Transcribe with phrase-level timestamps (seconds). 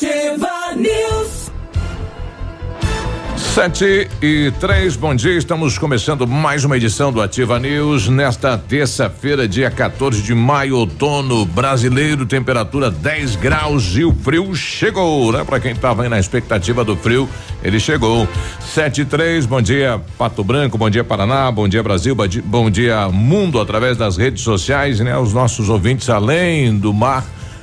[0.00, 1.52] Ativa News.
[3.36, 5.36] Sete e três, bom dia.
[5.36, 11.44] Estamos começando mais uma edição do Ativa News nesta terça-feira, dia 14 de maio, outono
[11.44, 15.44] brasileiro, temperatura 10 graus e o frio chegou, né?
[15.44, 17.28] Para quem estava aí na expectativa do frio,
[17.62, 18.26] ele chegou.
[18.58, 23.10] Sete e três, bom dia Pato Branco, bom dia Paraná, bom dia Brasil, bom dia
[23.10, 25.18] mundo através das redes sociais, né?
[25.18, 27.22] Os nossos ouvintes além do mar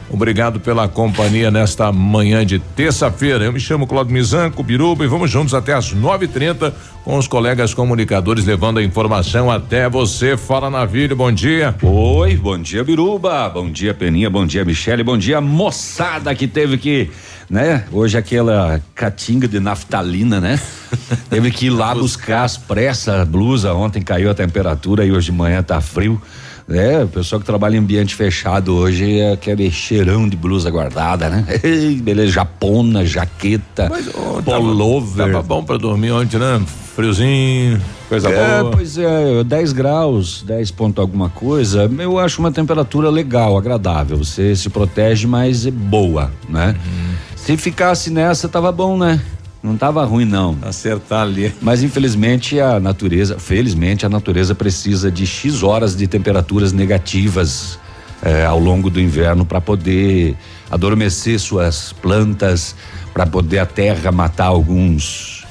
[0.10, 3.44] Obrigado pela companhia nesta manhã de terça-feira.
[3.44, 7.74] Eu me chamo Claudio Mizanco, Biruba, e vamos juntos até às 9:30 com os colegas
[7.74, 10.38] comunicadores levando a informação até você.
[10.38, 11.76] Fala Navírio, bom dia.
[11.82, 16.78] Oi, bom dia Biruba, bom dia Peninha, bom dia Michele, bom dia moçada que teve
[16.78, 17.12] que,
[17.50, 17.84] né?
[17.92, 20.58] Hoje aquela catinga de naftalina, né?
[21.30, 23.74] teve que ir lá buscar as pressas, blusa.
[23.74, 26.22] Ontem caiu a temperatura e hoje de manhã tá frio.
[26.70, 31.30] É, o pessoal que trabalha em ambiente fechado hoje é aquele cheirão de blusa guardada,
[31.30, 31.46] né?
[32.04, 35.18] Beleza, japona, jaqueta, Mas, oh, pullover.
[35.18, 36.62] Tava, tava bom para dormir ontem, né?
[36.94, 38.72] Friozinho, coisa é, boa.
[38.72, 44.18] Pois é, 10 graus, 10 ponto alguma coisa, eu acho uma temperatura legal, agradável.
[44.18, 46.76] Você se protege, mas é boa, né?
[46.86, 47.16] Uhum.
[47.36, 49.22] Se ficasse nessa, tava bom, né?
[49.62, 50.58] Não estava ruim não.
[50.62, 51.54] Acertar ali.
[51.62, 57.80] Mas infelizmente a natureza, felizmente a natureza precisa de x horas de temperaturas negativas
[58.22, 60.36] eh, ao longo do inverno para poder
[60.70, 62.76] adormecer suas plantas,
[63.14, 65.46] para poder a terra matar alguns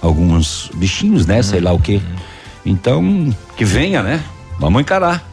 [0.00, 1.38] alguns bichinhos, né?
[1.38, 1.42] Uhum.
[1.42, 2.00] Sei lá o quê.
[2.64, 4.22] Então que venha, né?
[4.58, 5.28] Vamos encarar.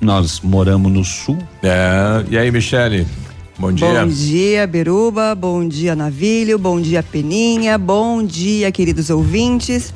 [0.00, 1.38] Nós moramos no sul.
[1.62, 3.06] É, e aí, Michele?
[3.58, 4.04] Bom dia.
[4.04, 5.34] Bom dia, Beruba.
[5.34, 6.56] Bom dia, Navilho.
[6.60, 7.76] Bom dia, Peninha.
[7.76, 9.92] Bom dia, queridos ouvintes.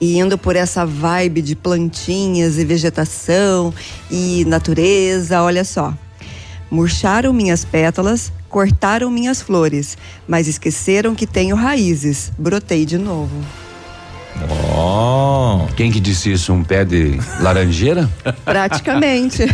[0.00, 3.72] E indo por essa vibe de plantinhas e vegetação
[4.10, 5.94] e natureza, olha só.
[6.68, 12.32] Murcharam minhas pétalas, cortaram minhas flores, mas esqueceram que tenho raízes.
[12.36, 13.36] Brotei de novo.
[14.48, 15.66] Oh.
[15.76, 16.52] Quem que disse isso?
[16.52, 18.08] Um pé de laranjeira?
[18.44, 19.44] Praticamente.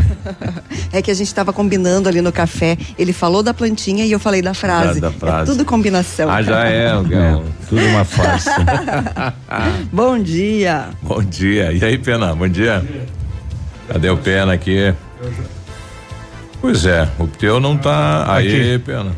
[0.92, 2.76] é que a gente estava combinando ali no café.
[2.98, 5.00] Ele falou da plantinha e eu falei da frase.
[5.00, 5.50] Da, da frase.
[5.50, 6.30] É tudo combinação.
[6.30, 8.54] Ah, já é, é tudo uma farsa.
[9.92, 10.88] Bom dia.
[11.02, 11.72] Bom dia.
[11.72, 12.34] E aí, Pena?
[12.34, 12.84] Bom dia.
[13.88, 14.92] Cadê o Pena aqui?
[16.60, 18.84] Pois é, o teu não tá aí, aqui.
[18.84, 19.12] Pena.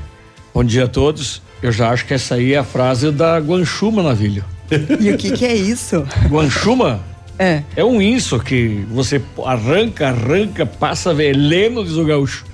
[0.52, 1.40] Bom dia a todos.
[1.62, 4.44] Eu já acho que essa aí é a frase da Guanchuma Navilho.
[5.00, 6.06] E o que que é isso?
[6.28, 7.00] Guanchuma?
[7.38, 7.62] É.
[7.76, 12.44] É um isso que você arranca, arranca, passa veneno, diz o gaúcho.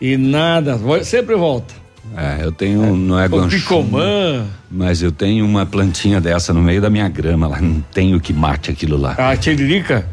[0.00, 1.74] E nada, sempre volta.
[2.16, 2.90] É, eu tenho, é.
[2.90, 4.46] não é guanchuma.
[4.70, 8.32] Mas eu tenho uma plantinha dessa no meio da minha grama lá, não tenho que
[8.32, 9.12] mate aquilo lá.
[9.12, 10.06] A tiririca?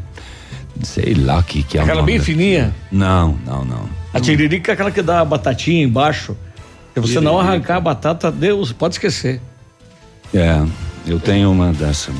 [0.82, 1.82] Sei lá o que que é.
[1.82, 2.74] Aquela bem fininha?
[2.90, 3.88] Não, não, não.
[4.12, 6.36] A tiririca é aquela que dá a batatinha embaixo.
[6.94, 9.40] Se você não arrancar a batata, Deus, pode esquecer.
[10.34, 10.64] É,
[11.08, 12.12] eu tenho uma dessa.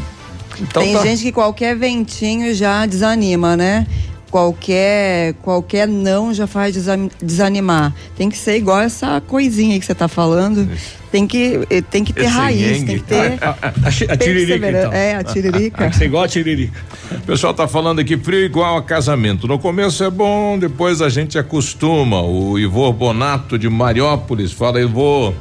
[0.61, 1.05] Então Tem tá.
[1.05, 3.87] gente que qualquer ventinho já desanima, né?
[4.31, 6.77] Qualquer qualquer não já faz
[7.23, 7.95] desanimar.
[8.15, 10.69] Tem que ser igual essa coisinha aí que você está falando.
[11.11, 14.17] Tem que eh, tem que ter Esse raiz, tem que ter a, a, a, a
[14.19, 14.93] tiririca então.
[14.93, 15.79] É, a tiririca.
[15.81, 16.79] Tem que ser igual a tiririca.
[17.11, 19.49] O pessoal tá falando aqui frio igual a casamento.
[19.49, 22.21] No começo é bom, depois a gente acostuma.
[22.21, 25.33] O Ivor Bonato de Mariópolis fala, Ivor,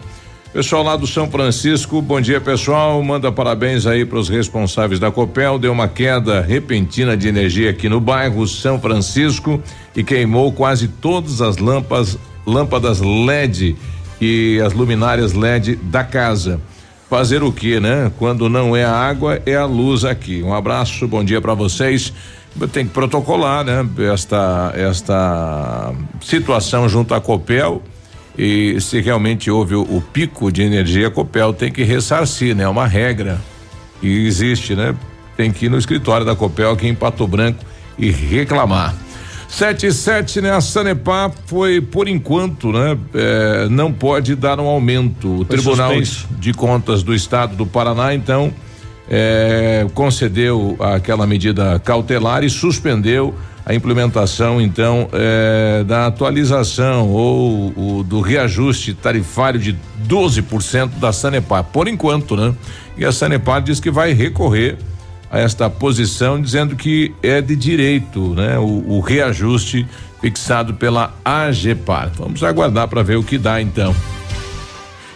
[0.58, 3.04] Pessoal lá do São Francisco, bom dia pessoal.
[3.04, 5.60] Manda parabéns aí para os responsáveis da Copel.
[5.60, 9.62] Deu uma queda repentina de energia aqui no bairro São Francisco
[9.96, 13.76] e queimou quase todas as lâmpadas, lâmpadas LED
[14.20, 16.60] e as luminárias LED da casa.
[17.08, 18.12] Fazer o que, né?
[18.18, 20.42] Quando não é a água, é a luz aqui.
[20.42, 22.12] Um abraço, bom dia para vocês.
[22.74, 23.88] Tem que protocolar, né?
[24.12, 27.84] Esta esta situação junto à Copel
[28.38, 32.64] e se realmente houve o, o pico de energia, a Copel tem que ressarcir, né?
[32.64, 33.42] É uma regra
[34.02, 34.96] e existe, né?
[35.36, 37.64] Tem que ir no escritório da Copel aqui em Pato Branco
[37.98, 38.96] e reclamar.
[39.48, 40.52] 7 e 7, né?
[40.52, 42.98] A Sanepar foi, por enquanto, né?
[43.14, 45.28] É, não pode dar um aumento.
[45.28, 46.28] O foi Tribunal suspenso.
[46.38, 48.54] de Contas do Estado do Paraná, então,
[49.10, 58.04] é, concedeu aquela medida cautelar e suspendeu a implementação, então, é, da atualização ou o,
[58.04, 59.78] do reajuste tarifário de
[60.08, 62.56] 12% da Sanepar, por enquanto, né?
[62.98, 64.78] E a Sanepar diz que vai recorrer
[65.30, 68.58] a esta posição, dizendo que é de direito, né?
[68.58, 69.86] O, o reajuste
[70.22, 72.12] fixado pela AGEPAR.
[72.16, 73.94] Vamos aguardar para ver o que dá, então.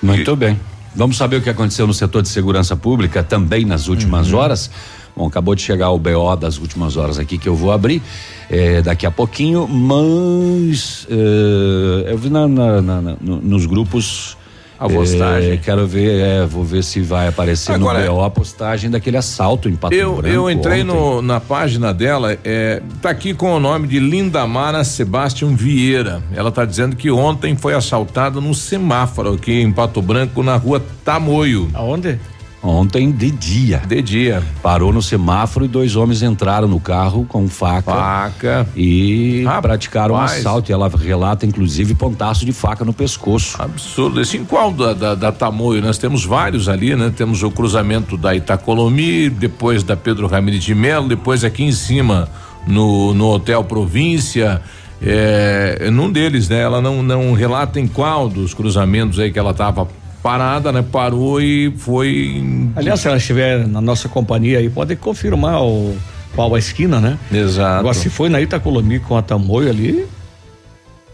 [0.03, 0.59] Muito e, bem.
[0.95, 4.39] Vamos saber o que aconteceu no setor de segurança pública também nas últimas uhum.
[4.39, 4.69] horas.
[5.15, 8.01] Bom, acabou de chegar o BO das últimas horas aqui que eu vou abrir
[8.49, 14.37] é, daqui a pouquinho, mas é, eu vi na, na, na, nos grupos
[14.81, 15.51] A postagem.
[15.51, 19.15] É, quero ver, é, vou ver se vai aparecer Agora, no BO a postagem daquele
[19.15, 20.27] assalto em Pato Eu, Branco.
[20.27, 25.55] eu entrei no, na página dela, é, tá aqui com o nome de Lindamara Sebastião
[25.55, 26.23] Vieira.
[26.33, 30.83] Ela tá dizendo que ontem foi assaltada num semáforo aqui em Pato Branco, na rua
[31.05, 32.19] Tamoio, Aonde?
[32.63, 33.81] Ontem de dia.
[33.87, 34.43] de dia.
[34.61, 37.91] Parou no semáforo e dois homens entraram no carro com faca.
[37.91, 38.67] Faca.
[38.75, 39.61] E Rapaz.
[39.61, 40.71] praticaram um assalto.
[40.71, 43.59] E ela relata, inclusive, pontaço de faca no pescoço.
[43.59, 44.21] Absurdo.
[44.21, 45.81] Esse em qual da, da, da Tamoio?
[45.81, 47.11] Nós temos vários ali, né?
[47.15, 52.29] Temos o cruzamento da Itacolomi, depois da Pedro Ramirez de Melo, depois aqui em cima
[52.67, 54.61] no, no Hotel Província.
[55.01, 56.61] É, num deles, né?
[56.61, 59.87] Ela não, não relata em qual dos cruzamentos aí que ela estava
[60.21, 60.83] parada, né?
[60.91, 62.09] Parou e foi.
[62.37, 65.95] em- Aliás, se ela estiver na nossa companhia aí, pode confirmar o
[66.35, 67.17] qual a esquina, né?
[67.31, 67.79] Exato.
[67.79, 70.05] Agora, se foi na Itacolomi com a Tamoio ali,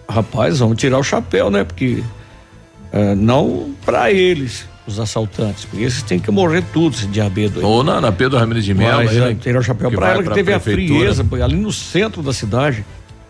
[0.09, 1.63] rapaz, vamos tirar o chapéu, né?
[1.63, 2.03] Porque
[2.91, 7.65] eh, não para eles, os assaltantes, porque esses têm que morrer tudo, esse diabedo aí.
[7.65, 9.03] Ou na, na Pedro Ramirez de Melo.
[9.03, 9.35] Né?
[9.35, 12.85] tirar o chapéu para ela que teve a frieza, ali no centro da cidade.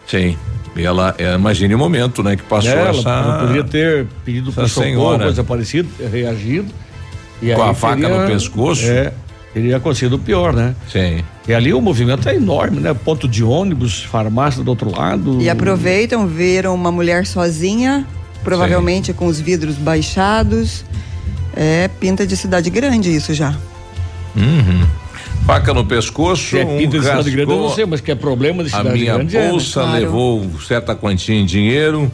[0.05, 0.37] Sim.
[0.77, 2.35] E ela, é, imagine o momento, né?
[2.35, 3.09] Que passou ela, essa.
[3.09, 5.23] ela poderia ter pedido para socorro, senhora.
[5.25, 6.67] coisa parecida, reagido.
[7.41, 8.85] E Com aí a faca teria- no pescoço?
[8.85, 9.11] É,
[9.53, 10.75] teria acontecido o pior, né?
[10.91, 11.23] Sim.
[11.47, 12.93] E ali o movimento é enorme, né?
[12.93, 15.41] Ponto de ônibus, farmácia do outro lado.
[15.41, 18.05] E aproveitam, viram uma mulher sozinha,
[18.43, 20.83] provavelmente com os vidros baixados.
[21.55, 23.55] É pinta de cidade grande isso já.
[25.47, 26.43] Faca no pescoço.
[26.49, 28.79] Se é um de cidade grande, eu não sei, mas que é problema de A
[28.79, 29.37] cidade minha grande.
[29.37, 29.49] é, né?
[29.49, 29.97] bolsa Claro.
[29.97, 32.11] levou certa quantia em dinheiro.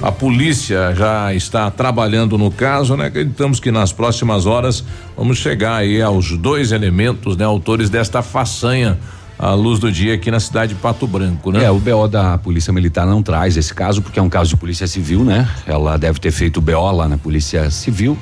[0.00, 3.06] A polícia já está trabalhando no caso, né?
[3.06, 4.84] Acreditamos que nas próximas horas
[5.16, 7.44] vamos chegar aí aos dois elementos, né?
[7.44, 8.96] Autores desta façanha
[9.36, 11.64] à luz do dia aqui na cidade de Pato Branco, né?
[11.64, 14.56] É, o BO da Polícia Militar não traz esse caso, porque é um caso de
[14.56, 15.48] Polícia Civil, né?
[15.66, 18.16] Ela deve ter feito o BO lá na Polícia Civil.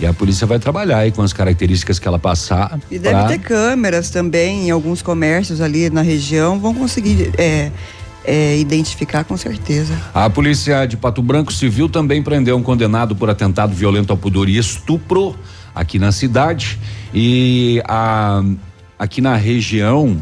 [0.00, 2.78] E a polícia vai trabalhar aí com as características que ela passar.
[2.90, 6.58] E deve pra- ter câmeras também em alguns comércios ali na região.
[6.60, 7.72] Vão conseguir é,
[8.24, 9.92] é, identificar com certeza.
[10.14, 14.48] A polícia de Pato Branco Civil também prendeu um condenado por atentado violento ao pudor
[14.48, 15.34] e estupro
[15.74, 16.78] aqui na cidade.
[17.12, 18.42] E a,
[18.98, 20.16] aqui na região,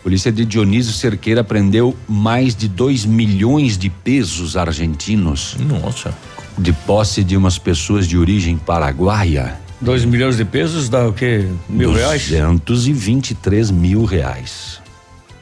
[0.00, 6.12] a polícia de Dionísio Cerqueira prendeu mais de 2 milhões de pesos argentinos Nossa.
[6.58, 9.60] De posse de umas pessoas de origem paraguaia.
[9.80, 11.46] Dois milhões de pesos dá o quê?
[11.68, 12.28] Mil reais?
[12.64, 14.80] 223 mil reais.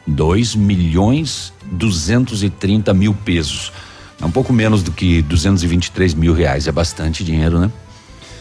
[0.07, 3.73] 2 milhões 230 mil pesos.
[4.21, 6.67] É um pouco menos do que 223 mil reais.
[6.67, 7.71] É bastante dinheiro, né?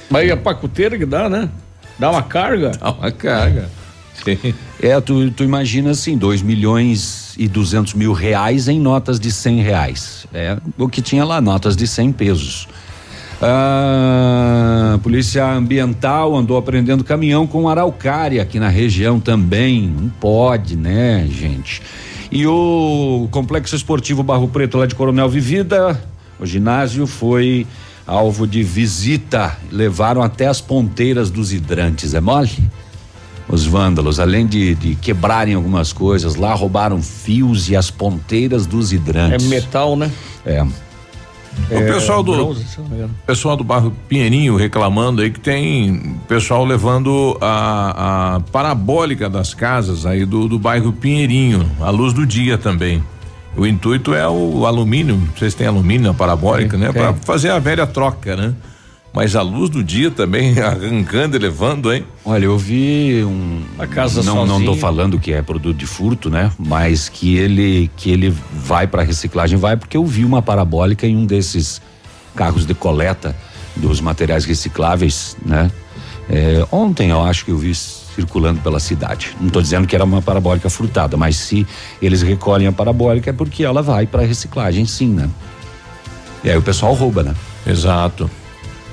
[0.09, 1.49] Mas é a pacuteira que dá, né?
[1.97, 2.71] Dá uma carga.
[2.71, 3.69] Dá uma carga.
[4.81, 9.61] É, tu, tu imagina assim, 2 milhões e 200 mil reais em notas de 100
[9.61, 10.27] reais.
[10.33, 12.67] É o que tinha lá, notas de 100 pesos.
[13.41, 19.87] Ah, Polícia Ambiental andou apreendendo caminhão com araucária aqui na região também.
[19.87, 21.81] Não pode, né, gente?
[22.31, 25.99] E o Complexo Esportivo Barro Preto lá de Coronel Vivida,
[26.39, 27.65] o ginásio foi
[28.05, 29.57] alvo de visita.
[29.71, 32.51] Levaram até as ponteiras dos hidrantes, é mole?
[33.51, 38.91] Os vândalos, além de, de quebrarem algumas coisas lá, roubaram fios e as ponteiras dos
[38.91, 39.47] É hidrantes.
[39.47, 40.11] metal, né?
[40.45, 40.63] É.
[40.63, 42.65] O pessoal do Bronze,
[43.27, 50.05] pessoal do bairro Pinheirinho reclamando aí que tem pessoal levando a, a parabólica das casas
[50.05, 53.03] aí do, do bairro Pinheirinho, à luz do dia também.
[53.57, 56.93] O intuito é o alumínio, vocês têm alumínio na parabólica, Tem, né?
[56.93, 58.53] Para fazer a velha troca, né?
[59.13, 62.05] Mas a luz do dia também arrancando e levando, hein?
[62.23, 63.63] Olha, eu vi um.
[63.77, 64.75] A casa não, não tô sozinho.
[64.75, 66.51] falando que é produto de furto, né?
[66.57, 71.17] Mas que ele que ele vai para reciclagem, vai porque eu vi uma parabólica em
[71.17, 71.81] um desses
[72.35, 73.35] carros de coleta
[73.75, 75.71] dos materiais recicláveis, né?
[76.29, 79.35] É, ontem eu acho que eu vi circulando pela cidade.
[79.39, 81.65] Não estou dizendo que era uma parabólica furtada, mas se
[82.01, 85.29] eles recolhem a parabólica é porque ela vai para reciclagem, sim, né?
[86.43, 87.33] E aí o pessoal rouba, né?
[87.65, 88.29] Exato.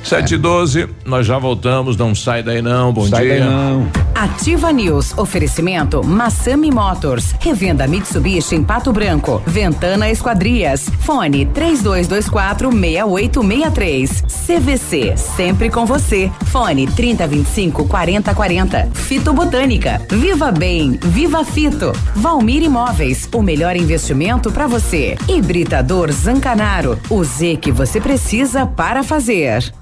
[0.06, 3.40] Sete e doze, nós já voltamos, não sai daí não, bom Sai dia.
[3.40, 3.88] daí não.
[4.14, 5.12] Ativa News.
[5.18, 7.34] Oferecimento Massami Motors.
[7.40, 9.42] Revenda Mitsubishi em Pato Branco.
[9.44, 10.88] Ventana Esquadrias.
[11.00, 14.22] Fone 3224 6863.
[14.46, 15.16] CVC.
[15.16, 16.30] Sempre com você.
[16.46, 18.88] Fone 3025 4040.
[18.94, 20.00] Fito Botânica.
[20.08, 20.98] Viva Bem.
[21.02, 21.92] Viva Fito.
[22.14, 23.28] Valmir Imóveis.
[23.34, 25.18] O melhor investimento para você.
[25.28, 26.96] Hibridador Zancanaro.
[27.10, 29.72] O Z que você precisa para fazer.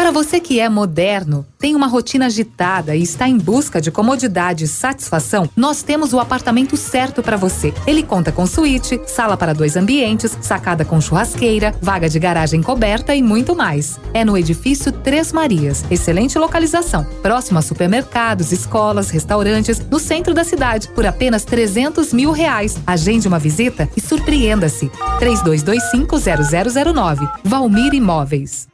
[0.00, 4.64] Para você que é moderno, tem uma rotina agitada e está em busca de comodidade
[4.64, 7.74] e satisfação, nós temos o apartamento certo para você.
[7.86, 13.14] Ele conta com suíte, sala para dois ambientes, sacada com churrasqueira, vaga de garagem coberta
[13.14, 14.00] e muito mais.
[14.14, 15.84] É no edifício Três Marias.
[15.90, 22.32] Excelente localização, próximo a supermercados, escolas, restaurantes, no centro da cidade, por apenas 300 mil
[22.32, 22.78] reais.
[22.86, 24.90] Agende uma visita e surpreenda-se.
[25.20, 27.30] 32250009.
[27.44, 28.66] Valmir Imóveis.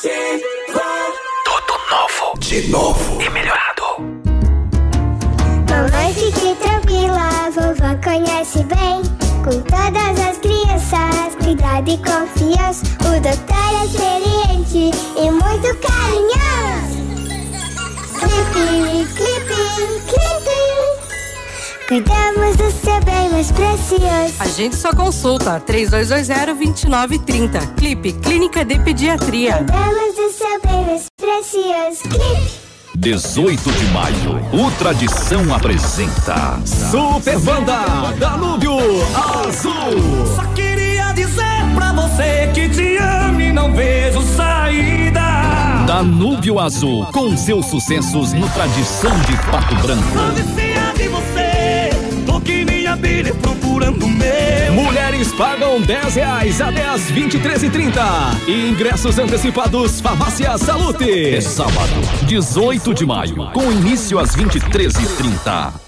[0.00, 2.38] Tudo novo.
[2.38, 3.20] De novo.
[3.20, 3.82] E melhorado.
[5.68, 9.02] Mamãe, fique tranquila, vovó conhece bem.
[9.42, 12.84] Com todas as crianças, cuidado e confiança.
[13.00, 16.98] O doutor é experiente e muito carinhoso.
[18.20, 19.58] Clipe, clipe,
[20.06, 20.77] clipe.
[21.88, 24.34] Cuidamos do seu bem mais precioso.
[24.38, 27.74] A gente só consulta 3220-2930.
[27.76, 29.54] Clipe Clínica de Pediatria.
[29.54, 32.02] Cuidamos do seu bem mais precioso.
[32.02, 32.68] Clipe.
[32.94, 38.76] 18 de maio, o Tradição apresenta Super Banda Danúbio
[39.46, 40.26] Azul.
[40.36, 45.22] Só queria dizer pra você que te amo e não vejo saída.
[45.86, 50.14] Danúbio Azul, com seus sucessos no Tradição de Pato Branco.
[50.14, 50.42] Não de
[51.08, 51.37] você,
[52.28, 54.72] tô que nem abelha procurando meu.
[54.74, 58.02] Mulheres pagam 10 reais até as 23 e 30
[58.46, 61.34] e ingressos antecipados Farmácia Salute.
[61.34, 65.87] É sábado, 18 de maio, com início às 23 e 30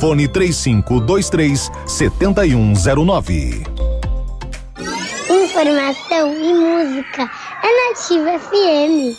[0.00, 3.62] Fone 3523 7109.
[5.28, 7.30] Informação e música
[7.62, 9.14] é Nativa FM.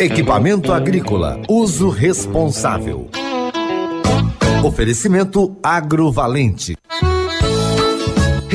[0.00, 3.08] Equipamento agrícola, uso responsável.
[4.64, 6.76] Oferecimento agrovalente.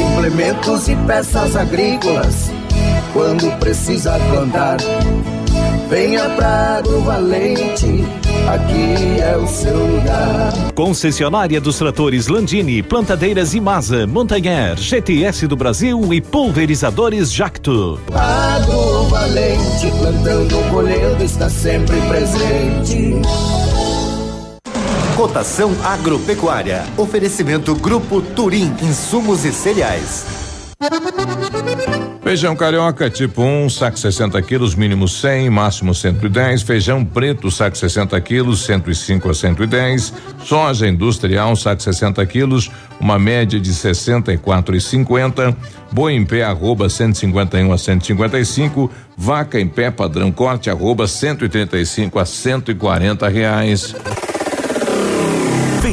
[0.00, 2.50] Implementos e peças agrícolas,
[3.12, 4.78] quando precisa plantar.
[5.90, 8.04] Venha pra Agro Valente,
[8.48, 10.52] aqui é o seu lugar.
[10.74, 18.00] Concessionária dos tratores Landini, Plantadeiras Imasa, Montanher, GTS do Brasil e Pulverizadores Jacto.
[18.14, 23.20] Agro Valente, plantando, colhendo, está sempre presente.
[25.20, 26.82] Cotação agropecuária.
[26.96, 30.24] Oferecimento Grupo Turim, insumos e cereais.
[32.22, 36.62] Feijão carioca tipo 1, um, saco 60 quilos, mínimo 100, máximo 110.
[36.62, 40.14] Feijão preto, saco 60 quilos, 105 a 110.
[40.42, 45.54] Soja industrial, saco 60 quilos, uma média de 64,50.
[45.92, 48.90] Boi em pé, arroba 151 a 155.
[49.18, 53.94] Vaca em pé, padrão corte, arroba 135 a 140 reais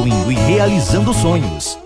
[0.00, 1.78] Evoluindo e realizando sonhos.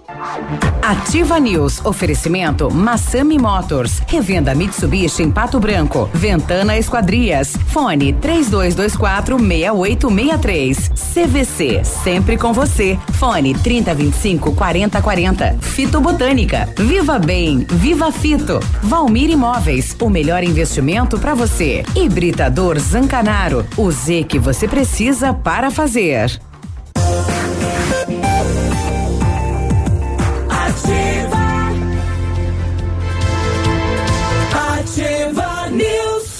[0.80, 1.84] Ativa News.
[1.84, 4.00] Oferecimento Massami Motors.
[4.06, 6.08] Revenda Mitsubishi em Pato Branco.
[6.14, 7.56] Ventana Esquadrias.
[7.66, 10.90] Fone 3224 6863.
[10.94, 11.84] CVC.
[11.84, 12.96] Sempre com você.
[13.14, 15.56] Fone 3025 4040.
[15.60, 16.68] Fito Botânica.
[16.76, 17.66] Viva Bem.
[17.68, 18.60] Viva Fito.
[18.80, 19.96] Valmir Imóveis.
[20.00, 21.84] O melhor investimento para você.
[21.96, 23.66] Hibridador Zancanaro.
[23.76, 26.38] O Z que você precisa para fazer.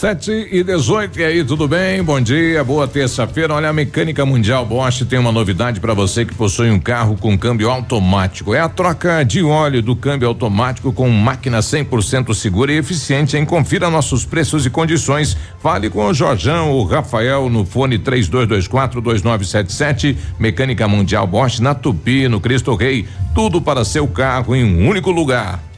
[0.05, 2.03] Sete e dezoito, e aí, tudo bem?
[2.03, 3.55] Bom dia, boa terça-feira.
[3.55, 7.39] Olha, a Mecânica Mundial Bosch tem uma novidade para você que possui um carro com
[7.39, 8.55] câmbio automático.
[8.55, 13.39] É a troca de óleo do câmbio automático com máquina 100% segura e eficiente.
[13.39, 13.47] Hein?
[13.47, 15.39] Confira nossos preços e condições.
[15.63, 20.19] Fale com o Jorjão ou Rafael no fone 32242977.
[20.39, 23.07] Mecânica Mundial Bosch na Tupi, no Cristo Rei.
[23.35, 25.73] Tudo para seu carro em um único lugar.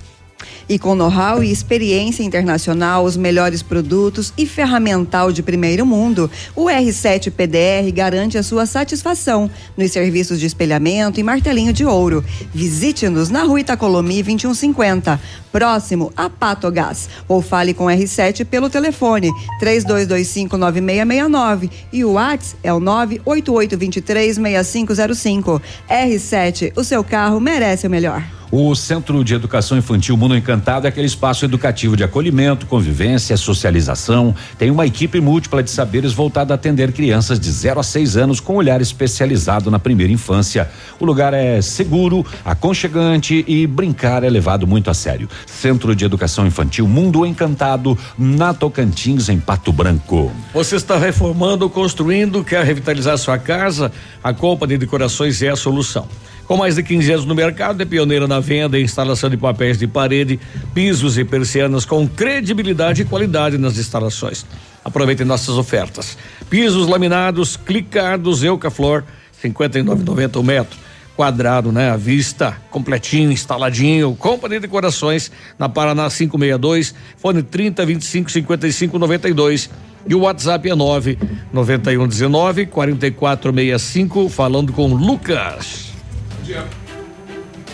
[0.69, 6.65] E com know-how e experiência internacional, os melhores produtos e ferramental de primeiro mundo, o
[6.65, 12.25] R7 PDR garante a sua satisfação nos serviços de espelhamento e martelinho de ouro.
[12.53, 15.21] Visite-nos na rua Itacolomi 2150,
[15.53, 19.31] próximo a Patogás, ou fale com R7 pelo telefone
[19.63, 25.63] 32259669 e o WhatsApp é o 988236505.
[25.89, 28.25] R7, o seu carro merece o melhor.
[28.59, 34.35] O Centro de Educação Infantil Mundo Encantado é aquele espaço educativo de acolhimento, convivência, socialização.
[34.57, 38.41] Tem uma equipe múltipla de saberes voltada a atender crianças de 0 a 6 anos
[38.41, 40.71] com olhar especializado na primeira infância.
[40.99, 45.29] O lugar é seguro, aconchegante e brincar é levado muito a sério.
[45.45, 50.33] Centro de Educação Infantil Mundo Encantado, na Tocantins, em Pato Branco.
[50.55, 53.93] Você está reformando ou construindo, quer revitalizar sua casa?
[54.25, 56.09] A Compa de Decorações é a solução.
[56.47, 59.77] Com mais de 15 anos no mercado, é pioneira na venda e instalação de papéis
[59.79, 60.39] de parede,
[60.73, 64.47] pisos e persianas com credibilidade e qualidade nas instalações.
[64.85, 66.17] Aproveitem nossas ofertas.
[66.49, 69.03] Pisos laminados, clicados, Eucaflor,
[69.43, 70.79] 59,90 o metro.
[71.17, 71.91] Quadrado, né?
[71.91, 74.15] À vista, completinho, instaladinho.
[74.15, 79.71] Compra de decorações na Paraná 562, fone 30 25 55 92.
[80.09, 81.19] E o WhatsApp é 9
[81.53, 85.96] 91 19 4465, falando com Lucas.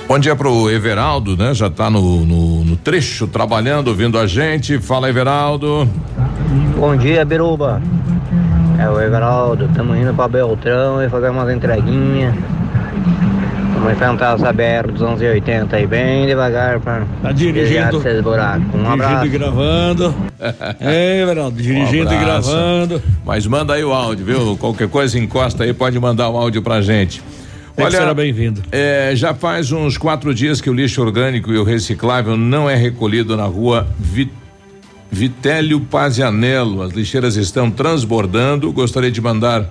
[0.09, 1.55] Bom dia pro Everaldo, né?
[1.55, 4.79] Já tá no, no, no trecho trabalhando, ouvindo a gente.
[4.79, 5.89] Fala, Everaldo.
[6.77, 7.83] Bom dia, Biruba.
[8.79, 12.35] É o Everaldo, estamos indo pra Beltrão e fazer umas entreguinhas.
[13.75, 18.63] Vamos enfrentar essa BR 280 aí bem devagar pra tá dirigindo, esses buracos.
[18.67, 19.27] Um dirigindo abraço.
[19.27, 20.15] e gravando.
[20.81, 23.03] é, Everaldo, dirigindo Um e gravando.
[23.25, 24.57] Mas manda aí o áudio, viu?
[24.57, 27.23] Qualquer coisa encosta aí, pode mandar o áudio pra gente.
[27.77, 28.63] É que será bem-vindo.
[28.71, 32.75] é, já faz uns quatro dias que o lixo orgânico e o reciclável não é
[32.77, 34.31] recolhido na rua Vi-
[35.11, 36.83] Vitélio Pazianello.
[36.83, 38.73] As lixeiras estão transbordando.
[38.73, 39.71] Gostaria de mandar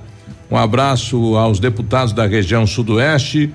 [0.50, 3.52] um abraço aos deputados da região sudoeste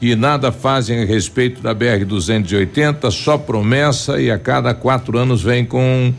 [0.00, 5.42] que nada fazem a respeito da BR 280, só promessa e a cada quatro anos
[5.42, 6.14] vem com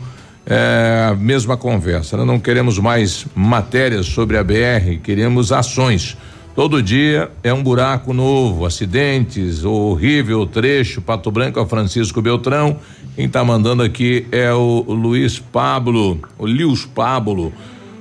[0.46, 2.14] é, a mesma conversa.
[2.18, 6.14] Nós não queremos mais matérias sobre a BR, queremos ações.
[6.60, 12.76] Todo dia é um buraco novo, acidentes, horrível trecho Pato Branco a Francisco Beltrão.
[13.16, 17.50] Quem está mandando aqui é o, Luiz Pablo, o Lius Pablo.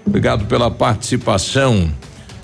[0.05, 1.89] Obrigado pela participação.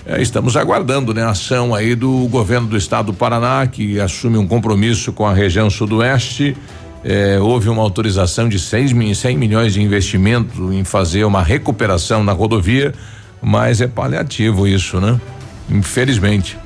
[0.06, 4.38] É, estamos aguardando, né, a ação aí do governo do estado do Paraná, que assume
[4.38, 6.56] um compromisso com a região sudoeste.
[7.04, 12.24] É, houve uma autorização de seis, mi- 100 milhões de investimento em fazer uma recuperação
[12.24, 12.94] na rodovia,
[13.42, 15.20] mas é paliativo isso, né?
[15.70, 16.58] Infelizmente.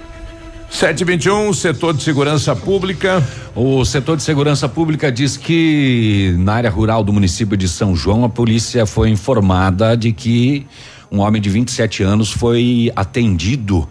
[0.71, 3.23] 721, setor de segurança pública.
[3.57, 8.25] O setor de segurança pública diz que na área rural do município de São João,
[8.25, 10.65] a polícia foi informada de que
[11.11, 13.89] um homem de 27 anos foi atendido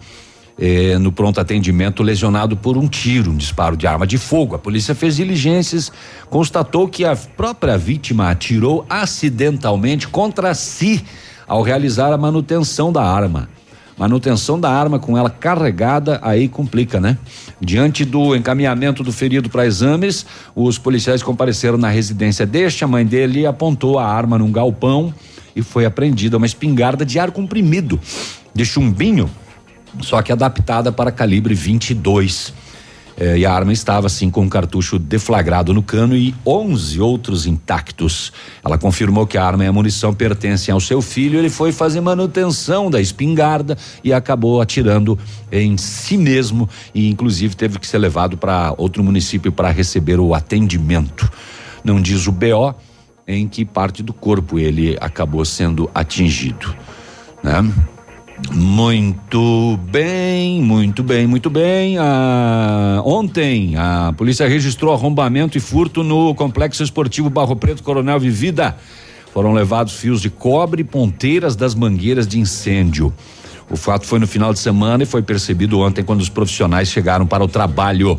[0.58, 4.54] eh, no pronto atendimento lesionado por um tiro, um disparo de arma de fogo.
[4.54, 5.92] A polícia fez diligências,
[6.30, 11.04] constatou que a própria vítima atirou acidentalmente contra si
[11.46, 13.50] ao realizar a manutenção da arma.
[14.00, 17.18] Manutenção da arma com ela carregada, aí complica, né?
[17.60, 20.24] Diante do encaminhamento do ferido para exames,
[20.56, 22.82] os policiais compareceram na residência deste.
[22.82, 25.12] A mãe dele apontou a arma num galpão
[25.54, 28.00] e foi apreendida uma espingarda de ar comprimido
[28.54, 29.28] de chumbinho,
[30.00, 32.54] só que adaptada para calibre 22.
[33.20, 37.44] Eh, e a arma estava assim com um cartucho deflagrado no cano e 11 outros
[37.44, 38.32] intactos.
[38.64, 41.38] Ela confirmou que a arma e a munição pertencem ao seu filho.
[41.38, 45.18] Ele foi fazer manutenção da espingarda e acabou atirando
[45.52, 50.34] em si mesmo e inclusive teve que ser levado para outro município para receber o
[50.34, 51.30] atendimento.
[51.84, 52.74] Não diz o BO
[53.28, 56.74] em que parte do corpo ele acabou sendo atingido,
[57.42, 57.70] né?
[58.52, 61.98] Muito bem, muito bem, muito bem.
[61.98, 68.76] Ah, ontem a polícia registrou arrombamento e furto no complexo esportivo Barro Preto Coronel Vivida.
[69.32, 73.12] Foram levados fios de cobre e ponteiras das mangueiras de incêndio.
[73.70, 77.26] O fato foi no final de semana e foi percebido ontem quando os profissionais chegaram
[77.26, 78.18] para o trabalho.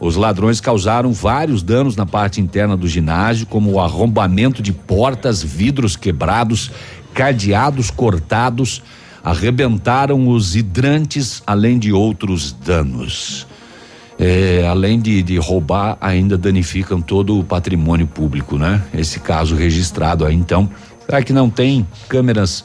[0.00, 5.42] Os ladrões causaram vários danos na parte interna do ginásio, como o arrombamento de portas,
[5.42, 6.70] vidros quebrados,
[7.12, 8.82] cadeados cortados,
[9.22, 13.46] arrebentaram os hidrantes, além de outros danos.
[14.18, 18.82] É, além de, de roubar, ainda danificam todo o patrimônio público, né?
[18.92, 20.68] Esse caso registrado aí, então.
[21.06, 22.64] Será que não tem câmeras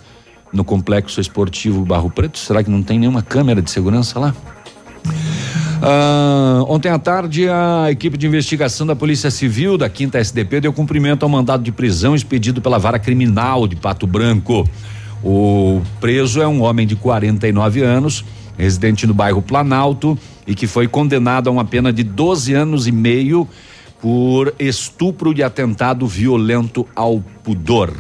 [0.52, 2.38] no complexo esportivo Barro Preto?
[2.38, 4.36] Será que não tem nenhuma câmera de segurança lá?
[5.82, 10.74] Ah, ontem à tarde, a equipe de investigação da Polícia Civil da Quinta SDP deu
[10.74, 14.68] cumprimento ao mandado de prisão expedido pela vara criminal de Pato Branco.
[15.26, 18.24] O preso é um homem de 49 anos,
[18.56, 22.92] residente no bairro Planalto e que foi condenado a uma pena de 12 anos e
[22.92, 23.48] meio
[24.00, 27.92] por estupro de atentado violento ao pudor.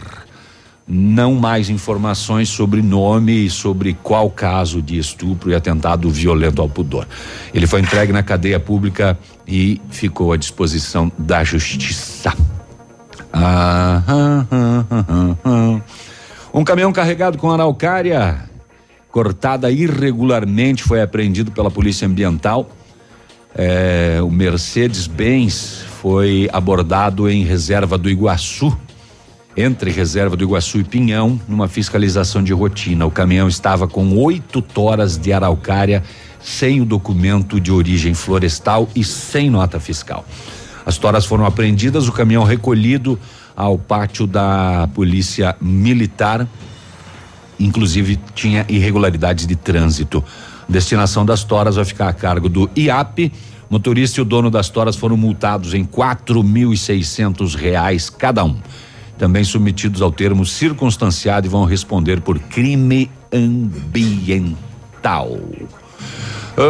[0.87, 6.69] Não mais informações sobre nome e sobre qual caso de estupro e atentado violento ao
[6.69, 7.07] pudor.
[7.51, 12.31] Ele foi entregue na cadeia pública e ficou à disposição da justiça.
[13.33, 15.81] Ah, ah, ah, ah, ah.
[16.57, 18.39] Um caminhão carregado com araucária
[19.11, 22.69] cortada irregularmente foi apreendido pela Polícia Ambiental.
[23.53, 28.73] É, o Mercedes-Benz foi abordado em reserva do Iguaçu,
[29.57, 33.05] entre reserva do Iguaçu e Pinhão, numa fiscalização de rotina.
[33.05, 36.03] O caminhão estava com oito toras de araucária,
[36.39, 40.23] sem o documento de origem florestal e sem nota fiscal.
[40.85, 43.19] As toras foram apreendidas, o caminhão recolhido
[43.55, 46.47] ao pátio da Polícia Militar
[47.59, 50.23] inclusive tinha irregularidades de trânsito.
[50.67, 53.31] Destinação das toras vai ficar a cargo do IAP.
[53.69, 58.43] Motorista e o dono das toras foram multados em quatro mil e seiscentos reais cada
[58.43, 58.57] um.
[59.17, 64.59] Também submetidos ao termo circunstanciado e vão responder por crime ambiental.
[66.57, 66.61] Ah,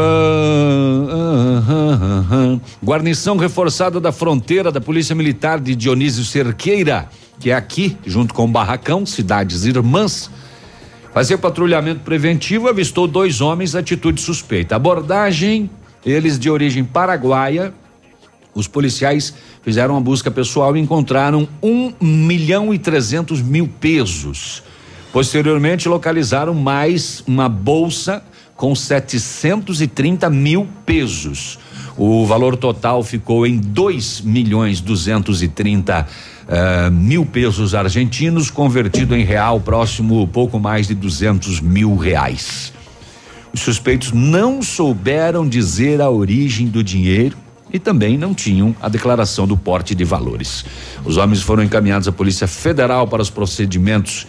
[1.12, 7.08] ah, ah, ah, Guarnição reforçada da fronteira da Polícia Militar de Dionísio Cerqueira,
[7.40, 10.30] que é aqui, junto com o Barracão, cidades irmãs,
[11.16, 14.76] Fazia patrulhamento preventivo, avistou dois homens, atitude suspeita.
[14.76, 15.70] Abordagem,
[16.06, 17.74] eles de origem paraguaia.
[18.54, 24.62] Os policiais fizeram uma busca pessoal e encontraram um milhão e trezentos mil pesos.
[25.14, 28.22] Posteriormente, localizaram mais uma bolsa
[28.56, 31.60] com 730 mil pesos.
[31.98, 36.06] O valor total ficou em dois milhões duzentos e trinta
[36.46, 42.74] uh, mil pesos argentinos, convertido em real próximo pouco mais de duzentos mil reais.
[43.54, 47.38] Os suspeitos não souberam dizer a origem do dinheiro
[47.72, 50.66] e também não tinham a declaração do porte de valores.
[51.06, 54.28] Os homens foram encaminhados à Polícia Federal para os procedimentos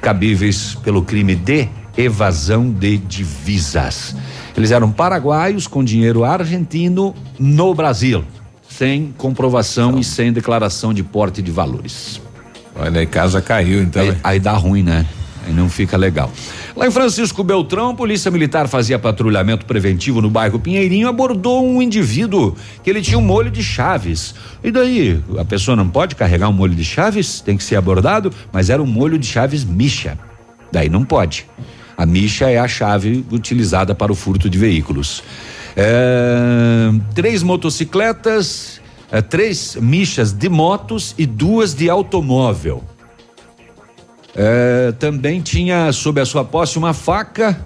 [0.00, 4.14] cabíveis pelo crime de evasão de divisas.
[4.56, 8.24] Eles eram paraguaios com dinheiro argentino no Brasil,
[8.68, 10.00] sem comprovação então.
[10.00, 12.20] e sem declaração de porte de valores.
[12.76, 14.02] Olha, aí casa caiu, então.
[14.02, 15.06] Aí, aí dá ruim, né?
[15.46, 16.32] Aí não fica legal.
[16.74, 22.56] Lá em Francisco Beltrão, polícia militar fazia patrulhamento preventivo no bairro Pinheirinho, abordou um indivíduo
[22.82, 24.34] que ele tinha um molho de chaves.
[24.62, 27.40] E daí, a pessoa não pode carregar um molho de chaves?
[27.40, 30.18] Tem que ser abordado, mas era um molho de chaves micha.
[30.72, 31.46] Daí não pode.
[31.96, 35.22] A micha é a chave utilizada para o furto de veículos.
[35.76, 38.80] É, três motocicletas,
[39.10, 42.82] é, três michas de motos e duas de automóvel.
[44.36, 47.64] É, também tinha sob a sua posse uma faca.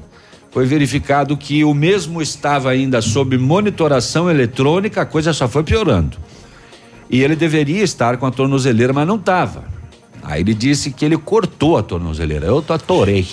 [0.51, 6.19] Foi verificado que o mesmo estava ainda sob monitoração eletrônica, a coisa só foi piorando.
[7.11, 9.65] E ele deveria estar com a tornozeleira, mas não estava.
[10.23, 12.47] Aí ele disse que ele cortou a tornozeleira.
[12.47, 13.27] Eu atorei.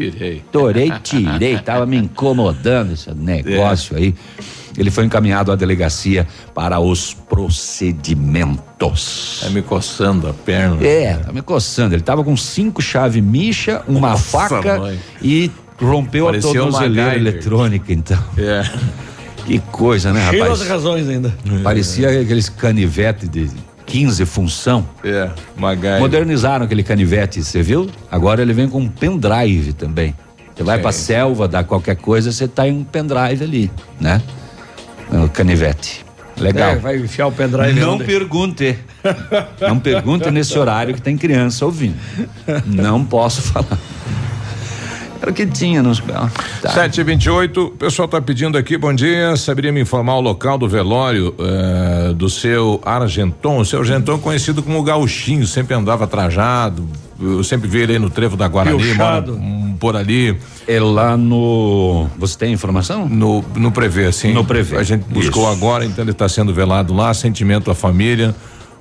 [0.00, 0.42] Tirei.
[0.50, 3.98] Torei, tirei, tava me incomodando esse negócio é.
[3.98, 4.14] aí.
[4.78, 8.60] Ele foi encaminhado à delegacia para os procedimentos.
[9.42, 10.82] Tá me coçando a perna.
[10.86, 11.94] É, tá me coçando.
[11.94, 14.98] Ele tava com cinco chave micha, uma Nossa, faca mãe.
[15.20, 18.18] e rompeu Parecia a tornozeleira eletrônica, então.
[18.38, 18.62] É.
[19.44, 20.58] Que coisa, né, rapaz?
[20.58, 21.34] Cheio razões ainda.
[21.62, 23.50] Parecia aqueles canivetes de
[23.90, 24.88] 15 função.
[25.04, 25.98] É, MacGyver.
[25.98, 27.90] Modernizaram aquele canivete, você viu?
[28.10, 30.14] Agora ele vem com um pendrive também.
[30.54, 34.22] Você vai pra selva, dá qualquer coisa, você tá em um pendrive ali, né?
[35.10, 36.04] O canivete.
[36.38, 36.70] Legal.
[36.70, 37.80] É, vai enfiar o pendrive.
[37.80, 38.04] Não onde?
[38.04, 38.78] pergunte.
[39.60, 41.96] Não pergunte nesse horário que tem criança ouvindo.
[42.66, 43.78] Não posso falar.
[45.20, 46.00] Era o que tinha nos.
[46.00, 46.30] Tá.
[46.62, 49.36] 728, o pessoal está pedindo aqui, bom dia.
[49.36, 53.58] Saberia me informar o local do velório uh, do seu Argenton?
[53.58, 56.88] O seu Argenton conhecido como Gauchinho, sempre andava trajado.
[57.20, 60.38] Eu sempre vi ele aí no trevo da Guarani, mora um por ali.
[60.66, 62.06] É lá no.
[62.18, 63.06] Você tem informação?
[63.06, 64.32] No, no Prevê, sim.
[64.32, 64.78] No Prevê.
[64.78, 65.52] A gente buscou Isso.
[65.52, 68.34] agora, então ele está sendo velado lá, sentimento à família,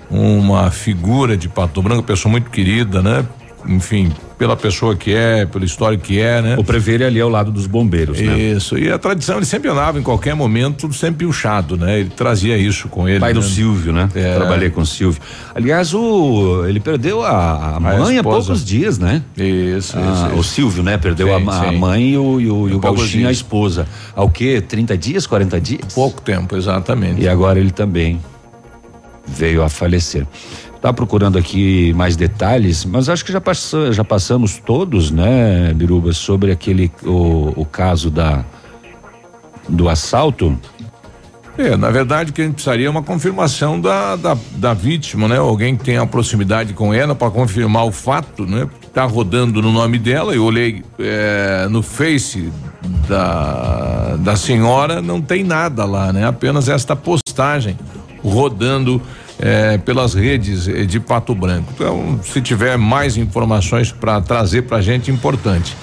[0.10, 3.26] uma figura de Pato Branco, pessoa muito querida, né?
[3.68, 6.56] Enfim, pela pessoa que é, pela história que é, né?
[6.58, 8.38] O Prever ali ao lado dos bombeiros, né?
[8.40, 8.78] Isso.
[8.78, 12.00] E a tradição, ele sempre andava em qualquer momento, sempre puxado, né?
[12.00, 13.20] Ele trazia isso com ele.
[13.20, 13.46] Pai do né?
[13.46, 14.10] Silvio, né?
[14.16, 14.36] É.
[14.36, 15.22] Trabalhei com o Silvio.
[15.54, 18.48] Aliás, o ele perdeu a, a mãe há esposa.
[18.48, 19.22] poucos dias, né?
[19.38, 20.44] Isso, Ah, isso, O.
[20.44, 20.98] Silvio, né?
[20.98, 23.86] Perdeu Sim, a, a mãe e o, e o, e o Gauchinho, a esposa.
[24.16, 24.62] Ao quê?
[24.62, 25.94] 30 dias, 40 dias?
[25.94, 27.22] Pouco tempo, exatamente.
[27.22, 28.20] E agora ele também
[29.28, 30.26] veio a falecer.
[30.82, 36.14] Tá procurando aqui mais detalhes, mas acho que já, passa, já passamos todos, né, Biruba,
[36.14, 38.46] sobre aquele o, o caso da
[39.68, 40.58] do assalto.
[41.58, 45.28] É, na verdade, o que a gente precisaria é uma confirmação da, da, da vítima,
[45.28, 45.38] né?
[45.38, 48.68] Alguém que tenha proximidade com ela para confirmar o fato, né?
[48.94, 52.50] Tá rodando no nome dela, eu olhei é, no Face
[53.10, 56.26] da, da senhora, não tem nada lá, né?
[56.26, 57.78] Apenas esta postagem
[58.24, 59.02] rodando
[59.40, 61.72] é, pelas redes eh, de Pato Branco.
[61.74, 65.76] Então, se tiver mais informações para trazer pra gente, importante.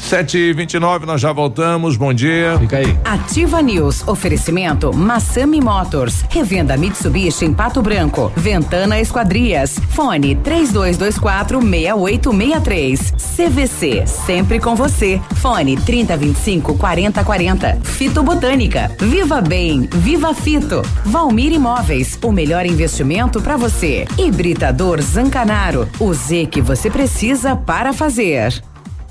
[0.00, 2.56] Sete e vinte e nove, nós já voltamos, bom dia.
[2.58, 2.98] Fica aí.
[3.04, 4.06] Ativa News.
[4.06, 6.24] Oferecimento Massami Motors.
[6.28, 8.32] Revenda Mitsubishi em Pato Branco.
[8.36, 9.78] Ventana Esquadrias.
[9.90, 13.14] Fone 3224 6863.
[13.36, 14.06] CVC.
[14.06, 15.20] Sempre com você.
[15.36, 17.78] Fone 3025 4040.
[17.82, 18.90] Fito Botânica.
[18.98, 19.88] Viva Bem.
[19.92, 20.82] Viva Fito.
[21.04, 22.18] Valmir Imóveis.
[22.22, 23.01] O melhor investimento
[23.42, 24.06] para você.
[24.16, 25.88] Hibridador Zancanaro.
[25.98, 28.62] O Z que você precisa para fazer.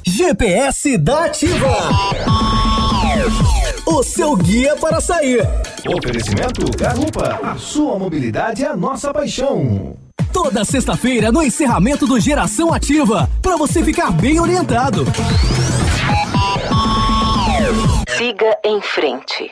[0.04, 1.67] GPS da Ativa.
[3.86, 5.41] O seu guia para sair.
[5.88, 7.39] Oferecimento Garupa.
[7.43, 9.95] A sua mobilidade é a nossa paixão.
[10.32, 15.06] Toda sexta-feira no encerramento do Geração Ativa, para você ficar bem orientado.
[18.17, 19.51] Siga em frente.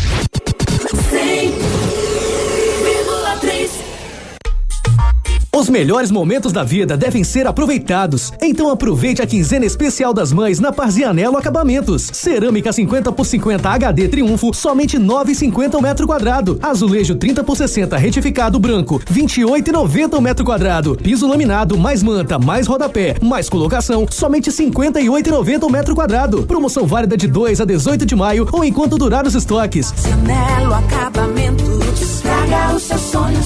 [5.61, 8.33] Os melhores momentos da vida devem ser aproveitados.
[8.41, 12.09] Então aproveite a quinzena especial das mães na Parzianello Acabamentos.
[12.11, 16.57] Cerâmica 50 por 50 HD Triunfo, somente 9,50 o metro quadrado.
[16.63, 20.95] Azulejo 30 por 60 retificado branco, 28,90 o metro quadrado.
[20.95, 26.41] Piso laminado mais manta, mais rodapé, mais colocação, somente 58,90 o metro quadrado.
[26.41, 29.93] Promoção válida de 2 a 18 de maio ou enquanto durar os estoques.
[30.25, 33.01] Melo Acabamentos, traga os seus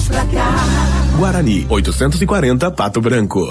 [0.08, 0.54] pra cá.
[1.16, 3.46] Guarani, 840 Pato Branco.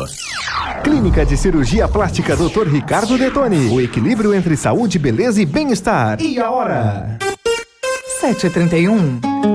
[0.83, 2.67] Clínica de Cirurgia Plástica Dr.
[2.67, 3.69] Ricardo Detoni.
[3.69, 6.21] O equilíbrio entre saúde, beleza e bem-estar.
[6.21, 7.17] E a hora?
[8.21, 9.54] 731.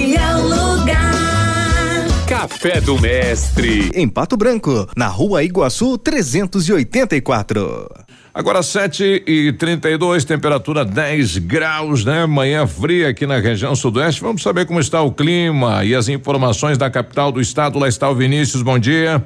[2.51, 3.89] Café do Mestre.
[3.95, 7.89] Em Pato Branco, na rua Iguaçu 384.
[8.33, 12.25] Agora 7 e 32 temperatura 10 graus, né?
[12.25, 14.19] Manhã fria aqui na região sudoeste.
[14.19, 17.79] Vamos saber como está o clima e as informações da capital do estado.
[17.79, 19.25] Lá está o Vinícius, bom dia.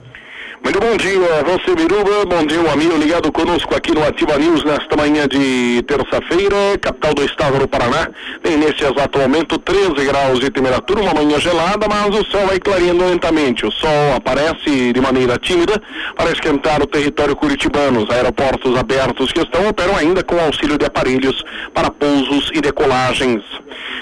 [0.65, 4.63] Muito bom dia, você Biruba, bom dia, um amigo ligado conosco aqui no Ativa News
[4.63, 8.09] nesta manhã de terça-feira, capital do estado do Paraná.
[8.41, 12.59] Tem nesse exato momento 13 graus de temperatura, uma manhã gelada, mas o sol vai
[12.59, 13.63] clareando lentamente.
[13.63, 15.79] O sol aparece de maneira tímida
[16.15, 18.01] para esquentar o território curitibano.
[18.01, 21.43] Os aeroportos abertos que estão operam ainda com auxílio de aparelhos
[21.75, 23.43] para pousos e decolagens.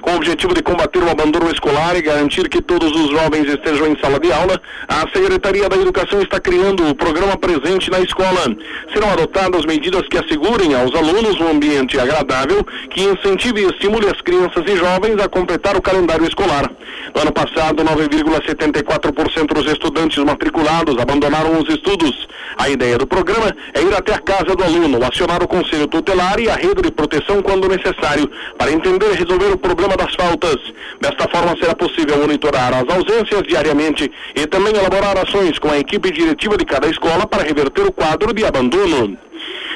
[0.01, 3.87] Com o objetivo de combater o abandono escolar e garantir que todos os jovens estejam
[3.87, 8.55] em sala de aula, a Secretaria da Educação está criando o programa presente na escola.
[8.93, 14.21] Serão adotadas medidas que assegurem aos alunos um ambiente agradável, que incentive e estimule as
[14.21, 16.69] crianças e jovens a completar o calendário escolar.
[17.15, 22.27] No ano passado, 9,74% dos estudantes matriculados abandonaram os estudos.
[22.57, 26.39] A ideia do programa é ir até a casa do aluno, acionar o conselho tutelar
[26.39, 30.57] e a rede de proteção quando necessário, para entender e resolver o problema das faltas.
[31.01, 36.11] Desta forma, será possível monitorar as ausências diariamente e também elaborar ações com a equipe
[36.11, 39.17] diretiva de cada escola para reverter o quadro de abandono.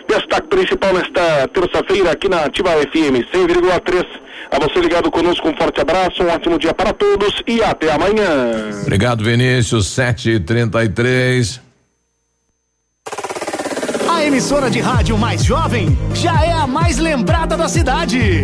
[0.08, 4.06] Destaque principal nesta terça-feira aqui na Ativa FM 100,3.
[4.51, 8.69] A você ligado conosco, um forte abraço, um ótimo dia para todos e até amanhã.
[8.82, 9.88] Obrigado, Vinícius.
[9.95, 11.60] 7h33.
[14.10, 18.43] A emissora de rádio mais jovem já é a mais lembrada da cidade.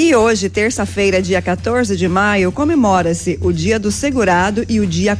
[0.00, 5.18] E hoje, terça-feira, dia 14 de maio, comemora-se o Dia do Segurado e o Dia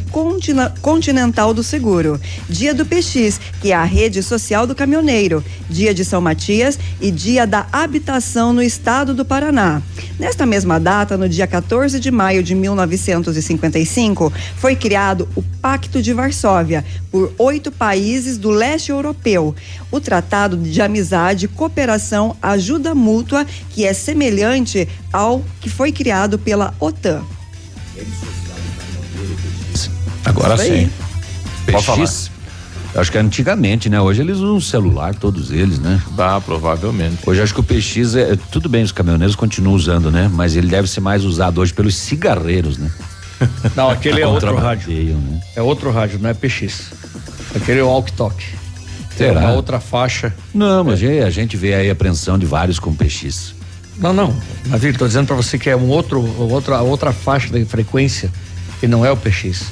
[0.81, 2.21] Continental do Seguro.
[2.49, 5.45] Dia do PX, que é a rede social do caminhoneiro.
[5.69, 9.83] Dia de São Matias e Dia da Habitação no Estado do Paraná.
[10.17, 16.13] Nesta mesma data, no dia 14 de maio de 1955, foi criado o Pacto de
[16.13, 19.57] Varsóvia por oito países do leste europeu.
[19.91, 24.68] O Tratado de Amizade, Cooperação, Ajuda Mútua, que é semelhante
[25.13, 27.23] ao que foi criado pela OTAN.
[30.25, 30.91] Agora sim.
[31.71, 32.09] Pode falar.
[32.95, 34.01] Acho que antigamente, né?
[34.01, 36.03] Hoje eles usam celular, todos eles, né?
[36.17, 37.19] Ah, provavelmente.
[37.27, 38.37] Hoje acho que o PX é.
[38.51, 40.29] Tudo bem, os caminhoneiros continuam usando, né?
[40.33, 42.91] Mas ele deve ser mais usado hoje pelos cigarreiros, né?
[43.77, 44.91] Não, aquele é outro rádio.
[44.91, 45.41] Né?
[45.55, 46.91] É outro rádio, não é PX.
[47.55, 48.45] Aquele é o Walk Talk.
[49.17, 49.43] Será?
[49.43, 50.35] É uma outra faixa.
[50.53, 53.55] Não, mas é, a gente vê aí a apreensão de vários com PX.
[53.99, 54.35] Não, não.
[54.67, 58.31] Navio, tô dizendo para você que é um outro, outra, outra faixa de frequência
[58.79, 59.67] que não é o PX.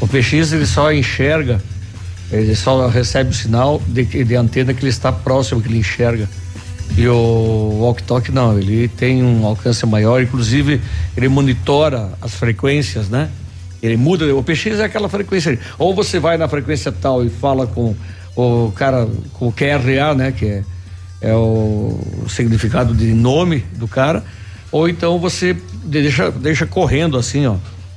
[0.00, 1.62] O PX ele só enxerga,
[2.32, 6.28] ele só recebe o sinal de, de antena que ele está próximo, que ele enxerga.
[6.96, 10.80] E o walk talk não, ele tem um alcance maior, inclusive
[11.16, 13.30] ele monitora as frequências, né?
[13.82, 15.58] Ele muda, o PX é aquela frequência.
[15.78, 17.94] Ou você vai na frequência tal e fala com
[18.34, 20.32] o cara, com o QRA, né?
[20.32, 20.64] Que é,
[21.20, 21.98] é o
[22.28, 24.22] significado de nome do cara,
[24.70, 27.56] ou então você deixa, deixa correndo assim, ó,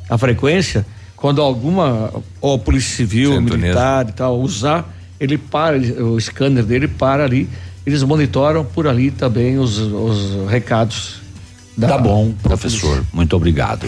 [0.10, 6.20] a frequência, quando alguma, a polícia civil, militar e tal, usar, ele para, ele- o
[6.20, 7.50] scanner dele para ali,
[7.86, 11.22] eles monitoram por ali também os, os recados.
[11.76, 13.04] Da, Tá bom, da professor.
[13.14, 13.88] Muito obrigado.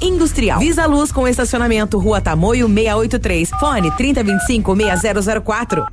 [0.00, 0.58] industrial.
[0.58, 3.50] Visa Luz com estacionamento Rua Tamoio 683.
[3.60, 5.86] Fone 3025 6004.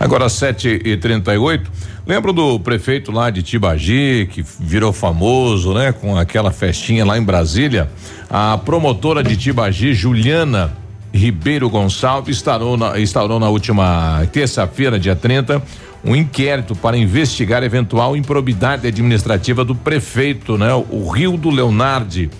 [0.00, 1.70] Agora 7 e 38
[2.06, 5.92] Lembro do prefeito lá de Tibagi, que virou famoso, né?
[5.92, 7.88] Com aquela festinha lá em Brasília.
[8.28, 10.76] A promotora de Tibagi, Juliana
[11.12, 15.62] Ribeiro Gonçalves, instaurou na, instaurou na última terça-feira, dia 30,
[16.04, 20.72] um inquérito para investigar eventual improbidade administrativa do prefeito, né?
[20.90, 22.30] O Rio do Leonardi,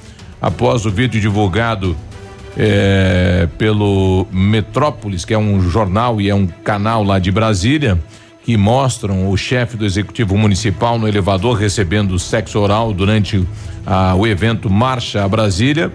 [0.41, 1.97] após o vídeo divulgado
[2.57, 7.99] é, pelo Metrópolis, que é um jornal e é um canal lá de Brasília,
[8.45, 13.45] que mostram o chefe do executivo municipal no elevador recebendo sexo oral durante
[14.17, 15.93] o evento Marcha a Brasília.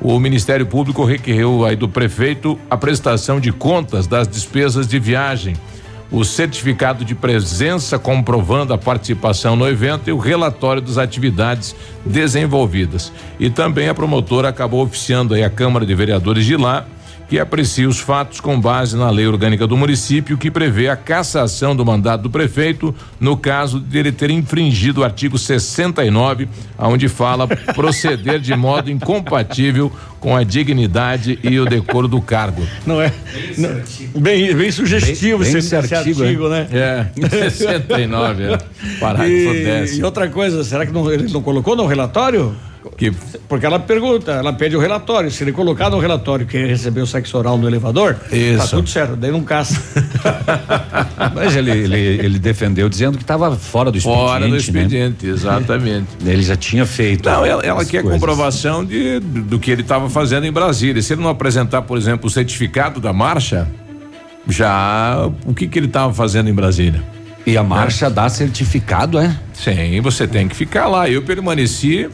[0.00, 5.56] O Ministério Público requereu aí do prefeito a prestação de contas das despesas de viagem
[6.10, 11.74] o certificado de presença comprovando a participação no evento e o relatório das atividades
[12.04, 13.12] desenvolvidas.
[13.38, 16.86] E também a promotora acabou oficiando aí a Câmara de Vereadores de lá
[17.28, 21.74] que aprecia os fatos com base na lei orgânica do município, que prevê a cassação
[21.74, 26.48] do mandato do prefeito no caso de ele ter infringido o artigo 69,
[26.78, 32.66] onde fala proceder de modo incompatível com a dignidade e o decoro do cargo.
[32.86, 33.12] Não é?
[33.58, 36.66] Não, bem, bem sugestivo Bem- bem esse, esse esse artigo, artigo, né?
[36.72, 37.06] É,
[37.50, 38.58] 69, é.
[39.00, 39.98] Parágrafo E, 10.
[39.98, 42.54] e outra coisa, será que não, ele não colocou no relatório?
[42.96, 43.10] Que
[43.48, 45.30] Porque ela pergunta, ela pede o relatório.
[45.30, 48.76] Se ele colocar no relatório que ele recebeu sexo oral no elevador, tá Isso.
[48.76, 49.80] tudo certo, daí não caça.
[51.34, 54.26] Mas ele, ele, ele defendeu dizendo que estava fora do expediente.
[54.26, 54.58] Fora do né?
[54.58, 56.08] expediente, exatamente.
[56.24, 57.28] Ele já tinha feito.
[57.28, 58.20] Não, ela, ela quer coisas.
[58.20, 61.00] comprovação de, do que ele estava fazendo em Brasília.
[61.02, 63.68] Se ele não apresentar, por exemplo, o certificado da marcha,
[64.48, 67.02] já o que que ele estava fazendo em Brasília?
[67.46, 69.36] E a marcha dá certificado, é?
[69.52, 71.08] Sim, você tem que ficar lá.
[71.08, 72.08] Eu permaneci,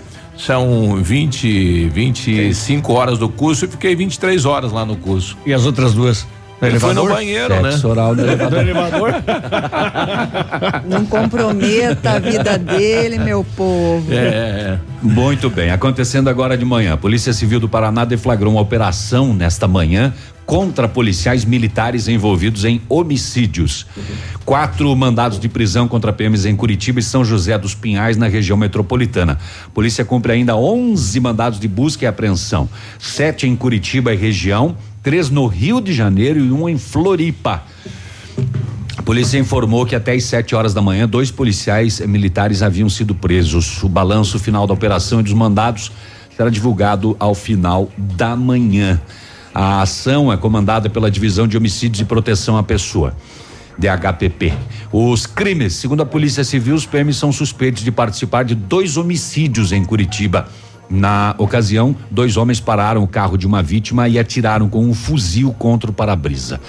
[0.44, 5.36] são 20, 25 horas do curso, eu fiquei 23 horas lá no curso.
[5.44, 6.26] E as outras duas?
[6.60, 7.16] No Ele foi no elevador?
[7.16, 7.70] banheiro, né?
[7.72, 8.50] Sexo oral no elevador.
[8.50, 9.14] No elevador?
[10.86, 14.12] Não comprometa a vida dele, meu povo.
[14.12, 15.70] É, Muito bem.
[15.70, 20.12] Acontecendo agora de manhã, a Polícia Civil do Paraná deflagrou uma operação nesta manhã
[20.50, 23.86] contra policiais militares envolvidos em homicídios.
[24.44, 28.56] Quatro mandados de prisão contra PMs em Curitiba e São José dos Pinhais, na região
[28.56, 29.38] metropolitana.
[29.72, 35.30] Polícia cumpre ainda 11 mandados de busca e apreensão: sete em Curitiba e região, três
[35.30, 37.62] no Rio de Janeiro e um em Floripa.
[38.96, 43.14] A polícia informou que até às 7 horas da manhã, dois policiais militares haviam sido
[43.14, 43.80] presos.
[43.84, 45.92] O balanço final da operação e dos mandados
[46.36, 49.00] será divulgado ao final da manhã.
[49.54, 53.14] A ação é comandada pela Divisão de Homicídios e Proteção à Pessoa.
[53.78, 54.52] DHPP.
[54.92, 59.72] Os crimes, segundo a Polícia Civil, os PMs são suspeitos de participar de dois homicídios
[59.72, 60.48] em Curitiba.
[60.88, 65.54] Na ocasião, dois homens pararam o carro de uma vítima e atiraram com um fuzil
[65.58, 66.60] contra o para-brisa.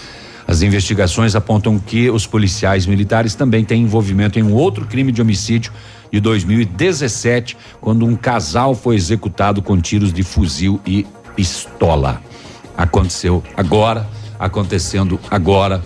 [0.47, 5.21] As investigações apontam que os policiais militares também têm envolvimento em um outro crime de
[5.21, 5.71] homicídio
[6.11, 11.05] de 2017, quando um casal foi executado com tiros de fuzil e
[11.35, 12.21] pistola.
[12.77, 14.07] Aconteceu agora,
[14.39, 15.81] acontecendo agora.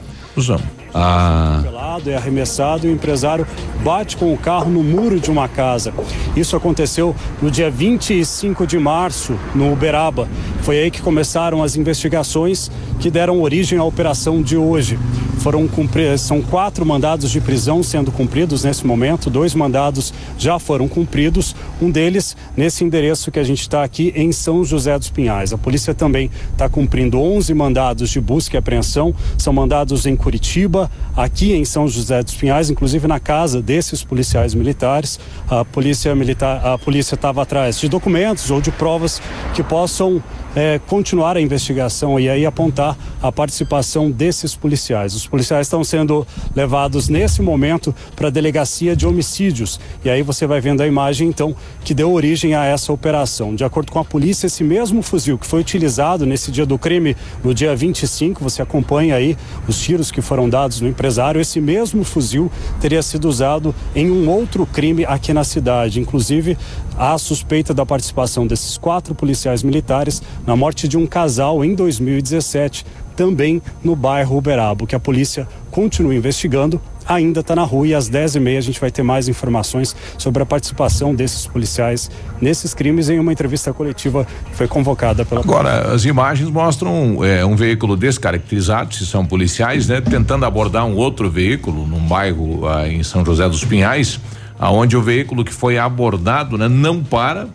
[0.97, 3.45] Ah, atropelado, é arremessado e o empresário
[3.83, 5.93] bate com o carro no muro de uma casa.
[6.37, 10.25] Isso aconteceu no dia 25 de março, no Uberaba.
[10.61, 14.97] Foi aí que começaram as investigações que deram origem à operação de hoje.
[15.39, 20.87] Foram cumprir, são quatro mandados de prisão sendo cumpridos nesse momento, dois mandados já foram
[20.87, 25.53] cumpridos, um deles nesse endereço que a gente está aqui em São José dos Pinhais.
[25.53, 30.84] A polícia também está cumprindo 11 mandados de busca e apreensão, são mandados em Curitiba,
[31.15, 35.19] aqui em São José dos Pinhais, inclusive na casa desses policiais militares.
[35.49, 39.21] A polícia militar, a polícia estava atrás de documentos ou de provas
[39.53, 40.21] que possam
[40.55, 45.13] eh, continuar a investigação e aí apontar a participação desses policiais.
[45.13, 46.25] Os policiais estão sendo
[46.55, 49.79] levados nesse momento para a delegacia de homicídios.
[50.03, 53.53] E aí você vai vendo a imagem, então, que deu origem a essa operação.
[53.53, 57.15] De acordo com a polícia, esse mesmo fuzil que foi utilizado nesse dia do crime,
[57.43, 59.37] no dia 25, você acompanha aí
[59.67, 64.29] os tiros que foram dados no empresário, esse mesmo fuzil teria sido usado em um
[64.29, 65.99] outro crime aqui na cidade.
[65.99, 66.57] Inclusive,
[66.97, 72.85] há suspeita da participação desses quatro policiais militares na morte de um casal em 2017,
[73.15, 78.09] também no bairro Uberaba, que a polícia continua investigando ainda está na rua e às
[78.09, 82.09] 10h30 a gente vai ter mais informações sobre a participação desses policiais
[82.41, 85.41] nesses crimes em uma entrevista coletiva que foi convocada pela.
[85.41, 90.95] Agora, as imagens mostram é, um veículo descaracterizado, se são policiais, né, tentando abordar um
[90.95, 94.19] outro veículo num bairro ah, em São José dos Pinhais
[94.59, 97.47] aonde o veículo que foi abordado né, não para,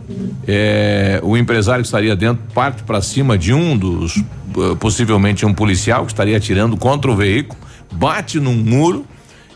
[0.47, 5.55] é, o empresário que estaria dentro parte para cima de um dos, uh, possivelmente um
[5.55, 7.59] policial que estaria atirando contra o veículo,
[7.93, 9.05] bate num muro,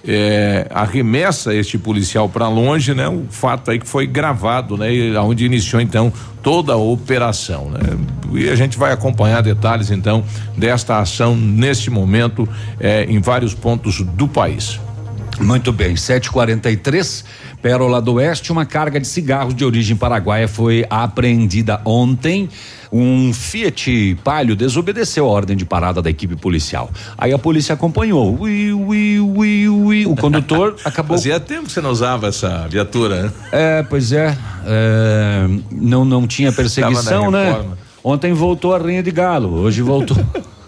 [0.07, 3.09] é, arremessa este policial para longe, né?
[3.09, 4.93] O fato aí que foi gravado, né?
[4.93, 7.81] E onde iniciou então toda a operação, né?
[8.35, 10.23] E a gente vai acompanhar detalhes então
[10.57, 12.47] desta ação neste momento
[12.79, 14.79] é, em vários pontos do país.
[15.41, 17.25] Muito bem, 743,
[17.61, 22.49] Pérola do Oeste, uma carga de cigarros de origem paraguaia foi apreendida ontem.
[22.93, 26.91] Um Fiat Palio desobedeceu a ordem de parada da equipe policial.
[27.19, 28.39] Aí a polícia acompanhou.
[28.39, 30.07] Ui, ui, ui, ui.
[30.07, 31.17] O condutor acabou.
[31.17, 33.33] Fazia tempo que você não usava essa viatura, né?
[33.51, 34.37] É, pois é.
[34.65, 37.65] é não, não tinha perseguição, né?
[38.05, 40.19] Ontem voltou a rinha de galo, hoje voltou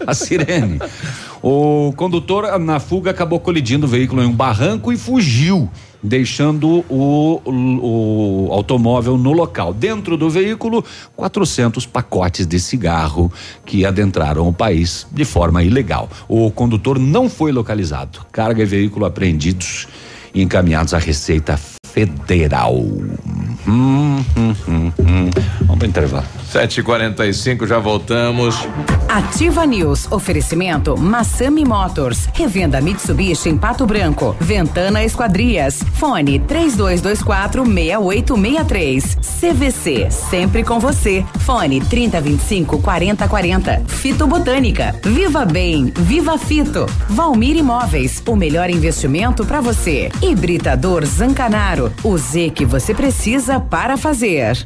[0.07, 0.79] a sirene.
[1.39, 5.69] O condutor, na fuga, acabou colidindo o veículo em um barranco e fugiu,
[6.01, 9.71] deixando o, o, automóvel no local.
[9.71, 10.83] Dentro do veículo,
[11.15, 13.31] 400 pacotes de cigarro
[13.63, 16.09] que adentraram o país de forma ilegal.
[16.27, 18.25] O condutor não foi localizado.
[18.31, 19.87] Carga e veículo apreendidos
[20.33, 22.75] e encaminhados à Receita Federal.
[23.67, 25.29] Hum, hum, hum, hum.
[25.61, 26.25] Vamos para intervalo.
[26.57, 28.67] 7h45, já voltamos.
[29.07, 30.11] Ativa News.
[30.11, 32.27] Oferecimento Massami Motors.
[32.33, 34.35] Revenda Mitsubishi em Pato Branco.
[34.39, 35.83] Ventana Esquadrias.
[35.93, 39.17] Fone 3224 6863.
[39.39, 40.09] CVC.
[40.09, 41.23] Sempre com você.
[41.41, 43.83] Fone 3025 4040.
[43.85, 44.95] Fito Botânica.
[45.03, 45.93] Viva Bem.
[45.95, 46.87] Viva Fito.
[47.07, 48.23] Valmir Imóveis.
[48.25, 50.09] O melhor investimento para você.
[50.23, 51.93] Hibridador Zancanaro.
[52.03, 54.65] O Z que você precisa para fazer.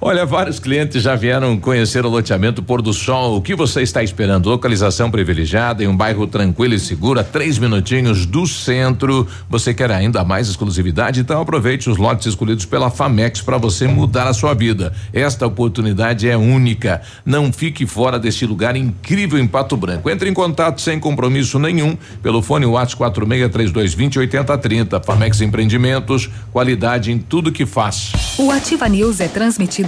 [0.00, 3.36] Olha, vários clientes já vieram conhecer o loteamento Pôr do Sol.
[3.36, 4.48] O que você está esperando?
[4.48, 9.26] Localização privilegiada em um bairro tranquilo e seguro, a três minutinhos do centro.
[9.50, 11.18] Você quer ainda mais exclusividade?
[11.18, 14.92] Então aproveite os lotes escolhidos pela Famex para você mudar a sua vida.
[15.12, 17.02] Esta oportunidade é única.
[17.26, 20.08] Não fique fora deste lugar incrível em Pato Branco.
[20.08, 25.00] Entre em contato sem compromisso nenhum pelo fone WhatsApp 463220 8030.
[25.00, 28.12] Famex Empreendimentos, qualidade em tudo que faz.
[28.38, 29.87] O Ativa News é transmitido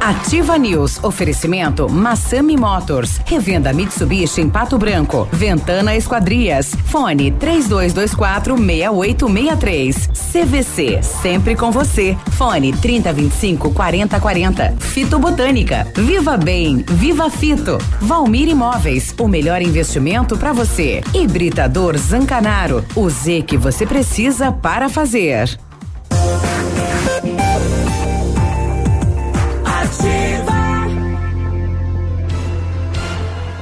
[0.00, 1.02] Ativa News.
[1.02, 3.20] Oferecimento Massami Motors.
[3.26, 5.28] Revenda Mitsubishi em Pato Branco.
[5.32, 6.74] Ventana Esquadrias.
[6.86, 10.10] Fone 3224 6863.
[10.32, 11.02] CVC.
[11.02, 12.16] Sempre com você.
[12.32, 14.76] Fone 3025 4040.
[14.78, 15.86] Fito Botânica.
[15.96, 16.84] Viva Bem.
[16.88, 17.78] Viva Fito.
[18.00, 19.14] Valmir Imóveis.
[19.18, 21.02] O melhor investimento para você.
[21.12, 22.84] Hibridador Zancanaro.
[22.94, 25.58] O Z que você precisa para fazer.
[29.96, 30.52] Ativa.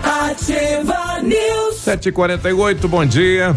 [0.02, 1.76] Ativa News.
[1.86, 3.56] 7h48, bom dia.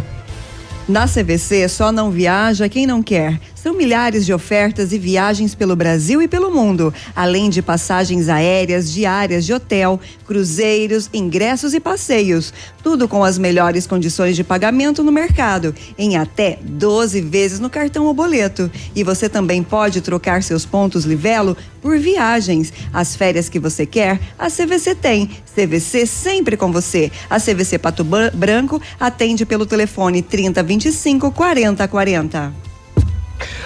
[0.87, 3.39] Na CVC só não viaja quem não quer.
[3.61, 8.91] São milhares de ofertas e viagens pelo Brasil e pelo mundo, além de passagens aéreas,
[8.91, 12.53] diárias de hotel, cruzeiros, ingressos e passeios.
[12.83, 18.05] Tudo com as melhores condições de pagamento no mercado, em até 12 vezes no cartão
[18.05, 18.69] ou boleto.
[18.95, 22.71] E você também pode trocar seus pontos Livelo por viagens.
[22.93, 25.31] As férias que você quer, a CVC tem.
[25.55, 27.11] CVC sempre com você.
[27.27, 28.05] A CVC Pato
[28.35, 32.66] Branco atende pelo telefone 3025 4040.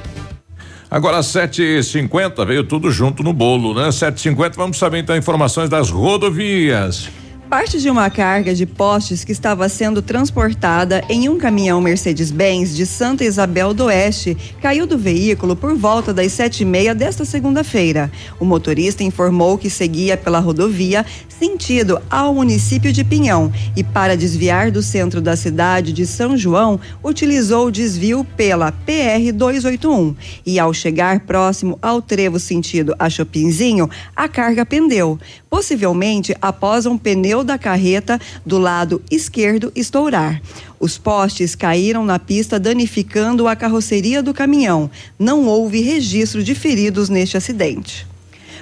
[0.91, 3.89] Agora 7h50, veio tudo junto no bolo, né?
[3.89, 7.09] 7h50, vamos saber então informações das rodovias.
[7.49, 12.85] Parte de uma carga de postes que estava sendo transportada em um caminhão Mercedes-Benz de
[12.85, 18.11] Santa Isabel do Oeste caiu do veículo por volta das sete e meia desta segunda-feira.
[18.37, 24.69] O motorista informou que seguia pela rodovia sentido ao município de Pinhão e para desviar
[24.69, 30.73] do centro da cidade de São João utilizou o desvio pela PR 281 e ao
[30.73, 35.17] chegar próximo ao trevo sentido a Chopinzinho a carga pendeu,
[35.49, 40.41] possivelmente após um pneu da carreta do lado esquerdo estourar.
[40.79, 44.89] Os postes caíram na pista, danificando a carroceria do caminhão.
[45.17, 48.07] Não houve registro de feridos neste acidente.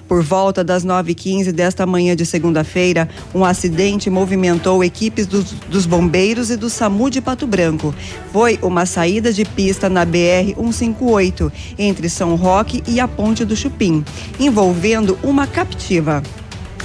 [0.07, 6.51] Por volta das 9h15 desta manhã de segunda-feira, um acidente movimentou equipes dos, dos bombeiros
[6.51, 7.93] e do SAMU de Pato Branco.
[8.31, 14.05] Foi uma saída de pista na BR-158, entre São Roque e a Ponte do Chupim,
[14.39, 16.21] envolvendo uma captiva.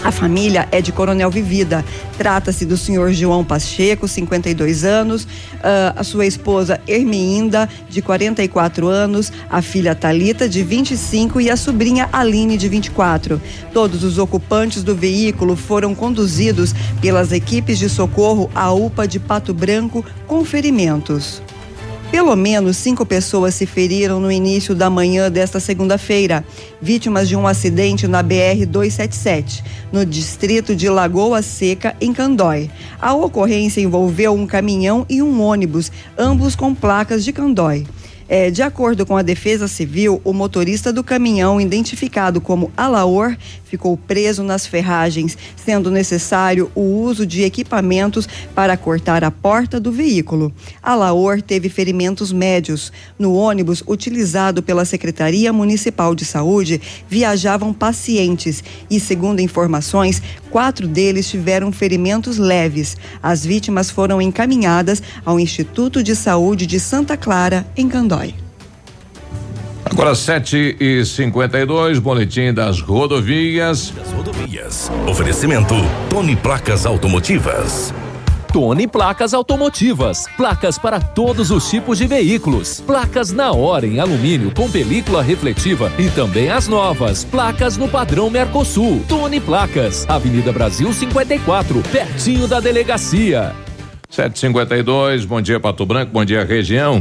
[0.02, 1.84] A família é de Coronel Vivida.
[2.16, 5.28] Trata-se do senhor João Pacheco, 52 anos,
[5.62, 11.56] ah, a sua esposa Herminda, de 44 anos, a filha Talita, de 25 e a
[11.56, 13.40] sobrinha Aline, de 24.
[13.74, 19.52] Todos os ocupantes do veículo foram conduzidos pelas equipes de socorro à UPA de Pato
[19.52, 21.42] Branco com ferimentos.
[22.10, 26.44] Pelo menos cinco pessoas se feriram no início da manhã desta segunda-feira,
[26.82, 32.68] vítimas de um acidente na BR-277, no distrito de Lagoa Seca, em Candói.
[33.00, 37.86] A ocorrência envolveu um caminhão e um ônibus, ambos com placas de Candói.
[38.32, 43.96] É, de acordo com a Defesa Civil, o motorista do caminhão, identificado como Alaor, ficou
[43.96, 50.52] preso nas ferragens, sendo necessário o uso de equipamentos para cortar a porta do veículo.
[50.80, 52.92] Alaor teve ferimentos médios.
[53.18, 61.28] No ônibus utilizado pela Secretaria Municipal de Saúde, viajavam pacientes e, segundo informações, quatro deles
[61.28, 62.96] tiveram ferimentos leves.
[63.22, 68.34] As vítimas foram encaminhadas ao Instituto de Saúde de Santa Clara, em Candói.
[69.84, 73.90] Agora 7 e 52 boletim das rodovias.
[73.90, 74.90] Das rodovias.
[75.08, 75.74] Oferecimento
[76.08, 77.92] Tony Placas Automotivas.
[78.52, 80.26] Tony Placas Automotivas.
[80.36, 82.80] Placas para todos os tipos de veículos.
[82.80, 87.22] Placas na hora em alumínio com película refletiva e também as novas.
[87.22, 89.04] Placas no padrão Mercosul.
[89.08, 90.04] Tony Placas.
[90.08, 93.54] Avenida Brasil 54, pertinho da delegacia.
[94.08, 97.00] 752, bom dia Pato Branco, bom dia região.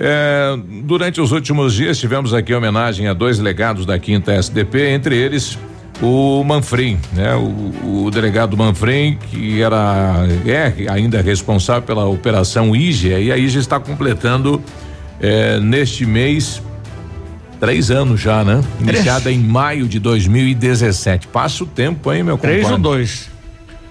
[0.00, 5.16] É, durante os últimos dias tivemos aqui homenagem a dois legados da quinta SDP, entre
[5.16, 5.56] eles
[6.02, 7.34] o Manfrim, né?
[7.36, 13.60] O, o delegado Manfrim, que era é ainda responsável pela operação IGE, e a IGE
[13.60, 14.60] está completando
[15.20, 16.60] é, neste mês
[17.60, 18.60] três anos já, né?
[18.80, 21.28] Iniciada em maio de 2017.
[21.28, 22.74] Passa o tempo, hein, meu Três compadre?
[22.74, 23.30] ou dois?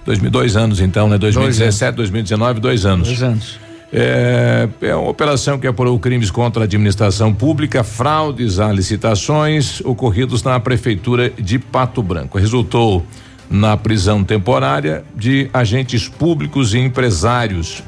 [0.04, 1.16] 2002 anos, então, né?
[1.16, 3.08] 2017, 2019, dois anos.
[3.08, 3.58] Dois anos.
[3.94, 10.42] É, é uma operação que apurou crimes contra a administração pública, fraudes a licitações ocorridos
[10.42, 12.38] na prefeitura de Pato Branco.
[12.38, 13.04] Resultou
[13.50, 17.82] na prisão temporária de agentes públicos e empresários.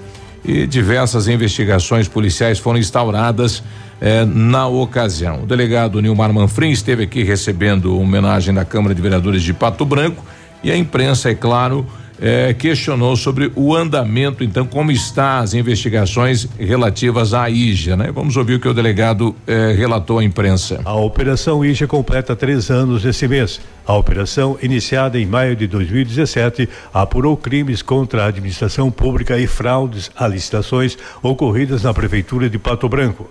[0.44, 3.62] E diversas investigações policiais foram instauradas
[3.98, 5.44] eh, na ocasião.
[5.44, 10.22] O delegado Nilmar Manfrim esteve aqui recebendo homenagem da Câmara de Vereadores de Pato Branco
[10.62, 11.86] e a imprensa, é claro,
[12.20, 18.12] eh, questionou sobre o andamento, então, como está as investigações relativas à IGA, né?
[18.12, 20.80] Vamos ouvir o que o delegado eh, relatou à imprensa.
[20.84, 23.60] A Operação IGA completa três anos esse mês.
[23.86, 30.10] A operação, iniciada em maio de 2017, apurou crimes contra a administração pública e fraudes
[30.16, 33.28] a licitações ocorridas na Prefeitura de Pato Branco.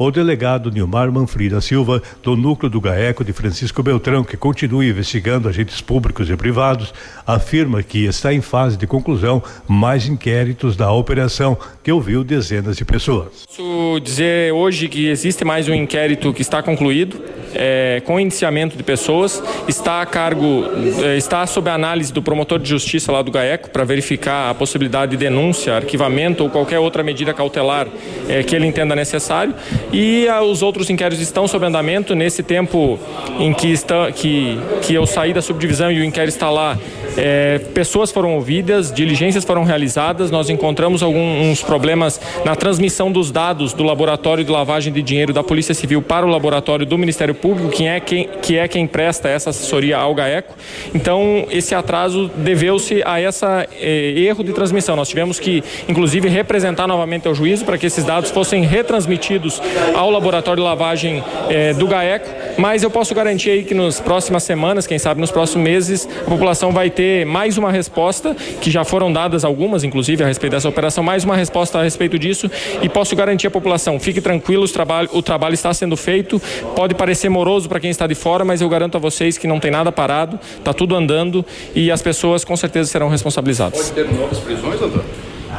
[0.00, 5.48] O delegado Nilmar Manfrida Silva, do núcleo do GAECO de Francisco Beltrão, que continua investigando
[5.48, 6.94] agentes públicos e privados,
[7.26, 12.84] afirma que está em fase de conclusão mais inquéritos da operação, que ouviu dezenas de
[12.84, 13.44] pessoas.
[13.44, 17.20] Posso dizer hoje que existe mais um inquérito que está concluído,
[17.52, 20.64] é, com indiciamento de pessoas, está a cargo,
[21.02, 25.12] é, está sob análise do promotor de justiça lá do GAECO para verificar a possibilidade
[25.12, 27.88] de denúncia, arquivamento ou qualquer outra medida cautelar
[28.28, 29.54] é, que ele entenda necessário.
[29.92, 32.14] E ah, os outros inquéritos estão sob andamento.
[32.14, 32.98] Nesse tempo
[33.38, 36.78] em que, está, que, que eu saí da subdivisão e o inquérito está lá,
[37.18, 43.72] é, pessoas foram ouvidas, diligências foram realizadas, nós encontramos alguns problemas na transmissão dos dados
[43.72, 47.70] do laboratório de lavagem de dinheiro da Polícia Civil para o laboratório do Ministério Público,
[47.70, 50.54] que é quem, que é quem presta essa assessoria ao GAECO.
[50.94, 53.44] Então, esse atraso deveu-se a esse
[53.80, 54.94] erro de transmissão.
[54.94, 59.60] Nós tivemos que, inclusive, representar novamente ao juízo para que esses dados fossem retransmitidos
[59.94, 64.44] ao laboratório de lavagem eh, do GAECO, mas eu posso garantir aí que nas próximas
[64.44, 68.84] semanas, quem sabe nos próximos meses, a população vai ter mais uma resposta, que já
[68.84, 72.50] foram dadas algumas, inclusive, a respeito dessa operação, mais uma resposta a respeito disso
[72.82, 76.40] e posso garantir à população, fique tranquilo, os trabalho, o trabalho está sendo feito,
[76.74, 79.60] pode parecer moroso para quem está de fora, mas eu garanto a vocês que não
[79.60, 81.44] tem nada parado, está tudo andando
[81.74, 83.90] e as pessoas com certeza serão responsabilizadas.
[83.90, 85.04] Pode ter novas prisões, doutor?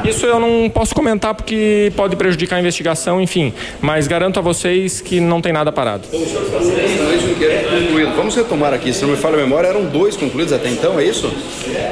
[0.04, 5.00] Isso eu não posso comentar porque pode prejudicar a investigação, enfim, mas garanto a vocês
[5.00, 6.08] que não tem nada parado.
[6.08, 8.16] Concluído.
[8.16, 11.04] Vamos retomar aqui, se não me falha a memória, eram dois concluídos até então, é
[11.04, 11.32] isso?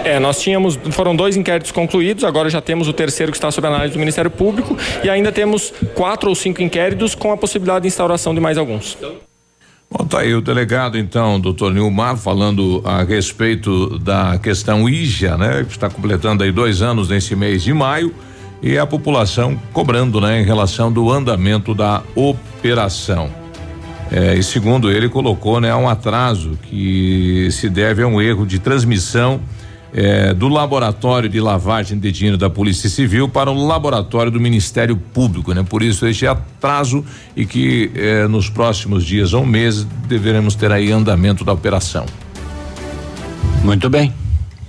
[0.04, 3.66] É, nós tínhamos, foram dois inquéritos concluídos, agora já temos o terceiro que está sob
[3.66, 7.88] análise do Ministério Público e ainda temos quatro ou cinco inquéritos com a possibilidade de
[7.88, 8.96] instauração de mais alguns.
[9.90, 15.64] Bom, tá aí o delegado, então, doutor Nilmar, falando a respeito da questão IJA, né?
[15.64, 18.14] Que está completando aí dois anos nesse mês de maio
[18.62, 20.42] e a população cobrando, né?
[20.42, 23.30] Em relação do andamento da operação.
[24.12, 25.74] É, e segundo ele colocou, né?
[25.74, 29.40] Um atraso que se deve a um erro de transmissão
[29.92, 34.96] é, do laboratório de lavagem de dinheiro da Polícia Civil para o laboratório do Ministério
[34.96, 35.62] Público, né?
[35.62, 37.04] Por isso este atraso
[37.36, 42.06] e que é, nos próximos dias ou meses deveremos ter aí andamento da operação.
[43.64, 44.12] Muito bem.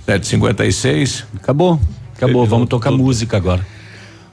[0.06, 1.26] 756.
[1.36, 1.80] Acabou.
[2.16, 2.46] Acabou.
[2.46, 3.64] Vamos tocar música agora.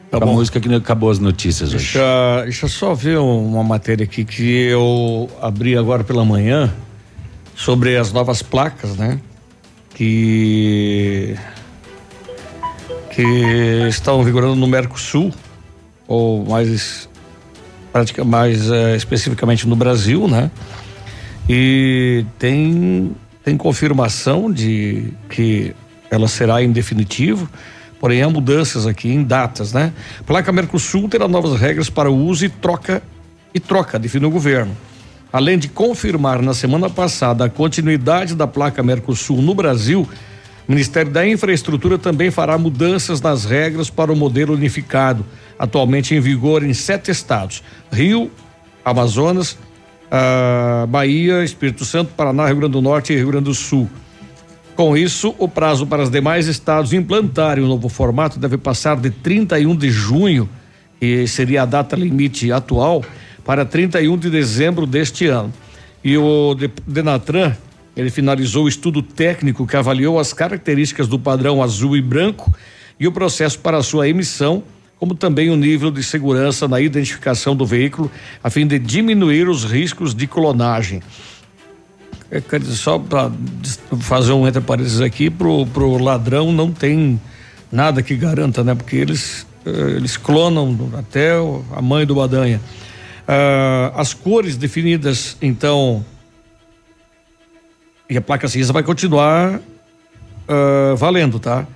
[0.10, 1.84] Tá a música que acabou as notícias hoje.
[1.84, 6.74] Deixa, deixa eu só ver uma matéria aqui que eu abri agora pela manhã
[7.54, 9.20] sobre as novas placas, né?
[9.98, 11.36] Que
[13.10, 15.34] que estão vigorando no Mercosul
[16.08, 17.10] ou mais
[18.24, 20.52] mais eh, especificamente no Brasil, né?
[21.50, 23.12] E tem
[23.44, 25.74] tem confirmação de que
[26.12, 27.50] ela será em definitivo,
[28.00, 29.92] porém há mudanças aqui em datas, né?
[30.28, 33.02] Placa Mercosul terá novas regras para uso e troca
[33.52, 34.78] e troca, define o governo.
[35.32, 40.08] Além de confirmar na semana passada a continuidade da placa Mercosul no Brasil,
[40.68, 45.26] o Ministério da Infraestrutura também fará mudanças nas regras para o modelo unificado,
[45.58, 48.32] atualmente em vigor em sete estados: Rio,
[48.84, 49.58] Amazonas,
[50.10, 53.90] ah, Bahia, Espírito Santo, Paraná, Rio Grande do Norte e Rio Grande do Sul.
[54.76, 59.10] Com isso, o prazo para os demais estados implantarem o novo formato deve passar de
[59.10, 60.48] 31 de junho,
[61.00, 63.04] que seria a data limite atual,
[63.48, 65.54] para 31 de dezembro deste ano.
[66.04, 67.56] E o De- Denatran,
[67.96, 72.54] ele finalizou o estudo técnico que avaliou as características do padrão azul e branco
[73.00, 74.62] e o processo para sua emissão,
[75.00, 78.12] como também o nível de segurança na identificação do veículo,
[78.44, 81.02] a fim de diminuir os riscos de clonagem.
[82.30, 83.32] É, só para
[84.02, 87.18] fazer um entre parênteses aqui, pro, pro ladrão não tem
[87.72, 88.76] nada que garanta, né?
[88.76, 91.32] Porque eles eh, eles clonam até
[91.74, 92.60] a mãe do Badanha.
[93.28, 96.06] Ah, as cores definidas, então,
[98.10, 99.60] e a placa cinza vai continuar
[100.48, 101.68] ah, valendo, tá?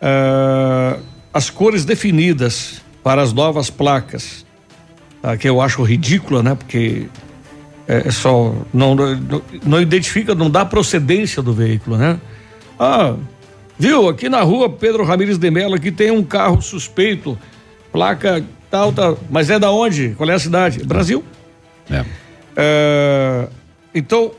[0.00, 0.98] Ah,
[1.34, 4.46] as cores definidas para as novas placas,
[5.20, 5.36] tá?
[5.36, 6.54] que eu acho ridícula, né?
[6.54, 7.08] Porque
[7.86, 12.20] é, é só não, não não identifica, não dá procedência do veículo, né?
[12.78, 13.16] Ah,
[13.78, 14.08] viu?
[14.08, 17.36] Aqui na rua Pedro Ramires de Mello aqui tem um carro suspeito,
[17.90, 20.10] placa tal, tal, mas é da onde?
[20.16, 20.84] Qual é a cidade?
[20.84, 21.24] Brasil.
[22.56, 23.48] É,
[23.94, 24.32] então,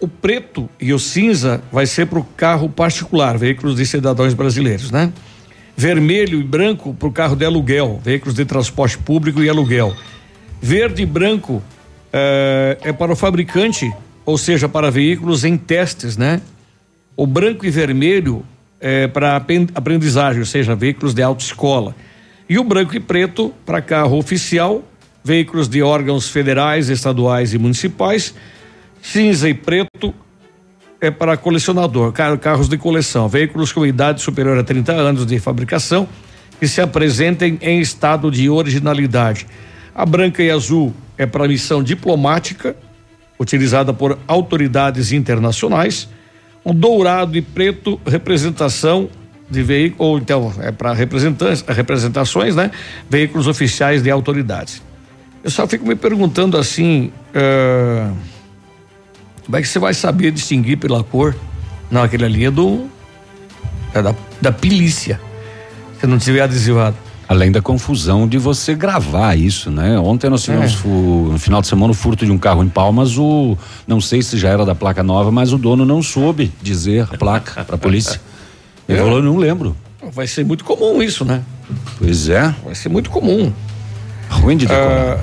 [0.00, 4.90] o preto e o cinza vai ser para o carro particular, veículos de cidadãos brasileiros,
[4.90, 5.12] né?
[5.76, 9.94] Vermelho e branco para o carro de aluguel, veículos de transporte público e aluguel.
[10.60, 11.62] Verde e branco
[12.12, 13.92] é, é para o fabricante,
[14.24, 16.40] ou seja, para veículos em testes, né?
[17.16, 18.44] O branco e vermelho
[18.80, 19.36] é para
[19.74, 21.94] aprendizagem, ou seja, veículos de autoescola.
[22.48, 24.82] E o branco e preto para carro oficial,
[25.22, 28.34] veículos de órgãos federais, estaduais e municipais.
[29.02, 30.14] Cinza e preto
[31.00, 35.38] é para colecionador, car- carros de coleção, veículos com idade superior a 30 anos de
[35.38, 36.08] fabricação
[36.58, 39.46] que se apresentem em estado de originalidade.
[39.94, 42.74] A branca e azul é para missão diplomática,
[43.38, 46.08] utilizada por autoridades internacionais.
[46.64, 49.08] O dourado e preto, representação
[49.50, 52.70] de veículo, ou então é para representantes, representações, né?
[53.08, 54.82] Veículos oficiais de autoridades.
[55.42, 58.10] Eu só fico me perguntando assim, eh,
[59.46, 61.34] como é que você vai saber distinguir pela cor?
[61.90, 62.86] Não, aquele ali é do
[63.94, 65.20] é da, da pilícia.
[66.00, 66.96] Se não tiver adesivado.
[67.26, 69.98] Além da confusão de você gravar isso, né?
[69.98, 70.88] Ontem nós tivemos É.
[70.88, 74.38] no final de semana o furto de um carro em Palmas, o não sei se
[74.38, 77.78] já era da placa nova, mas o dono não soube dizer a placa para a
[77.78, 78.20] polícia.
[78.88, 79.02] Ele É.
[79.02, 79.76] falou, não lembro.
[80.12, 81.42] Vai ser muito comum isso, né?
[81.98, 82.54] Pois é.
[82.64, 83.52] Vai ser muito comum.
[84.30, 84.90] Ruim de decorar.
[84.90, 85.20] Ah,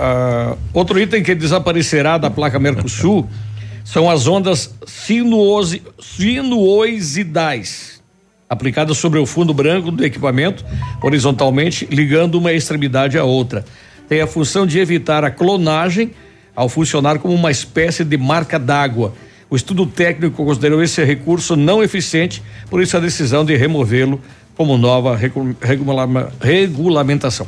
[0.53, 3.27] ah, outro item que desaparecerá da placa Mercosul
[3.83, 8.01] são as ondas sinuose, sinuosidais
[8.49, 10.63] aplicadas sobre o fundo branco do equipamento
[11.01, 13.65] horizontalmente, ligando uma extremidade à outra.
[14.07, 16.11] Tem a função de evitar a clonagem
[16.55, 19.13] ao funcionar como uma espécie de marca d'água.
[19.49, 24.19] O estudo técnico considerou esse recurso não eficiente, por isso a decisão de removê-lo
[24.55, 27.47] como nova regu- regula- regulamentação.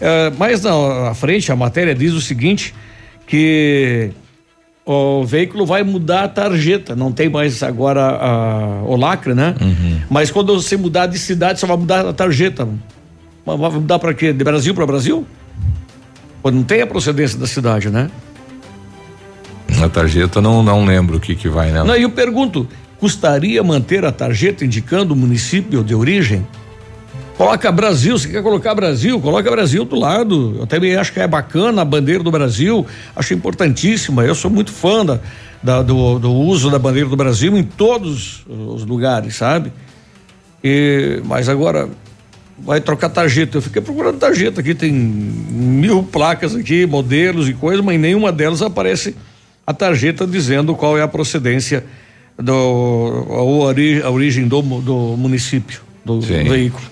[0.00, 2.74] Eh, mais na, frente, a matéria diz o seguinte:
[3.26, 4.10] que
[4.84, 9.54] o veículo vai mudar a tarjeta, não tem mais agora a- o lacre, né?
[10.10, 12.68] Mas quando você mudar de cidade, só vai mudar a tarjeta.
[13.44, 14.32] Vai mudar para quê?
[14.32, 15.26] De Brasil para Brasil?
[16.42, 18.10] Pô, não tem a procedência da cidade, né?
[19.82, 21.84] Na tarjeta não, não lembro o que que vai nela.
[21.84, 22.68] Não, eu pergunto,
[23.00, 26.46] custaria manter a tarjeta indicando o município de origem?
[27.36, 30.54] Coloca Brasil, se quer colocar Brasil, coloca Brasil do lado.
[30.60, 34.24] Eu também acho que é bacana a bandeira do Brasil, acho importantíssima.
[34.24, 35.18] Eu sou muito fã da,
[35.60, 39.72] da- do, do uso da bandeira do Brasil em todos os lugares, sabe?
[40.62, 41.88] E, mas agora
[42.56, 43.56] vai trocar tarjeta.
[43.58, 48.62] Eu fiquei procurando tarjeta aqui, tem mil placas aqui, modelos e coisas, mas nenhuma delas
[48.62, 49.16] aparece
[49.72, 51.84] a tarjeta dizendo qual é a procedência
[52.38, 52.52] do
[53.30, 56.44] a, ori- a origem do, do município do Sim.
[56.44, 56.84] veículo.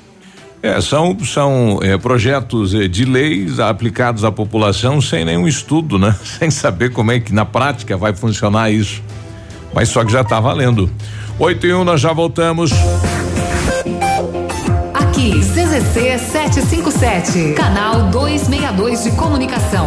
[0.63, 6.15] É, são, são é, projetos eh, de leis aplicados à população sem nenhum estudo, né?
[6.39, 9.03] Sem saber como é que na prática vai funcionar isso.
[9.73, 10.91] Mas só que já está valendo.
[11.39, 12.71] 8 e 1, nós já voltamos.
[14.93, 19.87] Aqui, CZC 757, canal 262 de comunicação.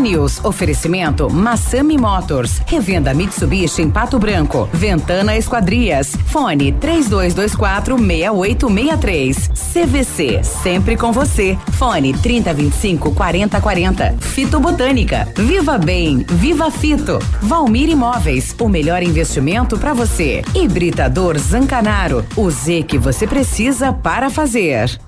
[0.00, 0.44] News.
[0.44, 2.60] Oferecimento Massami Motors.
[2.66, 4.68] Revenda Mitsubishi em Pato Branco.
[4.72, 6.14] Ventana Esquadrias.
[6.26, 9.50] Fone 3224 6863.
[9.72, 10.44] CVC.
[10.44, 11.58] Sempre com você.
[11.72, 14.16] Fone 3025 4040.
[14.20, 15.28] Fito Botânica.
[15.36, 16.24] Viva Bem.
[16.28, 17.18] Viva Fito.
[17.40, 18.54] Valmir Imóveis.
[18.60, 20.42] O melhor investimento para você.
[20.54, 22.24] Hibridador Zancanaro.
[22.36, 24.98] O Z que você precisa para fazer.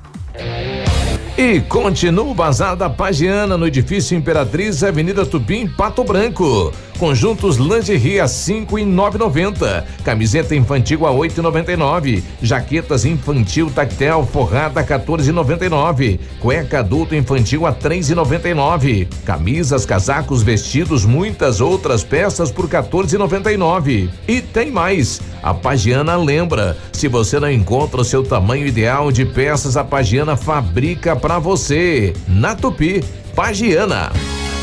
[1.37, 6.73] E continua o Bazar da Pagiana no edifício Imperatriz, Avenida Tupim, Pato Branco.
[6.99, 9.85] Conjuntos lingerie a cinco e nove noventa.
[10.05, 12.23] Camiseta infantil a oito e noventa e nove.
[12.41, 16.21] Jaquetas infantil tactel forrada a 14,99.
[16.41, 19.09] Cueca adulto infantil a três e noventa e nove.
[19.25, 24.09] Camisas, casacos, vestidos, muitas outras peças por 14,99.
[24.29, 25.21] E tem mais.
[25.43, 30.37] A Pagiana lembra, se você não encontra o seu tamanho ideal de peças, a Pagiana
[30.37, 32.15] fabrica para você.
[32.29, 33.03] Na Tupi,
[33.35, 34.13] Pagiana.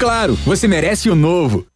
[0.00, 1.66] Claro, você merece o novo.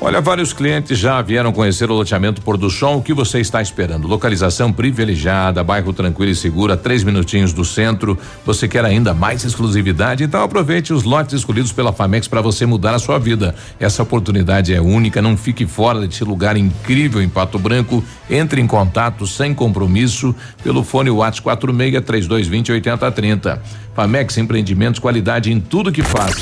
[0.00, 2.98] Olha, vários clientes já vieram conhecer o loteamento Pôr do Sol.
[2.98, 4.06] O que você está esperando?
[4.06, 8.16] Localização privilegiada, bairro tranquilo e seguro, a três minutinhos do centro.
[8.46, 10.22] Você quer ainda mais exclusividade?
[10.22, 13.56] Então aproveite os lotes escolhidos pela Famex para você mudar a sua vida.
[13.80, 15.20] Essa oportunidade é única.
[15.20, 18.02] Não fique fora desse lugar incrível em Pato Branco.
[18.30, 20.32] Entre em contato sem compromisso
[20.62, 23.62] pelo fone WhatsApp 46 3220 8030.
[23.96, 26.36] Famex Empreendimentos, qualidade em tudo que faz.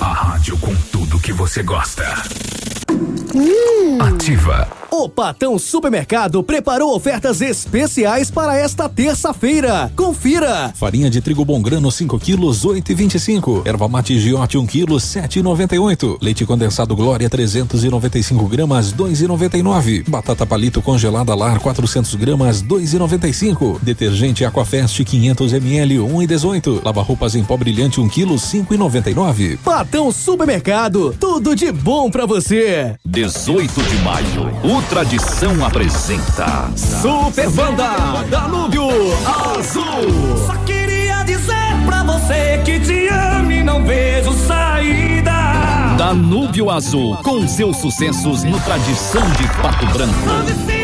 [0.00, 2.02] A rádio com tudo que você gosta.
[4.00, 4.81] Ativa.
[4.94, 9.90] O Patão Supermercado preparou ofertas especiais para esta terça-feira.
[9.96, 10.70] Confira!
[10.74, 13.66] Farinha de trigo bom grano 5 quilos 8,25.
[13.66, 16.18] Erva mate giote 1 quilo 7,98.
[16.20, 20.06] Leite condensado Glória 395 gramas 2,99.
[20.06, 23.78] Batata palito congelada lar 400 gramas 2,95.
[23.80, 26.84] Detergente Aquafest 500 ml 1,18.
[26.84, 29.56] Lava roupas em pó brilhante 1 quilo 5,99.
[29.64, 32.94] Patão Supermercado, tudo de bom para você.
[33.06, 38.88] 18 de maio, o Tradição apresenta Super Banda Danúbio
[39.58, 40.46] Azul.
[40.46, 41.54] Só queria dizer
[41.86, 45.32] pra você que te amo e não vejo saída.
[45.96, 50.81] Danúbio Azul, com seus sucessos no Tradição de Pato Branco.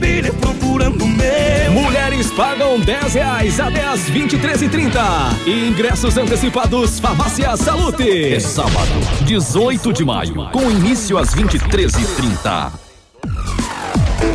[0.00, 1.72] Abelha procurando o meu.
[1.72, 5.00] Mulheres pagam 10 reais até as 23 e 30
[5.46, 8.32] Ingressos antecipados Farmácia Salute.
[8.32, 8.90] É sábado,
[9.26, 12.72] 18 de maio, com início às 23 e 30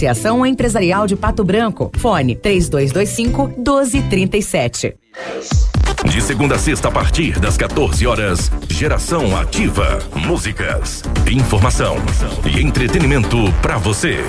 [0.00, 1.92] Associação Empresarial de Pato Branco.
[1.98, 4.96] Fone 3225 1237.
[6.06, 9.98] De segunda a sexta, a partir das 14 horas, Geração Ativa.
[10.14, 11.96] Músicas, informação
[12.46, 14.24] e entretenimento para você.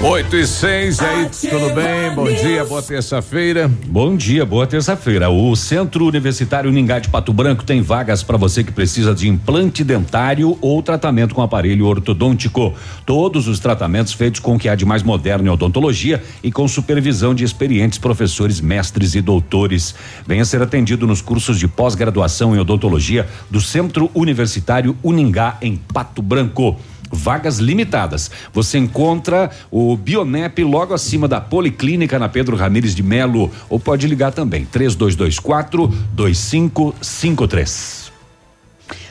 [0.00, 2.14] 8 e 6, e aí, tudo bem?
[2.14, 3.68] Bom dia, boa terça-feira.
[3.88, 5.28] Bom dia, boa terça-feira.
[5.28, 9.82] O Centro Universitário Ningá de Pato Branco tem vagas para você que precisa de implante
[9.82, 12.72] dentário ou tratamento com aparelho ortodôntico.
[13.04, 16.68] Todos os tratamentos feitos com o que há de mais moderno em odontologia e com
[16.68, 19.96] supervisão de experientes professores, mestres e doutores.
[20.24, 26.22] Venha ser atendido nos cursos de pós-graduação em odontologia do Centro Universitário Uningá em Pato
[26.22, 26.76] Branco
[27.10, 28.30] vagas limitadas.
[28.52, 34.06] Você encontra o Bionep logo acima da Policlínica na Pedro Ramires de Melo ou pode
[34.06, 38.07] ligar também 3224 2553.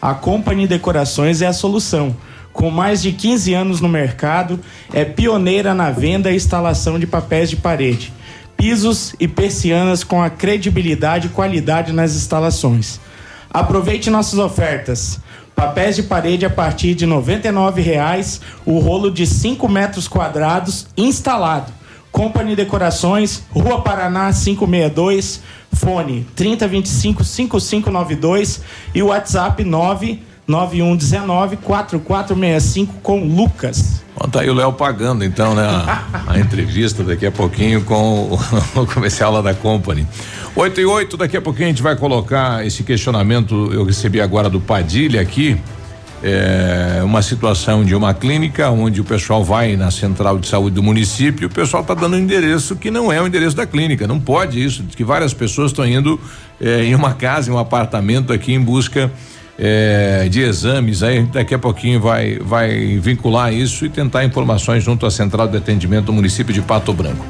[0.00, 2.14] A Company Decorações é a solução.
[2.52, 4.60] Com mais de 15 anos no mercado,
[4.92, 8.12] é pioneira na venda e instalação de papéis de parede,
[8.56, 13.00] pisos e persianas com a credibilidade e qualidade nas instalações.
[13.50, 15.20] Aproveite nossas ofertas.
[15.54, 21.77] Papéis de parede a partir de R$ 99,00, o rolo de 5 metros quadrados instalado.
[22.10, 25.40] Company Decorações, Rua Paraná 562,
[25.72, 28.60] fone 3025 5592
[28.94, 34.02] e o WhatsApp 99119 4465 com Lucas.
[34.18, 35.62] Bom, tá aí o Léo pagando então, né?
[35.62, 38.34] A, a entrevista daqui a pouquinho com o,
[38.82, 40.06] o comercial lá da Company.
[40.56, 44.50] 8 e 8, daqui a pouquinho a gente vai colocar esse questionamento, eu recebi agora
[44.50, 45.56] do Padilha aqui.
[46.22, 50.82] É, uma situação de uma clínica onde o pessoal vai na central de saúde do
[50.82, 54.06] município, o pessoal está dando um endereço que não é o endereço da clínica.
[54.06, 56.20] Não pode isso, que várias pessoas estão indo
[56.60, 59.10] é, em uma casa, em um apartamento aqui em busca
[59.58, 61.02] é, de exames.
[61.02, 65.56] Aí daqui a pouquinho vai, vai vincular isso e tentar informações junto à central de
[65.56, 67.24] atendimento do município de Pato Branco.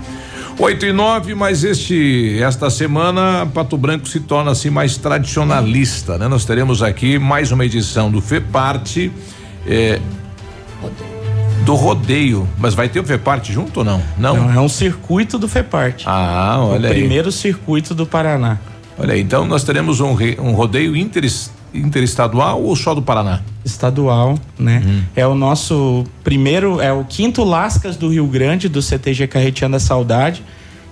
[0.59, 6.27] 8 e 9, mas este esta semana Pato Branco se torna assim mais tradicionalista, né?
[6.27, 9.13] Nós teremos aqui mais uma edição do FEPARTE
[9.65, 10.01] eh,
[11.65, 14.03] do rodeio, mas vai ter o FEPARTE junto ou não?
[14.19, 14.37] Não.
[14.37, 16.05] Não, é um circuito do FEPARTE.
[16.09, 16.99] Ah, olha o aí.
[16.99, 18.59] primeiro circuito do Paraná.
[18.99, 20.09] Olha aí, então nós teremos um,
[20.41, 23.41] um rodeio interes- interestadual ou só do Paraná?
[23.64, 24.83] Estadual, né?
[24.85, 25.03] Uhum.
[25.14, 29.81] É o nosso primeiro, é o quinto Lascas do Rio Grande, do CTG Carreteando a
[29.81, 30.43] Saudade.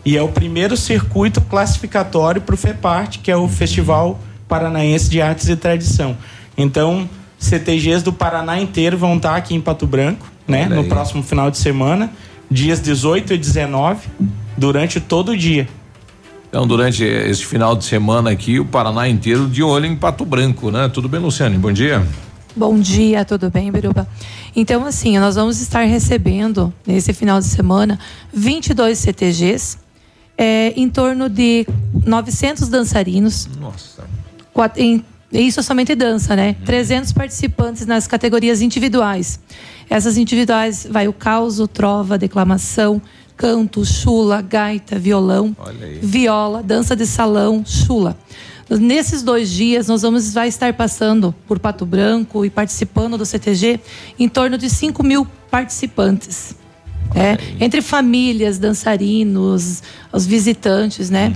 [0.04, 3.48] E é o primeiro circuito classificatório para o FEPART, que é o.
[3.48, 6.16] Festival Paranaense de Artes e Tradição.
[6.56, 7.08] Então,
[7.38, 10.66] CTGs do Paraná inteiro vão estar aqui em Pato Branco, né?
[10.66, 12.10] No próximo final de semana,
[12.50, 14.08] dias 18 e 19,
[14.56, 15.68] durante todo o dia.
[16.48, 20.70] Então, durante esse final de semana aqui, o Paraná inteiro de olho em Pato Branco,
[20.70, 20.88] né?
[20.88, 21.58] Tudo bem, Luciane?
[21.58, 22.06] Bom dia.
[22.54, 24.08] Bom dia, tudo bem, Biruba?
[24.54, 27.98] Então, assim, nós vamos estar recebendo nesse final de semana
[28.32, 29.76] 22 CTGs,
[30.38, 31.66] é, em torno de
[32.06, 33.46] 900 dançarinos.
[33.60, 34.04] Nossa.
[34.54, 36.56] Quat- em- isso é somente dança, né?
[36.64, 39.38] 300 participantes nas categorias individuais.
[39.90, 43.02] Essas individuais vai o causo, trova, declamação,
[43.36, 45.54] canto, chula, gaita, violão,
[46.00, 48.16] viola, dança de salão, chula.
[48.68, 53.78] Nesses dois dias, nós vamos vai estar passando por Pato Branco e participando do CTG
[54.18, 56.56] em torno de 5 mil participantes.
[57.14, 59.82] É, entre famílias, dançarinos,
[60.12, 61.32] os visitantes, né?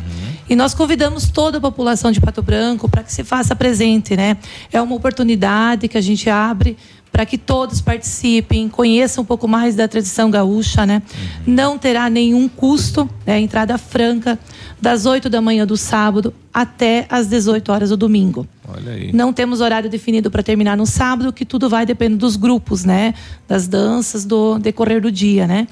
[0.49, 4.37] E nós convidamos toda a população de Pato Branco para que se faça presente, né?
[4.73, 6.77] É uma oportunidade que a gente abre
[7.11, 11.03] para que todos participem, conheçam um pouco mais da tradição gaúcha, né?
[11.47, 14.39] Não terá nenhum custo, é entrada franca,
[14.81, 18.47] das 8 da manhã do sábado até às 18 horas do domingo.
[18.67, 19.13] Olha aí.
[19.13, 23.15] Não temos horário definido para terminar no sábado, que tudo vai depender dos grupos, né?
[23.47, 25.67] Das danças, do decorrer do dia, né?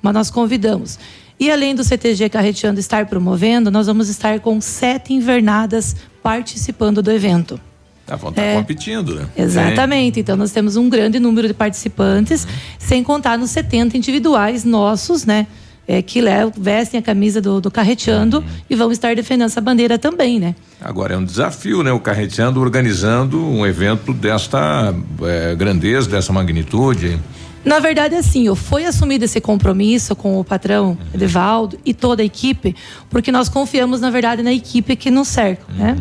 [0.00, 0.98] Mas nós convidamos.
[1.38, 7.10] E além do CTG Carreteando estar promovendo, nós vamos estar com sete invernadas participando do
[7.10, 7.60] evento.
[8.06, 8.56] Tá, vão estar É.
[8.56, 9.26] competindo, né?
[9.36, 10.20] Exatamente.
[10.20, 12.46] Então nós temos um grande número de participantes,
[12.78, 15.46] sem contar nos 70 individuais nossos, né?
[15.86, 19.98] É, que levam, vestem a camisa do, do Carreteando e vão estar defendendo essa bandeira
[19.98, 20.54] também, né?
[20.80, 21.92] Agora é um desafio, né?
[21.92, 27.18] O Carreteando organizando um evento desta eh, grandeza, dessa magnitude.
[27.62, 32.24] Na verdade, assim, ó, foi assumido esse compromisso com o patrão Edevaldo e toda a
[32.24, 32.74] equipe,
[33.10, 35.96] porque nós confiamos, na verdade, na equipe que nos cerca, né?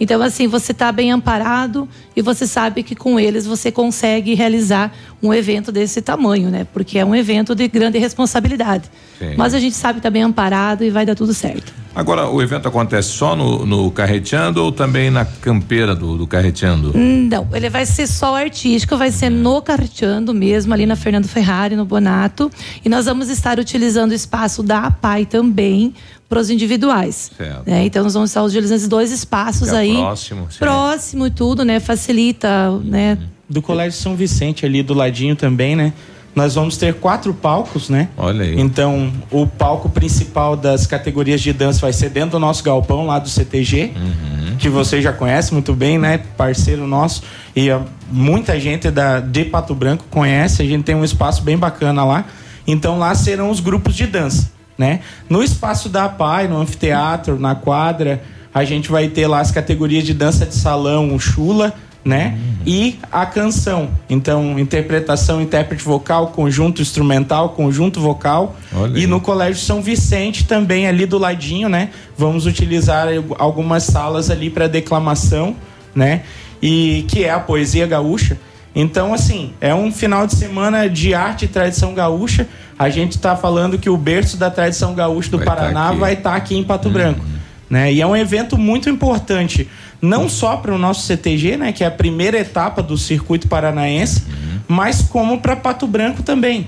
[0.00, 1.86] Então, assim, você está bem amparado
[2.16, 4.92] e você sabe que com eles você consegue realizar
[5.22, 6.66] um evento desse tamanho, né?
[6.72, 8.90] Porque é um evento de grande responsabilidade.
[9.18, 9.34] Sim.
[9.36, 11.72] Mas a gente sabe que tá amparado e vai dar tudo certo.
[11.94, 16.92] Agora, o evento acontece só no, no Carreteando ou também na campeira do, do Carreteando?
[16.96, 21.74] Não, ele vai ser só artístico, vai ser no Carteando mesmo, ali na Fernando Ferrari,
[21.74, 22.50] no Bonato.
[22.84, 25.92] E nós vamos estar utilizando o espaço da APAI também
[26.28, 27.32] para os individuais.
[27.66, 27.86] Né?
[27.86, 29.96] Então nós vamos estar utilizando esses dois espaços aí.
[29.96, 30.58] próximo, sim.
[30.60, 31.80] Próximo e tudo, né?
[31.80, 33.18] Facilita, né?
[33.50, 35.92] Do Colégio São Vicente ali do ladinho também, né?
[36.32, 38.08] Nós vamos ter quatro palcos, né?
[38.16, 38.60] Olha aí.
[38.60, 43.18] Então, o palco principal das categorias de dança vai ser dentro do nosso galpão lá
[43.18, 44.56] do CTG, Uhum.
[44.56, 46.18] que você já conhece muito bem, né?
[46.36, 47.24] Parceiro nosso.
[47.56, 47.66] E
[48.12, 50.62] muita gente da, de Pato Branco conhece.
[50.62, 52.24] A gente tem um espaço bem bacana lá.
[52.64, 55.00] Então, lá serão os grupos de dança, né?
[55.28, 58.22] No espaço da PAI, no anfiteatro, na quadra,
[58.54, 61.74] a gente vai ter lá as categorias de dança de salão, o chula,
[62.04, 62.38] né?
[62.66, 63.90] E a canção.
[64.08, 68.56] Então, interpretação, intérprete vocal, conjunto instrumental, conjunto vocal.
[68.94, 71.90] E no Colégio São Vicente também ali do ladinho, né?
[72.16, 73.06] Vamos utilizar
[73.38, 75.54] algumas salas ali para declamação,
[75.94, 76.22] né?
[76.62, 78.38] E que é a poesia gaúcha.
[78.74, 82.46] Então, assim, é um final de semana de arte e tradição gaúcha.
[82.78, 85.98] A gente está falando que o berço da tradição gaúcha do Vai tá Paraná aqui.
[85.98, 87.24] vai estar aqui em Pato Branco.
[87.68, 87.92] Né?
[87.92, 89.68] E é um evento muito importante,
[90.00, 94.24] não só para o nosso CTG, né, que é a primeira etapa do circuito paranaense,
[94.66, 96.66] mas como para Pato Branco também.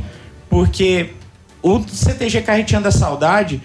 [0.50, 1.10] Porque
[1.62, 3.60] o CTG Carreteando da Saudade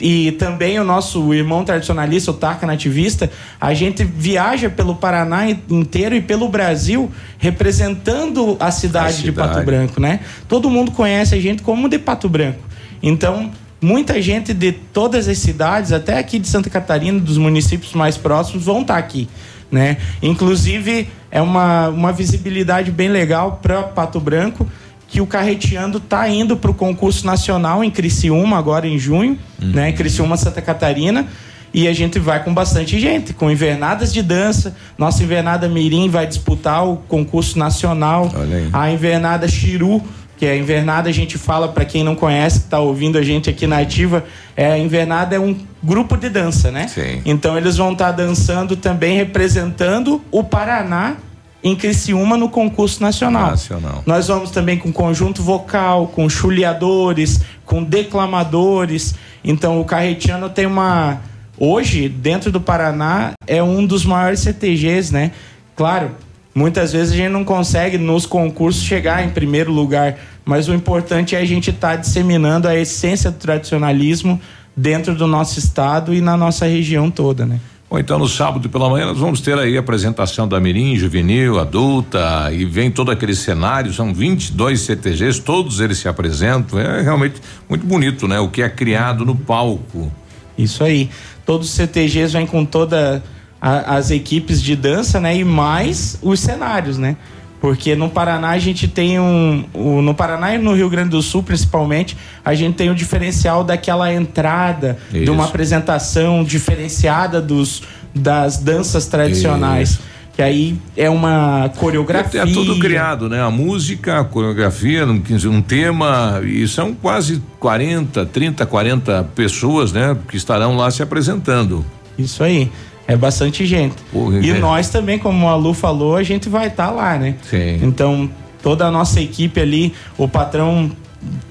[0.00, 3.30] e também o nosso irmão tradicionalista, o Tarca Nativista,
[3.60, 9.48] a gente viaja pelo Paraná inteiro e pelo Brasil representando a cidade, A de Pato
[9.48, 9.66] cidade.
[9.66, 10.20] Branco, né?
[10.46, 12.60] Todo mundo conhece a gente como de Pato Branco.
[13.02, 18.16] Então, muita gente de todas as cidades, até aqui de Santa Catarina, dos municípios mais
[18.16, 19.28] próximos, vão estar aqui.
[19.70, 19.98] Né?
[20.22, 24.66] Inclusive, é uma, uma visibilidade bem legal para Pato Branco,
[25.06, 29.90] que o Carreteando está indo para o concurso nacional em Criciúma, agora em junho, né?
[29.90, 31.26] em Criciúma, Santa Catarina.
[31.72, 34.74] E a gente vai com bastante gente, com invernadas de dança.
[34.96, 38.30] Nossa invernada Mirim vai disputar o concurso nacional.
[38.72, 40.02] A invernada Chiru,
[40.38, 43.22] que é a invernada, a gente fala para quem não conhece, que está ouvindo a
[43.22, 44.24] gente aqui na ativa,
[44.56, 46.86] é, a invernada é um grupo de dança, né?
[46.86, 47.20] Sim.
[47.24, 51.16] Então eles vão estar dançando também representando o Paraná
[51.62, 53.50] em Criciúma no concurso nacional.
[53.50, 54.02] Nacional.
[54.06, 59.14] Nós vamos também com conjunto vocal, com chuleadores, com declamadores.
[59.42, 61.20] Então o Carretiano tem uma.
[61.58, 65.32] Hoje, dentro do Paraná, é um dos maiores CTGs, né?
[65.74, 66.12] Claro,
[66.58, 71.36] muitas vezes a gente não consegue nos concursos chegar em primeiro lugar, mas o importante
[71.36, 74.40] é a gente estar disseminando a essência do tradicionalismo
[74.76, 77.60] dentro do nosso estado e na nossa região toda, né?
[77.88, 81.58] Bom, então no sábado pela manhã nós vamos ter aí a apresentação da Mirim, juvenil,
[81.58, 87.40] adulta, e vem todo aquele cenário, são 22 CTGs, todos eles se apresentam, é realmente
[87.68, 88.38] muito bonito, né?
[88.40, 90.12] O que é criado no palco.
[90.58, 91.08] Isso aí.
[91.46, 93.22] Todos os CTGs vêm com toda
[93.60, 95.36] a- as equipes de dança, né?
[95.36, 97.16] E mais os cenários, né?
[97.60, 99.64] Porque no Paraná a gente tem um.
[99.74, 103.64] o- no Paraná e no Rio Grande do Sul, principalmente, a gente tem o diferencial
[103.64, 105.48] daquela entrada, de uma Isso.
[105.50, 107.82] apresentação diferenciada dos,
[108.14, 109.98] das danças tradicionais.
[110.36, 112.42] Que aí é uma coreografia.
[112.42, 113.42] É, tudo criado, né?
[113.42, 115.20] A música, a coreografia, um,
[115.50, 120.16] um tema, e são quase 40, 30, 40 pessoas, né?
[120.28, 121.84] Que estarão lá se apresentando.
[122.16, 122.70] Isso aí.
[123.08, 123.96] É bastante gente.
[124.42, 124.58] e é.
[124.58, 127.36] nós também, como a Lu falou, a gente vai estar lá, né?
[127.48, 127.80] Sim.
[127.82, 128.30] Então,
[128.62, 130.90] toda a nossa equipe ali, o patrão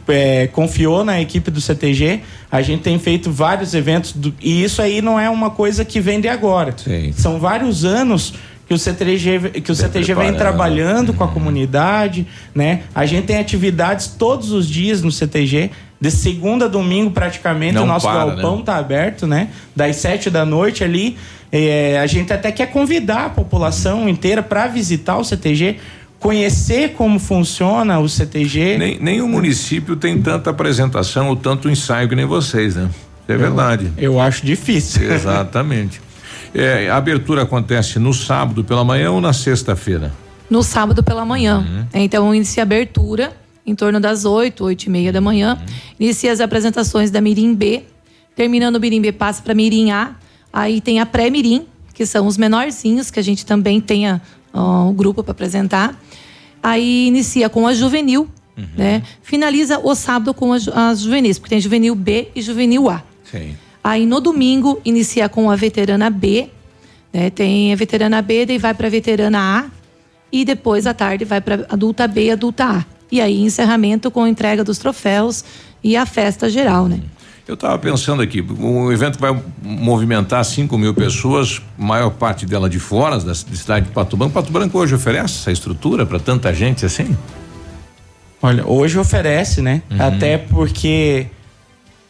[0.07, 2.21] é, confiou na equipe do CTG.
[2.51, 5.99] A gente tem feito vários eventos do- e isso aí não é uma coisa que
[5.99, 6.73] vem de agora.
[7.17, 8.35] São vários anos
[8.67, 12.81] que o CTG, que o CTG vem trabalhando com a comunidade, né?
[12.93, 15.71] A gente tem atividades todos os dias no CTG.
[15.99, 18.63] De segunda a domingo, praticamente, Não o nosso para, galpão né?
[18.63, 19.47] tá aberto, né?
[19.75, 21.17] Das sete da noite ali.
[21.51, 25.77] É, a gente até quer convidar a população inteira para visitar o CTG,
[26.19, 28.77] conhecer como funciona o CTG.
[28.77, 32.89] Nem, nenhum município tem tanta apresentação ou tanto ensaio que nem vocês, né?
[33.27, 33.91] É verdade.
[33.97, 35.03] Eu acho difícil.
[35.11, 36.01] Exatamente.
[36.53, 40.11] É, a abertura acontece no sábado pela manhã ou na sexta-feira?
[40.49, 41.59] no sábado pela manhã.
[41.59, 41.85] Uhum.
[41.93, 45.57] Então inicia a abertura em torno das 8, 8 e meia da manhã.
[45.59, 45.75] Uhum.
[45.99, 47.83] Inicia as apresentações da Mirim B.
[48.35, 50.11] Terminando o Mirim B, passa para Mirim A.
[50.51, 54.21] Aí tem a pré-Mirim, que são os menorzinhos, que a gente também tenha
[54.53, 55.99] o grupo para apresentar.
[56.61, 58.65] Aí inicia com a juvenil, Uhum.
[58.75, 59.03] né?
[59.21, 63.03] Finaliza o sábado com as, as juvenis, porque tem juvenil B e juvenil A.
[63.31, 63.55] Sim.
[63.83, 66.49] Aí no domingo inicia com a veterana B,
[67.13, 67.29] né?
[67.29, 69.65] Tem a veterana B, daí vai para a veterana A
[70.31, 72.85] e depois à tarde vai para adulta B e adulta A.
[73.11, 75.45] E aí encerramento com entrega dos troféus
[75.83, 76.99] e a festa geral, né?
[77.47, 82.77] Eu estava pensando aqui, o evento vai movimentar 5 mil pessoas, maior parte dela de
[82.77, 84.33] fora da cidade de Pato Branco.
[84.33, 87.15] Pato Branco hoje oferece essa estrutura para tanta gente assim?
[88.41, 89.81] Olha, hoje oferece, né?
[89.89, 89.97] Uhum.
[90.05, 91.27] Até porque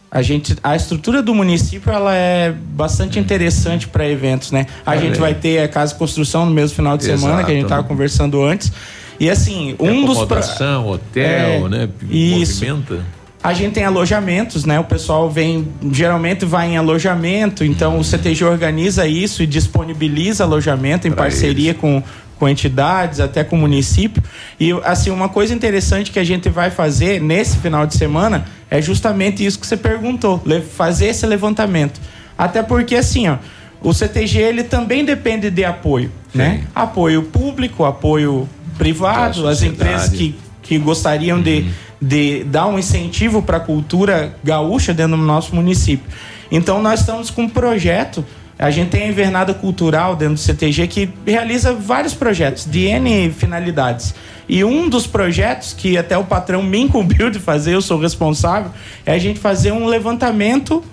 [0.10, 4.66] a gente, a estrutura do município ela é bastante interessante para eventos, né?
[4.84, 7.54] A gente vai ter a casa de construção no mesmo final de semana que a
[7.54, 7.74] gente Exato.
[7.74, 8.72] estava conversando antes.
[9.20, 11.90] E assim, um dos Acomodação, hotel, É, né?
[12.10, 12.66] isso.
[12.66, 13.17] Movimenta.
[13.44, 14.80] A gente tem alojamentos, né?
[14.80, 21.08] O pessoal vem, geralmente vai em alojamento, então o CTG organiza isso e disponibiliza alojamento
[21.08, 22.02] em Pra parceria com,
[22.40, 24.22] com entidades, até com o município.
[24.60, 28.82] E assim, uma coisa interessante que a gente vai fazer nesse final de semana é
[28.82, 30.42] justamente isso que você perguntou,
[30.76, 32.02] fazer esse levantamento.
[32.38, 33.38] Até porque assim, ó,
[33.82, 36.64] o CTG ele também depende de apoio, né?
[36.74, 40.36] Apoio público, apoio privado, as empresas que
[40.68, 41.66] que gostariam de,
[42.02, 46.06] de dar um incentivo para a cultura gaúcha dentro do nosso município.
[46.52, 48.24] Então nós estamos com um projeto,
[48.58, 53.32] a gente tem a Invernada Cultural dentro do CTG que realiza vários projetos de N
[53.32, 54.16] finalidades.
[54.50, 58.72] E um dos projetos que até o patrão me incumbiu de fazer, eu sou responsável,
[59.06, 60.84] é a gente fazer um levantamento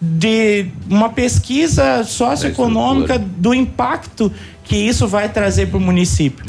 [0.00, 4.32] de uma pesquisa socioeconômica do impacto
[4.64, 6.44] que isso vai trazer para o município.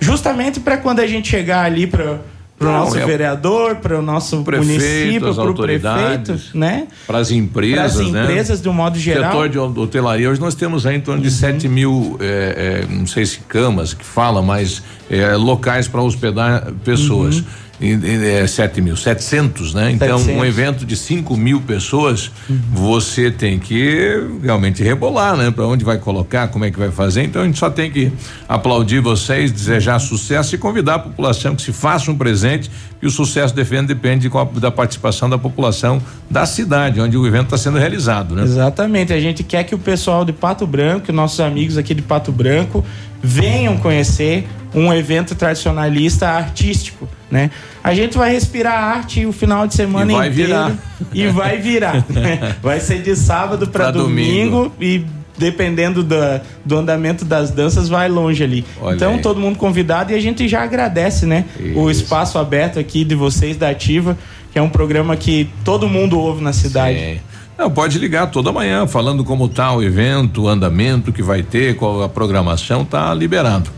[0.00, 2.20] Justamente para quando a gente chegar ali para
[2.58, 6.40] o Não, nosso é o vereador, para o nosso prefeito, município, as para o prefeito,
[6.54, 6.86] né?
[7.06, 8.22] Para as empresas, Pras né?
[8.22, 9.30] empresas, de um modo geral.
[9.30, 13.06] Setor de hotelaria, hoje nós temos aí em torno de 7 mil, eh, eh, não
[13.06, 17.36] sei se camas que fala, mas eh, locais para hospedar pessoas.
[17.36, 17.44] E,
[17.80, 19.90] é 7 mil, 700, né?
[19.90, 20.40] Então, 700.
[20.40, 22.30] um evento de 5 mil pessoas,
[22.72, 25.50] você tem que realmente rebolar, né?
[25.50, 27.22] Para onde vai colocar, como é que vai fazer.
[27.22, 28.10] Então, a gente só tem que
[28.48, 32.70] aplaudir vocês, desejar sucesso e convidar a população que se faça um presente.
[33.02, 36.00] E o sucesso defende depende a- da participação da população
[36.30, 38.42] da cidade, onde o evento está sendo realizado, né?
[38.42, 39.12] Exatamente.
[39.12, 42.82] A gente quer que o pessoal de Pato Branco, nossos amigos aqui de Pato Branco,
[43.26, 47.50] venham conhecer um evento tradicionalista artístico, né?
[47.82, 50.72] A gente vai respirar arte o final de semana E vai inteiro virar.
[51.12, 52.04] e vai virar.
[52.08, 52.54] né?
[52.62, 55.04] vai ser de sábado para Pra domingo, e
[55.38, 58.64] dependendo da- do andamento das danças vai longe ali.
[58.80, 59.20] Olha então aí.
[59.20, 61.44] todo mundo convidado e a gente já agradece, né?
[61.74, 64.16] O espaço aberto aqui de vocês da Ativa,
[64.52, 66.98] que é um programa que todo mundo ouve na cidade.
[66.98, 67.18] Sim.
[67.58, 71.76] Não, pode ligar toda manhã, falando como tá o evento, o andamento que vai ter,
[71.76, 73.70] qual a programação, tá liberado.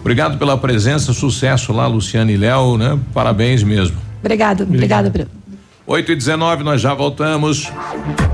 [0.00, 2.98] Obrigado pela presença, sucesso lá, Luciane e Léo, né?
[3.12, 3.96] Parabéns mesmo.
[4.20, 5.30] Obrigada, obrigada, Bruno.
[5.86, 7.70] 8 e 19 nós já voltamos.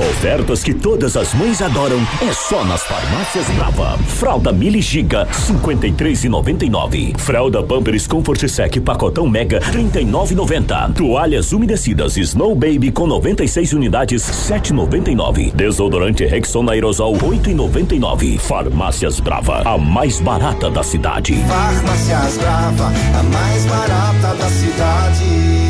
[0.00, 3.98] Ofertas que todas as mães adoram é só nas farmácias Brava.
[3.98, 7.18] Fralda Mili Giga 53,99.
[7.18, 10.94] Fralda Pampers Comfort Sec pacotão Mega 39,90.
[10.94, 15.52] Toalhas umedecidas Snow Baby com 96 unidades 7,99.
[15.52, 18.38] Desodorante Rexona Aerosol 8,99.
[18.38, 21.34] Farmácias Brava, a mais barata da cidade.
[21.46, 25.69] Farmácias Brava, a mais barata da cidade.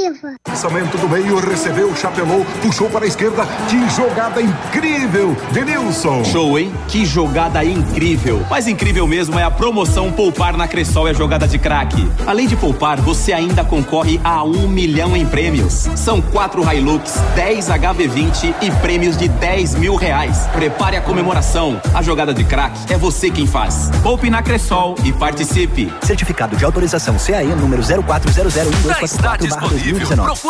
[0.00, 0.49] 衣服。
[0.60, 3.46] Lançamento do meio, recebeu, chapelou, puxou para a esquerda.
[3.66, 6.22] Que jogada incrível, Denilson.
[6.22, 6.70] Show, hein?
[6.86, 8.44] Que jogada incrível.
[8.50, 12.06] Mais incrível mesmo é a promoção Poupar na Cressol é jogada de craque.
[12.26, 15.88] Além de poupar, você ainda concorre a um milhão em prêmios.
[15.96, 20.46] São quatro Hilux, 10 HB20 e prêmios de 10 mil reais.
[20.52, 21.80] Prepare a comemoração.
[21.94, 23.90] A jogada de craque é você quem faz.
[24.02, 25.90] Poupe na Cressol e participe.
[26.02, 30.06] Certificado de autorização CAE número 04001244 Já está disponível.
[30.18, 30.49] Procure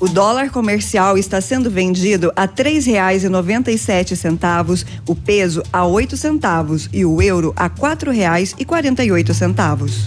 [0.00, 5.14] O dólar comercial está sendo vendido a três reais e noventa e sete centavos, o
[5.14, 10.06] peso a oito centavos e o euro a quatro reais e quarenta e oito centavos.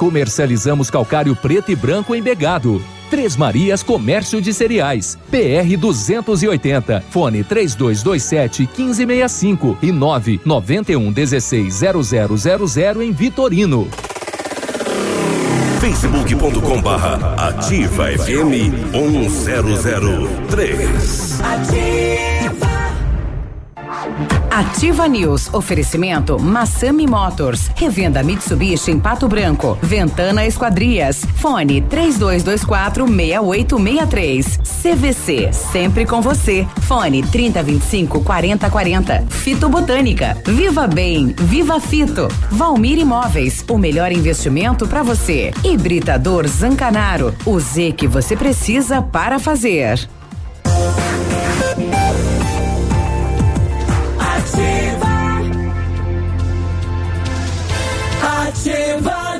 [0.00, 2.82] Comercializamos calcário preto e branco embegado.
[3.10, 5.18] Três Marias Comércio de Cereais.
[5.30, 7.04] PR 280.
[7.10, 13.86] Fone 3227 1565 e 991 16 0000 em Vitorino.
[15.82, 21.40] facebook.com barra ativa FM 1003.
[21.42, 22.19] Ativa
[25.08, 25.52] News.
[25.52, 27.70] Oferecimento Massami Motors.
[27.74, 29.78] Revenda Mitsubishi em Pato Branco.
[29.82, 31.24] Ventana Esquadrias.
[31.36, 34.60] Fone 3224 6863.
[34.82, 35.52] CVC.
[35.52, 36.66] Sempre com você.
[36.82, 39.24] Fone 3025 4040.
[39.28, 40.36] Fito Botânica.
[40.46, 41.34] Viva Bem.
[41.38, 42.28] Viva Fito.
[42.50, 43.64] Valmir Imóveis.
[43.68, 45.52] O melhor investimento para você.
[45.64, 47.34] Hibridador Zancanaro.
[47.46, 50.08] O Z que você precisa para fazer.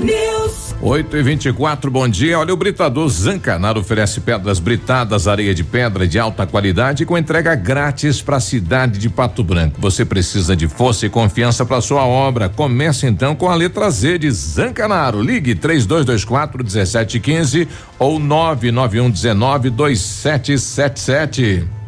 [0.00, 0.70] News.
[0.82, 2.38] 8 e 24 bom dia.
[2.38, 7.54] Olha, o Britador Zancanaro oferece pedras britadas, areia de pedra de alta qualidade com entrega
[7.54, 9.78] grátis para a cidade de Pato Branco.
[9.80, 12.48] Você precisa de força e confiança para sua obra.
[12.48, 15.22] Comece então com a letra Z de Zancanaro.
[15.22, 17.68] Ligue 3224 1715
[17.98, 21.79] ou 991 19 2777.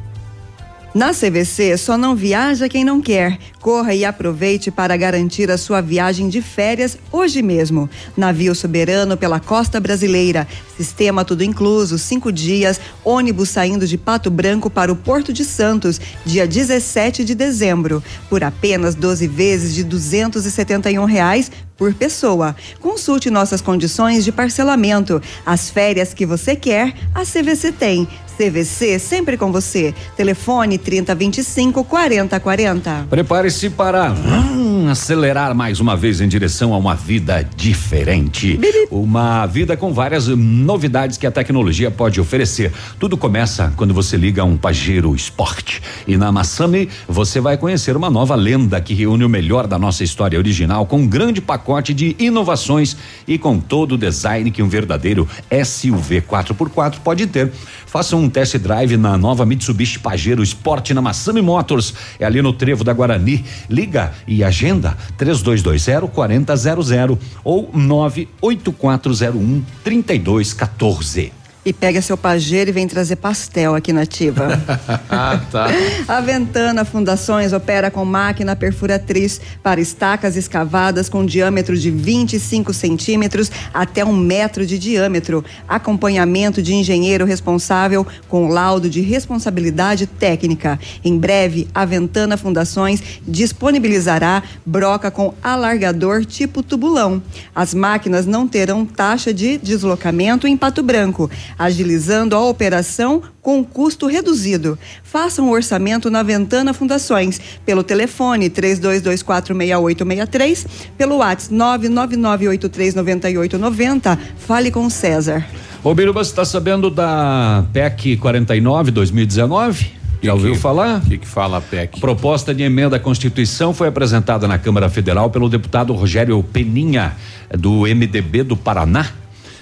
[0.95, 3.39] Na CVC, só não viaja quem não quer.
[3.63, 7.89] Corra e aproveite para garantir a sua viagem de férias hoje mesmo.
[8.15, 10.47] Navio soberano pela costa brasileira.
[10.77, 12.79] Sistema tudo incluso, cinco dias.
[13.03, 18.05] Ônibus saindo de Pato Branco para o Porto de Santos, dia 17 de dezembro.
[18.29, 22.55] Por apenas 12 vezes de 271 reais por pessoa.
[22.81, 25.21] Consulte nossas condições de parcelamento.
[25.45, 28.09] As férias que você quer, a CVC tem.
[28.37, 29.95] CVC sempre com você.
[30.17, 33.07] Telefone 3025 4040.
[33.09, 38.59] Prepare-se para hum, acelerar mais uma vez em direção a uma vida diferente.
[38.91, 42.73] Uma vida com várias novidades que a tecnologia pode oferecer.
[42.99, 45.81] Tudo começa quando você liga um Pajero Sport.
[46.07, 50.03] E na Massami você vai conhecer uma nova lenda que reúne o melhor da nossa
[50.03, 51.62] história original com um grande pacote
[51.95, 55.29] de inovações e com todo o design que um verdadeiro
[55.65, 57.53] SUV 4x4 pode ter.
[57.87, 61.95] Faça um test drive na nova Mitsubishi Pajero Sport na Massami Motors.
[62.19, 63.45] É ali no Trevo da Guarani.
[63.69, 71.42] Liga e agenda 3220 4000 ou 98401 3214.
[71.65, 74.61] E pega seu pajeiro e vem trazer pastel aqui na Ativa.
[75.09, 75.69] ah, tá.
[76.09, 83.49] A Ventana Fundações opera com máquina perfuratriz para estacas escavadas com diâmetro de 25 centímetros
[83.73, 85.45] até um metro de diâmetro.
[85.69, 90.81] Acompanhamento de engenheiro responsável com laudo de responsabilidade técnica.
[91.05, 97.23] Em breve, a Ventana Fundações disponibilizará broca com alargador tipo tubulão.
[97.55, 101.31] As máquinas não terão taxa de deslocamento em Pato Branco
[101.63, 104.77] agilizando a operação com custo reduzido.
[105.03, 110.67] Faça um orçamento na Ventana Fundações pelo telefone 32246863,
[110.99, 114.19] pelo WhatsApp 999839890.
[114.37, 115.47] Fale com César.
[115.85, 120.03] Ô Biruba, você está sabendo da PEC 49 2019?
[120.23, 120.99] Já ouviu falar?
[120.99, 121.99] O que, que fala a PEC?
[121.99, 127.17] Proposta de emenda à Constituição foi apresentada na Câmara Federal pelo deputado Rogério Peninha,
[127.59, 129.05] do MDB do Paraná.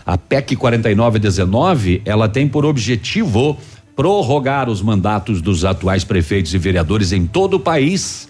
[0.05, 3.59] A PEC 4919, ela tem por objetivo
[3.95, 8.29] prorrogar os mandatos dos atuais prefeitos e vereadores em todo o país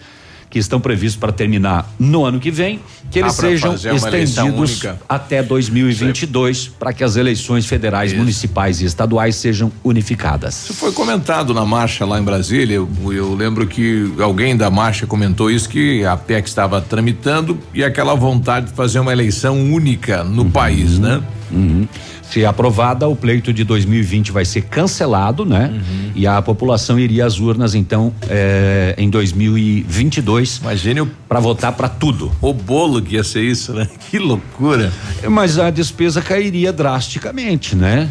[0.51, 2.81] que estão previstos para terminar no ano que vem,
[3.11, 9.73] que eles sejam estendidos até 2022 para que as eleições federais, municipais e estaduais sejam
[9.83, 10.65] unificadas.
[10.65, 12.77] Isso foi comentado na marcha lá em Brasília.
[12.77, 17.83] Eu, eu lembro que alguém da marcha comentou isso que a PEC estava tramitando e
[17.83, 21.21] aquela vontade de fazer uma eleição única no país, né?
[21.51, 21.87] Uhum.
[22.31, 25.73] Se aprovada, o pleito de 2020 vai ser cancelado, né?
[25.73, 26.13] Uhum.
[26.15, 30.59] E a população iria às urnas, então, eh, em 2022.
[30.59, 32.31] Imagine para votar para tudo.
[32.41, 33.89] O bolo que ia ser isso, né?
[34.11, 34.93] Que loucura.
[35.29, 38.11] Mas a despesa cairia drasticamente, né?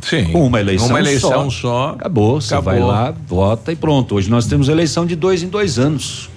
[0.00, 0.32] Sim.
[0.34, 1.60] Uma eleição, Uma eleição só.
[1.60, 1.88] só.
[1.90, 2.40] Acabou.
[2.40, 4.16] Você vai lá, vota e pronto.
[4.16, 6.28] Hoje nós temos eleição de dois em dois anos.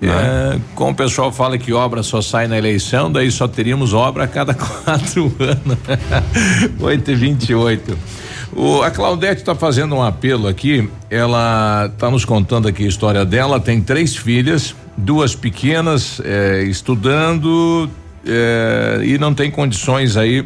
[0.00, 4.24] É, como o pessoal fala que obra só sai na eleição, daí só teríamos obra
[4.24, 5.78] a cada quatro anos.
[6.78, 7.98] 8 e 28
[8.54, 10.88] o, A Claudete está fazendo um apelo aqui.
[11.10, 13.60] Ela está nos contando aqui a história dela.
[13.60, 17.88] Tem três filhas, duas pequenas, é, estudando
[18.26, 20.44] é, e não tem condições aí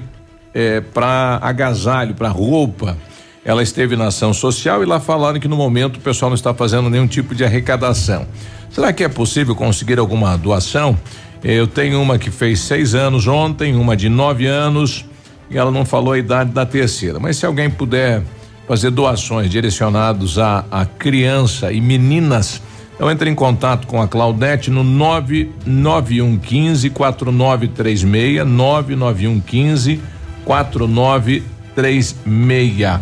[0.92, 2.96] para agasalho, para roupa.
[3.42, 6.52] Ela esteve na ação social e lá falaram que no momento o pessoal não está
[6.52, 8.26] fazendo nenhum tipo de arrecadação.
[8.70, 10.96] Será que é possível conseguir alguma doação?
[11.42, 15.04] Eu tenho uma que fez seis anos ontem, uma de nove anos,
[15.50, 17.18] e ela não falou a idade da terceira.
[17.18, 18.22] Mas se alguém puder
[18.68, 22.62] fazer doações direcionados a, a criança e meninas,
[23.02, 30.00] então entre em contato com a Claudete no 99115 4936 99115
[30.44, 33.00] 4936.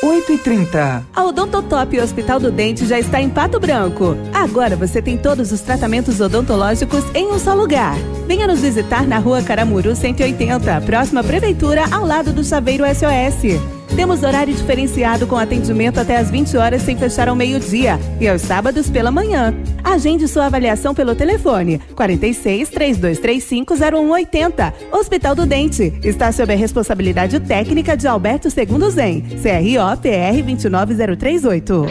[0.03, 4.17] 8 e 30 A Odontotop Hospital do Dente já está em Pato Branco.
[4.33, 7.95] Agora você tem todos os tratamentos odontológicos em um só lugar.
[8.25, 13.80] Venha nos visitar na rua Caramuru 180, próxima Prefeitura, ao lado do Chaveiro SOS.
[13.95, 18.41] Temos horário diferenciado com atendimento até às 20 horas sem fechar ao meio-dia e aos
[18.41, 19.53] sábados pela manhã.
[19.83, 24.73] Agende sua avaliação pelo telefone 46 3235 0180.
[24.91, 31.85] Hospital do Dente está sob a responsabilidade técnica de Alberto Segundo Zen, CRO PR 29038.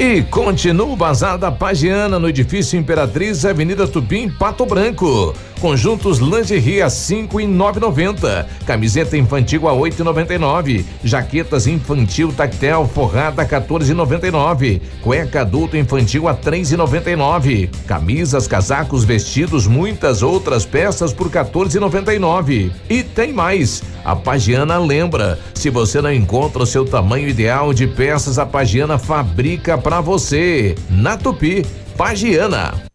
[0.00, 5.32] E continua o Bazar da Pagiana no edifício Imperatriz, Avenida Tupim, Pato Branco.
[5.64, 8.46] Conjuntos lingerie a cinco e nove noventa.
[8.66, 10.84] Camiseta infantil a oito e noventa e nove.
[11.02, 14.82] Jaquetas infantil tactel forrada 14,99.
[15.00, 17.70] Cueca adulto infantil a três e noventa e nove.
[17.86, 22.70] Camisas, casacos, vestidos, muitas outras peças por 14,99.
[22.90, 23.82] E tem mais.
[24.04, 28.98] A Pagiana lembra, se você não encontra o seu tamanho ideal de peças, a Pagiana
[28.98, 30.74] fabrica para você.
[30.90, 31.64] Na Tupi,
[31.96, 32.93] Pagiana.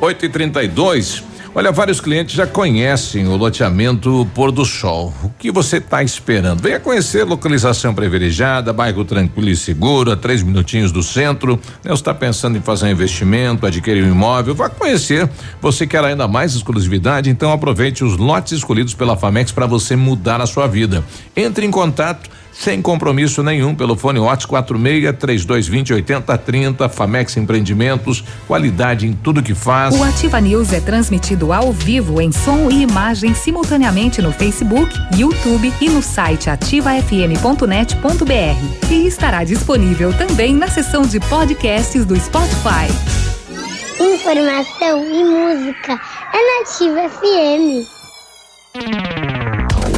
[0.00, 1.24] 8 e 32
[1.58, 5.10] Olha, vários clientes já conhecem o loteamento Pôr do Sol.
[5.24, 6.60] O que você está esperando?
[6.60, 11.56] Venha conhecer localização privilegiada, bairro tranquilo e seguro, a três minutinhos do centro.
[11.82, 11.84] Né?
[11.84, 14.54] Você está pensando em fazer um investimento, adquirir um imóvel?
[14.54, 15.26] Vá conhecer.
[15.62, 17.30] Você quer ainda mais exclusividade?
[17.30, 21.02] Então aproveite os lotes escolhidos pela Famex para você mudar a sua vida.
[21.34, 22.28] Entre em contato
[22.58, 29.54] sem compromisso nenhum pelo fone WhatsApp 46 3220 8030 Famex Empreendimentos, qualidade em tudo que
[29.54, 29.94] faz.
[29.94, 35.72] O Ativa News é transmitido ao vivo em som e imagem simultaneamente no Facebook, YouTube
[35.80, 38.90] e no site ativafm.net.br.
[38.90, 42.86] E estará disponível também na seção de podcasts do Spotify.
[44.00, 46.00] Informação e música
[46.32, 47.86] é Nativa FM.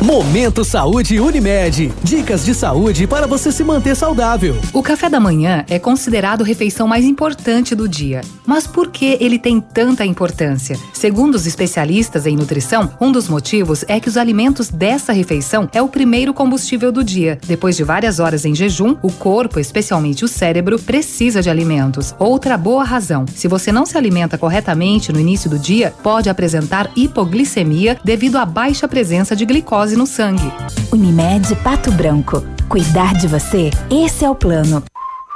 [0.02, 1.92] Momento Saúde Unimed.
[2.04, 4.56] Dicas de saúde para você se manter saudável.
[4.72, 8.20] O café da manhã é considerado a refeição mais importante do dia.
[8.46, 10.78] Mas por que ele tem tanta importância?
[10.92, 15.82] Segundo os especialistas em nutrição, um dos motivos é que os alimentos dessa refeição é
[15.82, 17.36] o primeiro combustível do dia.
[17.44, 22.14] Depois de várias horas em jejum, o corpo, especialmente o cérebro, precisa de alimentos.
[22.20, 26.88] Outra boa razão: se você não se alimenta corretamente no início do dia, pode apresentar
[26.94, 30.52] hipoglicemia devido à baixa presença de glicose no sangue.
[30.92, 32.44] Unimed Pato Branco.
[32.68, 34.82] Cuidar de você, esse é o plano.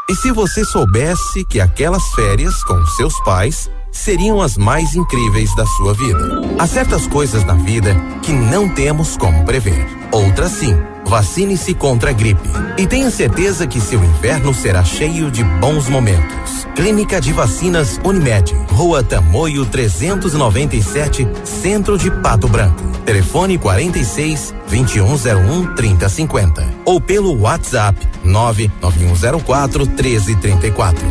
[0.08, 5.64] E se você soubesse que aquelas férias com seus pais seriam as mais incríveis da
[5.64, 6.40] sua vida?
[6.58, 9.86] Há certas coisas na vida que não temos como prever.
[10.10, 10.76] Outras sim.
[11.04, 12.48] Vacine-se contra a gripe.
[12.78, 16.66] E tenha certeza que seu inverno será cheio de bons momentos.
[16.74, 18.52] Clínica de Vacinas Unimed.
[18.70, 22.82] Rua Tamoio 397, Centro de Pato Branco.
[23.04, 26.64] Telefone 46 2101 3050.
[26.86, 31.06] Ou pelo WhatsApp 99104 1334.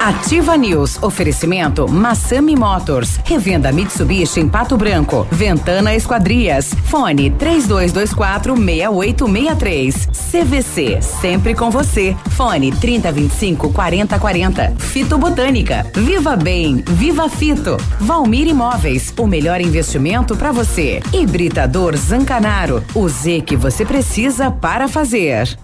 [0.00, 1.02] Ativa News.
[1.02, 3.20] Oferecimento Massami Motors.
[3.24, 5.26] Revenda Mitsubishi em Pato Branco.
[5.30, 6.72] Ventana Esquadrias.
[6.84, 10.08] Fone 3224 6863.
[10.30, 11.02] CVC.
[11.02, 12.16] Sempre com você.
[12.30, 14.74] Fone 3025 4040.
[14.78, 15.86] Fito Botânica.
[15.94, 16.82] Viva Bem.
[16.86, 17.76] Viva Fito.
[18.00, 19.12] Valmir Imóveis.
[19.18, 21.02] O melhor investimento para você.
[21.12, 22.69] Hibridador Zancanaro.
[22.94, 25.58] O Z que você precisa para fazer.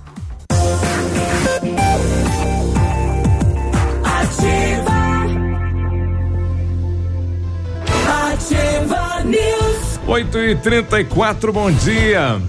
[8.04, 10.00] Ativa News.
[10.06, 12.40] 8 e 34 bom dia.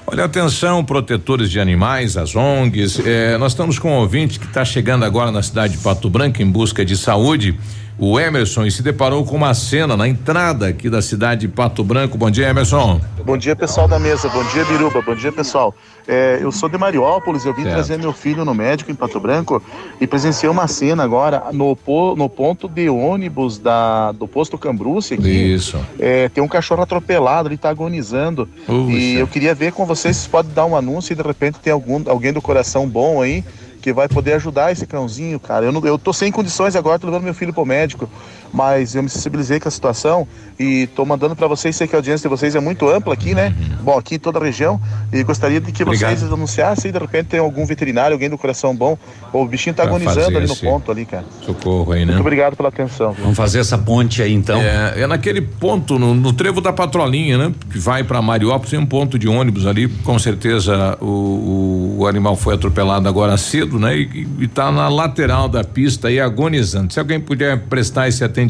[0.07, 3.01] Olha, atenção, protetores de animais, as ONGs.
[3.07, 6.43] Eh, nós estamos com um ouvinte que está chegando agora na cidade de Pato Branco
[6.43, 7.59] em busca de saúde
[7.99, 11.85] o Emerson, e se deparou com uma cena na entrada aqui da cidade de Pato
[11.85, 12.19] Branco.
[12.19, 13.01] Bom dia, Emerson.
[13.25, 14.29] Bom dia, pessoal da mesa.
[14.29, 15.01] Bom dia, Biruba.
[15.01, 15.75] Bom dia, pessoal.
[16.07, 17.75] É, eu sou de Mariópolis, eu vim Certo.
[17.75, 19.63] trazer meu filho no médico em Pato Branco
[20.01, 21.79] e presenciei uma cena agora no,
[22.17, 25.55] no ponto de ônibus da, do posto Cambruce aqui.
[25.55, 25.79] Isso.
[25.99, 28.49] É, tem um cachorro atropelado, ele tá agonizando.
[28.89, 31.73] E eu queria ver com vocês se pode dar um anúncio e de repente tem
[31.73, 33.43] algum, alguém do coração bom aí
[33.85, 35.67] que vai poder ajudar esse cãozinho, cara.
[35.67, 38.09] Eu, não, eu tô sem condições agora, tô levando meu filho pro médico,
[38.55, 40.27] mas eu me sensibilizei com a situação
[40.59, 43.35] e tô mandando para vocês, sei que a audiência de vocês é muito ampla aqui,
[43.35, 43.53] né?
[43.83, 44.81] Bom, aqui em toda a região,
[45.13, 45.83] e gostaria de que.
[45.83, 46.17] Obrigado.
[46.17, 48.97] vocês anunciassem, de repente tem algum veterinário, alguém do coração bom,
[49.33, 51.25] o bichinho tá Pra agonizando ali no esse- ponto ali, cara.
[51.45, 52.13] Socorro aí, né?
[52.13, 53.11] Muito obrigado pela atenção.
[53.13, 53.23] viu?
[53.23, 54.61] Vamos fazer essa ponte aí então.
[54.61, 57.53] É, é naquele ponto, no, no trevo da patrolinha, né?
[57.73, 62.07] Que vai para Mariópolis, tem um ponto de ônibus ali, com certeza o, o, o
[62.07, 63.97] animal foi atropelado agora cedo, né?
[63.97, 66.93] E, e tá na lateral da pista aí agonizando.
[66.93, 68.44] Se alguém puder prestar esse atendimento,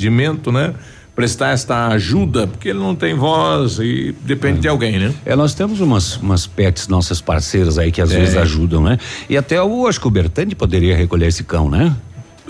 [0.52, 0.74] né?
[1.14, 5.14] Prestar esta ajuda, porque ele não tem voz e depende de alguém, né?
[5.24, 8.18] É, nós temos umas, umas pets nossas parceiras aí que às É.
[8.18, 8.98] vezes ajudam, né?
[9.30, 11.94] E até o, acho que o Bertani poderia recolher esse cão, né?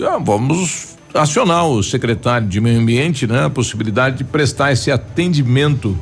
[0.01, 3.45] Ah, vamos acionar o secretário de Meio Ambiente, né?
[3.45, 5.97] A possibilidade de prestar esse atendimento.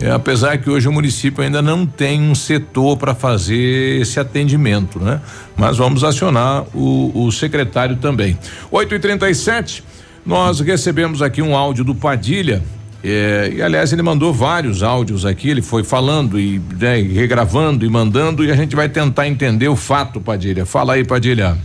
[0.00, 4.98] É, apesar que hoje o município ainda não tem um setor para fazer esse atendimento,
[5.00, 5.20] né?
[5.56, 8.38] Mas vamos acionar o, o secretário também.
[8.70, 9.82] 8 e 37
[10.26, 12.62] nós recebemos aqui um áudio do Padilha.
[13.04, 17.88] é, e aliás, ele mandou vários áudios aqui, ele foi falando e, né, regravando e
[17.88, 20.66] mandando, e a gente vai tentar entender o fato, Padilha.
[20.66, 21.56] Fala aí, Padilha.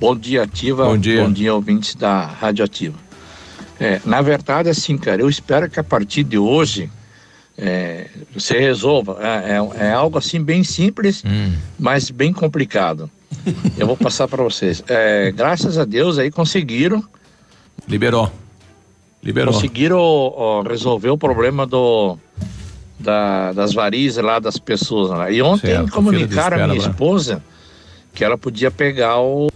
[0.00, 0.84] Bom dia, Ativa.
[0.86, 1.22] Bom dia.
[1.22, 2.96] Bom dia, ouvintes da Rádio Ativa.
[3.78, 6.90] É, na verdade, assim, cara, eu espero que a partir de hoje
[7.56, 9.18] é, você resolva.
[9.20, 11.22] É, é- é algo assim bem simples,
[11.78, 13.08] mas bem complicado.
[13.76, 14.82] Eu vou passar para vocês.
[14.88, 17.04] É, graças a Deus aí conseguiram.
[17.86, 18.30] Liberou.
[19.22, 19.52] Liberou.
[19.52, 22.16] Conseguiram ó, resolver o problema do
[22.98, 25.10] da- das varizes lá das pessoas.
[25.10, 25.30] Lá.
[25.30, 26.88] E ontem Certo, comunicaram a minha lá.
[26.88, 27.42] esposa
[28.14, 29.48] que ela podia pegar o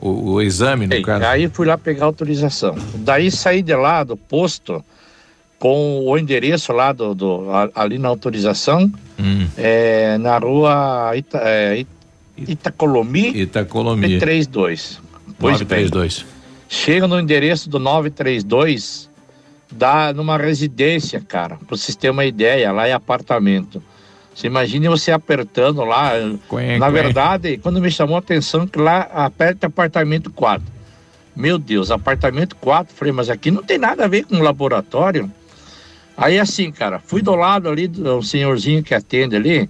[0.00, 1.24] O, o exame, no Ei, caso.
[1.24, 2.76] Aí fui lá pegar autorização.
[2.96, 4.84] Daí saí de lá do posto
[5.58, 8.88] com o endereço lá do, do- ali na autorização,
[9.18, 9.48] Hum.
[9.56, 11.88] é, na rua Ita, é, It-
[12.52, 14.20] Itacolomi, Itacolomi.
[14.20, 15.00] 32.
[15.36, 15.88] Pois bem,
[16.68, 16.70] 932.
[16.70, 19.08] chega no endereço do 932,
[19.72, 23.82] dá numa residência, cara, para você ter uma ideia, lá é apartamento.
[24.34, 26.12] Você imagine você apertando lá.
[26.20, 26.92] Na quen.
[26.92, 30.64] verdade, quando me chamou a atenção que lá aperta apartamento 4.
[31.34, 35.30] Meu Deus, apartamento 4, falei, mas aqui não tem nada a ver com laboratório.
[36.16, 39.68] Aí assim, cara, fui do lado ali do senhorzinho que atende ali.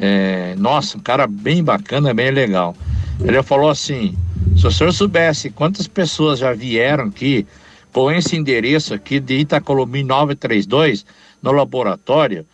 [0.00, 2.74] É, nossa, um cara bem bacana, bem legal.
[3.22, 4.16] Ele falou assim:
[4.56, 7.46] se o senhor soubesse quantas pessoas já vieram aqui
[7.92, 11.04] com esse endereço aqui de Itacolomi 932
[11.42, 12.46] no laboratório,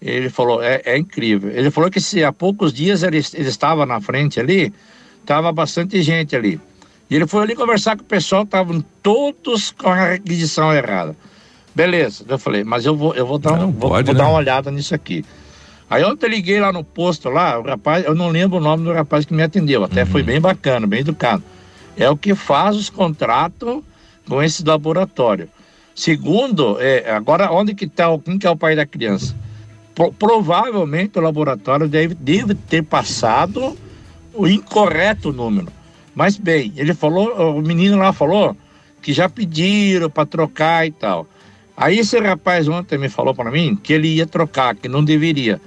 [0.00, 1.50] ele falou, é, é incrível.
[1.50, 4.72] Ele falou que se há poucos dias ele, ele estava na frente ali,
[5.20, 6.58] estava bastante gente ali.
[7.10, 11.14] E ele foi ali conversar com o pessoal, estavam todos com a requisição errada.
[11.74, 14.18] Beleza, eu falei, mas eu vou, eu vou, dar, um- vou, pode, vou né?
[14.18, 15.24] dar uma olhada nisso aqui.
[15.90, 18.84] Aí ontem eu liguei lá no posto lá, o rapaz, eu não lembro o nome
[18.84, 21.42] do rapaz que me atendeu, até foi bem bacana, bem educado.
[21.96, 23.82] É o que faz os contratos
[24.28, 25.48] com esse laboratório.
[25.92, 29.34] Segundo, é, agora onde que está, quem que é o pai da criança?
[29.92, 33.76] Pro- provavelmente o laboratório deve, deve ter passado
[34.32, 35.66] o incorreto número.
[36.14, 38.56] Mas bem, ele falou, o menino lá falou
[39.02, 41.26] que já pediram para trocar e tal.
[41.76, 45.60] Aí esse rapaz ontem me falou para mim que ele ia trocar, que não deveria.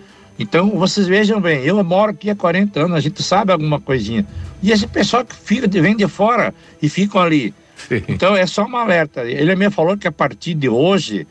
[0.44, 4.26] Então, vocês vejam bem, eu moro aqui há 40 anos, a gente sabe alguma coisinha.
[4.62, 7.54] E esse pessoal que fica, vem de fora e ficam ali.
[8.10, 9.24] Então, é só um alerta.
[9.24, 11.26] Ele me falou que a partir de hoje,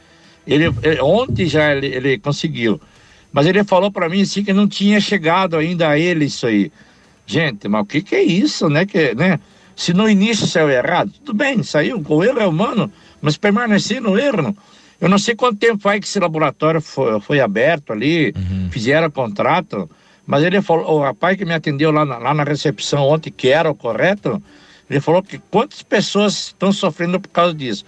[0.47, 2.81] ele, ele- ontem já ele, ele conseguiu.
[3.31, 6.73] Mas ele falou para mim assim que não tinha chegado ainda a ele isso aí.
[7.27, 8.87] Gente, mas o que, que é isso, né?
[8.87, 9.39] Que, né?
[9.77, 12.91] Se no início saiu errado, tudo bem, saiu, o erro é humano,
[13.21, 14.57] mas permanecer no erro.
[15.03, 18.33] Eu não sei quanto tempo faz que esse laboratório foi, foi aberto ali,
[18.71, 19.91] fizeram contrato,
[20.25, 23.49] mas ele falou, o rapaz que me atendeu lá na, lá na recepção ontem, que
[23.49, 24.41] era o correto,
[24.89, 27.85] ele falou que quantas pessoas estão sofrendo por causa disso.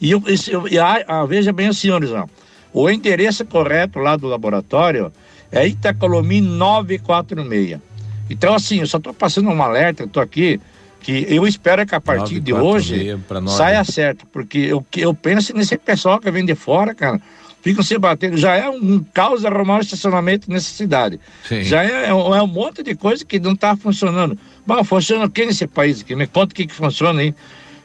[0.00, 0.20] E, eu,
[0.50, 2.26] eu- e a- a- veja bem, senhores, ó,
[2.72, 5.12] o endereço correto lá do laboratório
[5.52, 7.78] é Itacolomi 946.
[8.28, 10.60] Então, assim, eu só estou passando um alerta, estou aqui,
[11.00, 15.54] que eu espero que a partir de 946 hoje saia certo, porque eu, eu penso
[15.54, 17.20] nesse pessoal que vem de fora, cara,
[17.62, 18.36] ficam se batendo.
[18.36, 21.20] Já é um caos arrumar um estacionamento nessa cidade.
[21.46, 21.62] Sim.
[21.62, 24.38] Já é, é um é um monte de coisa que não está funcionando.
[24.66, 26.14] Bom, funciona o que nesse país aqui?
[26.14, 27.34] Me conta o que, que funciona aí.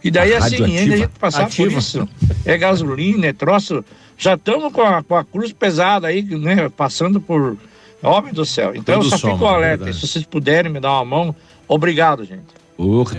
[0.03, 1.71] E daí A assim, rádio ainda a gente passar Ativa.
[1.71, 2.09] por isso.
[2.45, 3.85] É gasolina, é troço.
[4.17, 6.69] Já estamos com a, com a cruz pesada aí, né?
[6.69, 7.57] Passando por.
[8.01, 8.75] Homem do céu.
[8.75, 9.85] Então Tudo eu só soma, fico alerta.
[9.85, 9.95] verdade.
[9.97, 11.35] Se vocês puderem me dar uma mão,
[11.69, 12.62] obrigado, gente.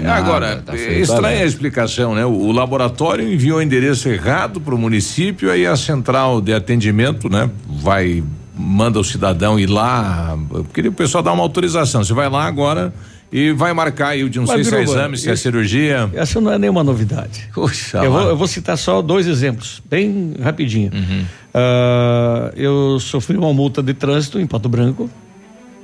[0.06, 2.24] Agora, é estranha a explicação, né?
[2.24, 7.28] O, o laboratório enviou o endereço errado para o município, aí a central de atendimento,
[7.28, 7.50] né?
[7.68, 8.22] Vai,
[8.56, 12.04] manda o cidadão ir lá, porque o pessoal dá uma autorização.
[12.04, 12.92] Você vai lá agora
[13.32, 16.08] e vai marcar aí, de não sei Mas, se é exame, se é cirurgia.
[16.14, 17.48] Essa não é nenhuma novidade.
[17.52, 20.92] Puxa eu, vou, eu vou citar só dois exemplos, bem rapidinho.
[20.94, 21.24] Uhum.
[21.52, 25.10] Ah, eu sofri uma multa de trânsito em Pato Branco,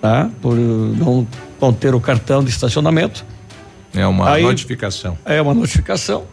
[0.01, 0.31] tá?
[0.41, 1.27] Por não,
[1.61, 3.25] não ter o cartão de estacionamento.
[3.95, 5.17] É uma Aí- notificação.
[5.25, 6.25] É uma notificação.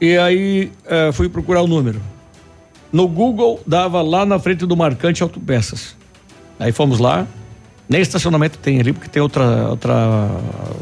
[0.00, 2.00] E aí eh, fui procurar o número.
[2.92, 5.94] No Google dava lá na frente do marcante autopeças.
[6.58, 7.26] Aí fomos lá.
[7.88, 9.92] Nem estacionamento tem ali, porque tem outra, outra,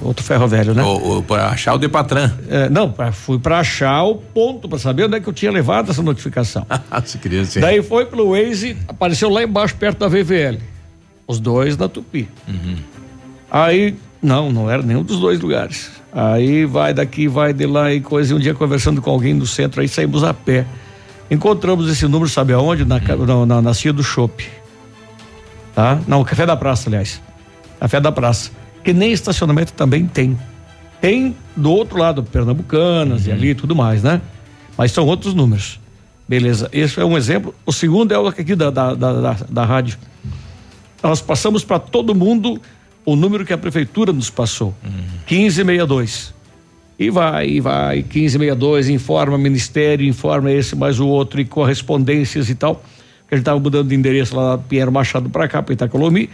[0.03, 0.83] outro ferro velho, né?
[1.27, 2.31] Para achar o Depatran.
[2.51, 5.51] É, não, pra- fui para achar o ponto para saber onde é que eu tinha
[5.51, 6.67] levado essa notificação.
[7.07, 7.61] Se queria dizer.
[7.61, 10.59] Daí foi pelo Waze, apareceu lá embaixo perto da VVL.
[11.27, 12.29] Os dois na Tupi.
[13.51, 15.91] Aí, não, não era nenhum dos dois lugares.
[16.13, 18.33] Aí vai daqui, vai de lá e coisa.
[18.33, 20.67] E um dia conversando com alguém do centro, aí saímos a pé.
[21.31, 22.85] Encontramos esse número, sabe aonde?
[22.85, 24.45] Na, na, na, na Cia do Chopp.
[25.75, 26.01] Tá?
[26.09, 27.21] Não, Café da Praça, aliás.
[27.79, 28.51] Café da Praça.
[28.83, 30.39] Que nem estacionamento também tem.
[31.01, 34.21] Tem do outro lado, Pernambucanas e ali e tudo mais, né?
[34.77, 35.79] Mas são outros números.
[36.27, 37.55] Beleza, esse é um exemplo.
[37.65, 39.99] O segundo é o aqui da, da, da, da, da rádio.
[41.03, 42.61] Nós passamos para todo mundo
[43.11, 44.75] o número que a prefeitura nos passou:
[45.31, 46.35] 1562.
[46.99, 52.55] E vai, e vai, 1562, informa ministério, informa esse mais o outro, e correspondências e
[52.55, 52.75] tal.
[52.75, 56.29] Porque a gente estava mudando de endereço lá do Pinheiro Machado para cá, para Itacolomi.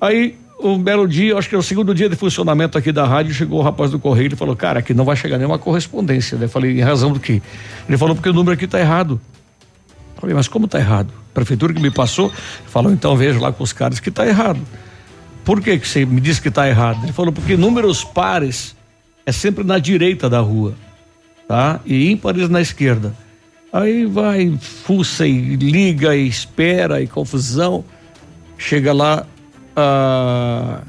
[0.00, 3.32] Aí, um belo dia, acho que é o segundo dia de funcionamento aqui da rádio,
[3.32, 6.36] chegou o rapaz do correio e falou: Cara, aqui não vai chegar nenhuma correspondência.
[6.38, 7.40] Eu falei: Em razão do quê?
[7.88, 9.20] Ele falou: Porque o número aqui está errado.
[10.16, 11.12] Eu Falei, mas como está errado?
[11.30, 12.30] A prefeitura que me passou
[12.66, 14.60] falou, então veja lá com os caras que está errado.
[15.44, 17.02] Por que, que você me disse que está errado?
[17.04, 18.76] Ele falou, porque números pares
[19.26, 20.74] é sempre na direita da rua,
[21.48, 21.80] tá?
[21.84, 23.14] E ímpares na esquerda.
[23.72, 27.84] Aí vai, fuça e liga e espera e confusão.
[28.58, 29.26] Chega lá,
[29.74, 30.82] ah,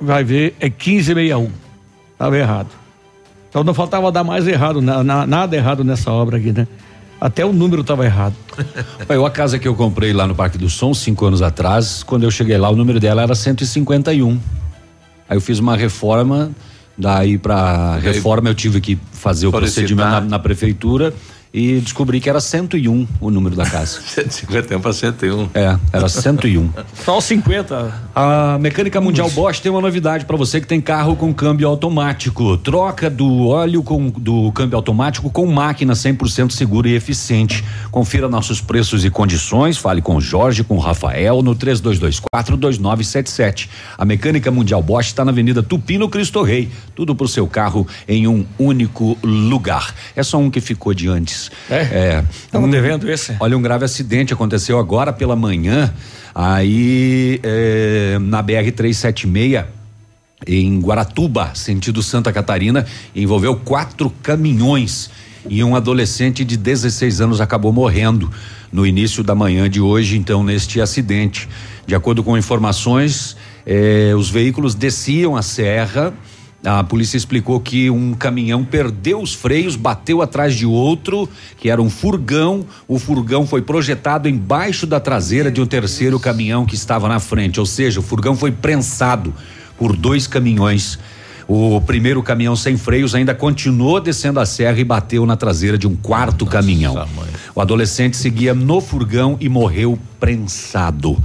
[0.00, 1.50] vai ver, é 1561.
[2.12, 2.68] Estava errado.
[3.48, 6.66] Então não faltava dar mais errado, na- na- nada errado nessa obra aqui, né?
[7.26, 8.36] Até o número estava errado.
[9.08, 12.22] Eu, a casa que eu comprei lá no Parque do Som, cinco anos atrás, quando
[12.22, 14.38] eu cheguei lá, o número dela era 151.
[15.28, 16.52] Aí eu fiz uma reforma,
[16.96, 21.12] daí pra Daí- reforma eu tive que fazer o procedimento na, na prefeitura
[21.56, 24.02] e descobri que era 101 o número da casa.
[24.02, 25.48] 151 para 101.
[25.54, 26.68] É, era 101.
[27.02, 28.10] Só os 50.
[28.14, 32.58] A Mecânica Mundial Bosch tem uma novidade para você que tem carro com câmbio automático.
[32.58, 37.64] Troca do óleo com, do câmbio automático com máquina 100% segura e eficiente.
[37.90, 39.78] Confira nossos preços e condições.
[39.78, 43.70] Fale com o Jorge, com o Rafael no 32242977.
[43.96, 46.68] A Mecânica Mundial Bosch está na Avenida Tupi, no Cristo Rei.
[46.94, 49.94] Tudo pro seu carro em um único lugar.
[50.14, 51.45] É só um que ficou de antes.
[51.70, 52.24] É?
[52.30, 53.36] Estamos devendo esse?
[53.40, 55.92] Olha, um grave acidente aconteceu agora pela manhã,
[56.34, 59.76] aí é, na BR 376
[60.46, 65.10] em Guaratuba, sentido Santa Catarina, envolveu quatro caminhões
[65.48, 68.30] e um adolescente de 16 anos acabou morrendo
[68.72, 71.48] no início da manhã de hoje, então, neste acidente.
[71.86, 76.12] De acordo com informações, eh, os veículos desciam a serra.
[76.66, 81.80] A polícia explicou que um caminhão perdeu os freios, bateu atrás de outro, que era
[81.80, 82.66] um furgão.
[82.88, 87.60] O furgão foi projetado embaixo da traseira de um terceiro caminhão que estava na frente,
[87.60, 89.32] ou seja, o furgão foi prensado
[89.78, 90.98] por dois caminhões.
[91.48, 95.86] O primeiro caminhão sem freios ainda continuou descendo a serra e bateu na traseira de
[95.86, 97.06] um quarto caminhão.
[97.54, 101.16] O adolescente seguia no furgão e morreu prensado.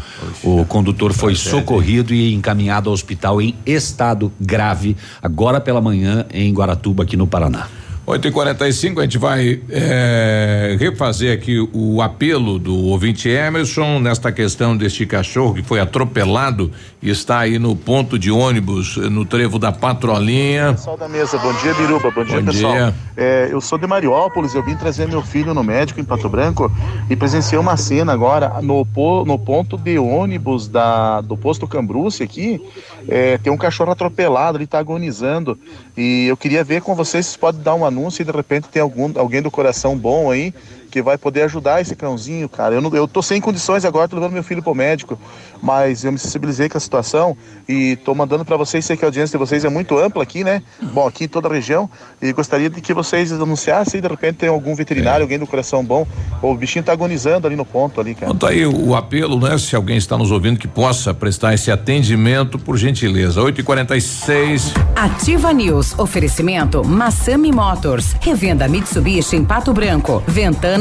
[0.43, 6.53] O condutor foi socorrido e encaminhado ao hospital em estado grave, agora pela manhã em
[6.53, 7.67] Guaratuba, aqui no Paraná.
[8.11, 14.33] 8 e 45 a gente vai eh, refazer aqui o apelo do ouvinte Emerson nesta
[14.33, 16.69] questão deste cachorro que foi atropelado
[17.01, 20.73] e está aí no ponto de ônibus, eh, no trevo da patrolinha.
[20.73, 22.11] Pessoal da mesa, bom dia, Biruba.
[22.11, 22.73] Bom dia, Bom pessoal.
[22.73, 22.95] dia.
[23.15, 26.69] É, eu sou de Mariópolis, eu vim trazer meu filho no médico em Pato Branco
[27.09, 28.85] e presenciei uma cena agora no,
[29.25, 32.61] no ponto de ônibus da, do posto Cambruce aqui.
[33.07, 35.57] É, tem um cachorro atropelado, ele está agonizando.
[35.95, 38.81] E eu queria ver com vocês se pode dar um anúncio e de repente tem
[38.81, 40.53] algum, alguém do coração bom aí
[40.91, 42.75] que vai poder ajudar esse cãozinho, cara.
[42.75, 45.17] Eu, não, eu tô sem condições agora, tô levando meu filho pro médico,
[45.61, 47.35] mas eu me sensibilizei com a situação
[47.67, 50.43] e tô mandando para vocês, sei que a audiência de vocês é muito ampla aqui,
[50.43, 50.61] né?
[50.93, 51.89] Bom, aqui em toda a região,
[52.21, 56.05] e gostaria de que vocês anunciassem, de repente tem algum veterinário, alguém do coração bom,
[56.41, 58.27] ou o bichinho tá agonizando ali no ponto ali, cara.
[58.27, 59.57] Então tá aí o, o apelo, né?
[59.57, 63.41] Se alguém está nos ouvindo que possa prestar esse atendimento, por gentileza.
[63.41, 65.97] 8 e 46 Ativa News.
[65.97, 68.15] Oferecimento Massami Motors.
[68.21, 70.23] Revenda Mitsubishi em Pato Branco.
[70.27, 70.80] Ventana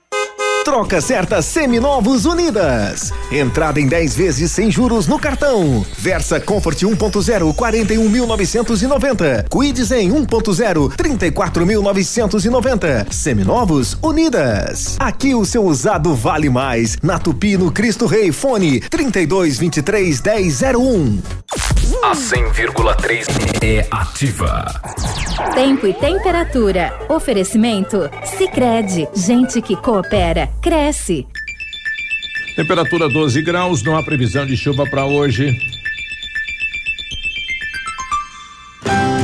[0.63, 3.11] Troca certa Seminovos Unidas.
[3.31, 5.83] Entrada em 10 vezes sem juros no cartão.
[5.97, 9.47] Versa Comfort 1.0 41.990.
[9.49, 13.11] Quid em 1.0 34.990.
[13.11, 14.97] Seminovos Unidas.
[14.99, 16.95] Aqui o seu usado vale mais.
[17.01, 21.19] Na Tupi no Cristo Rei Fone 3223 1001.
[21.99, 23.27] A 100,3
[23.61, 24.65] é ativa.
[25.53, 26.91] Tempo e temperatura.
[27.09, 28.09] Oferecimento?
[28.23, 31.27] Sicredi Gente que coopera, cresce.
[32.55, 35.55] Temperatura 12 graus, não há previsão de chuva para hoje.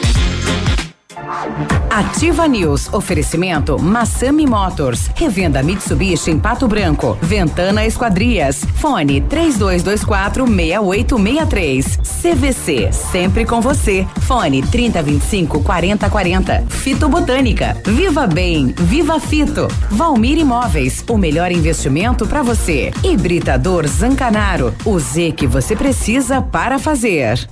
[1.90, 2.93] Ativa News.
[2.93, 5.10] Oferecimento Massami Motors.
[5.14, 7.18] Revenda Mitsubishi em Pato Branco.
[7.20, 8.64] Ventana Esquadrias.
[8.76, 11.97] Fone 3224 6863.
[11.97, 12.93] CVC.
[12.93, 14.06] Sempre com você.
[14.22, 16.64] Fone 3025 4040.
[16.68, 17.76] Fito Botânica.
[17.84, 18.74] Viva Bem.
[18.78, 19.68] Viva Fito.
[19.90, 21.05] Valmir Imóveis.
[21.09, 22.93] O melhor investimento para você.
[23.02, 24.74] Hibridador Zancanaro.
[24.84, 27.48] O Z que você precisa para fazer.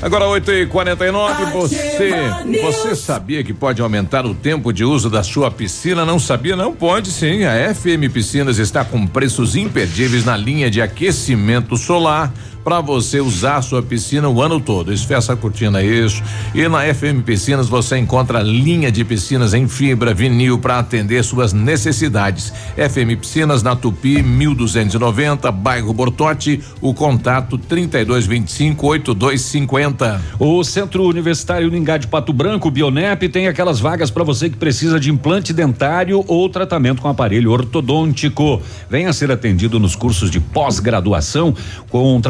[0.00, 2.30] Agora 8 e 49 você
[2.62, 6.04] você sabia que pode aumentar o tempo de uso da sua piscina?
[6.04, 6.54] Não sabia?
[6.54, 7.44] Não pode sim.
[7.44, 12.32] A FM Piscinas está com preços imperdíveis na linha de aquecimento solar
[12.68, 14.92] para você usar a sua piscina o ano todo.
[14.92, 16.22] Esfeça a cortina isso.
[16.54, 21.54] E na FM Piscinas você encontra linha de piscinas em fibra, vinil para atender suas
[21.54, 22.52] necessidades.
[22.76, 30.20] FM Piscinas na Tupi 1290, bairro Bortote, o contato 3225 8250.
[30.38, 35.00] O Centro Universitário Ningá de Pato Branco, Bionep, tem aquelas vagas para você que precisa
[35.00, 38.60] de implante dentário ou tratamento com aparelho ortodôntico.
[38.90, 41.54] Venha ser atendido nos cursos de pós-graduação
[41.88, 42.20] com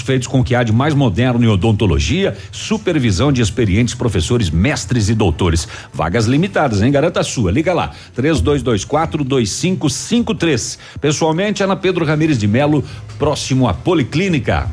[0.00, 5.08] feitos com o que há de mais moderno em odontologia, supervisão de experientes professores, mestres
[5.08, 5.66] e doutores.
[5.92, 6.90] Vagas limitadas, hein?
[6.90, 7.50] Garanta a sua.
[7.50, 10.78] Liga lá, 3224 2553.
[11.00, 12.84] Pessoalmente, é na Pedro Ramires de Melo,
[13.18, 14.68] próximo à Policlínica.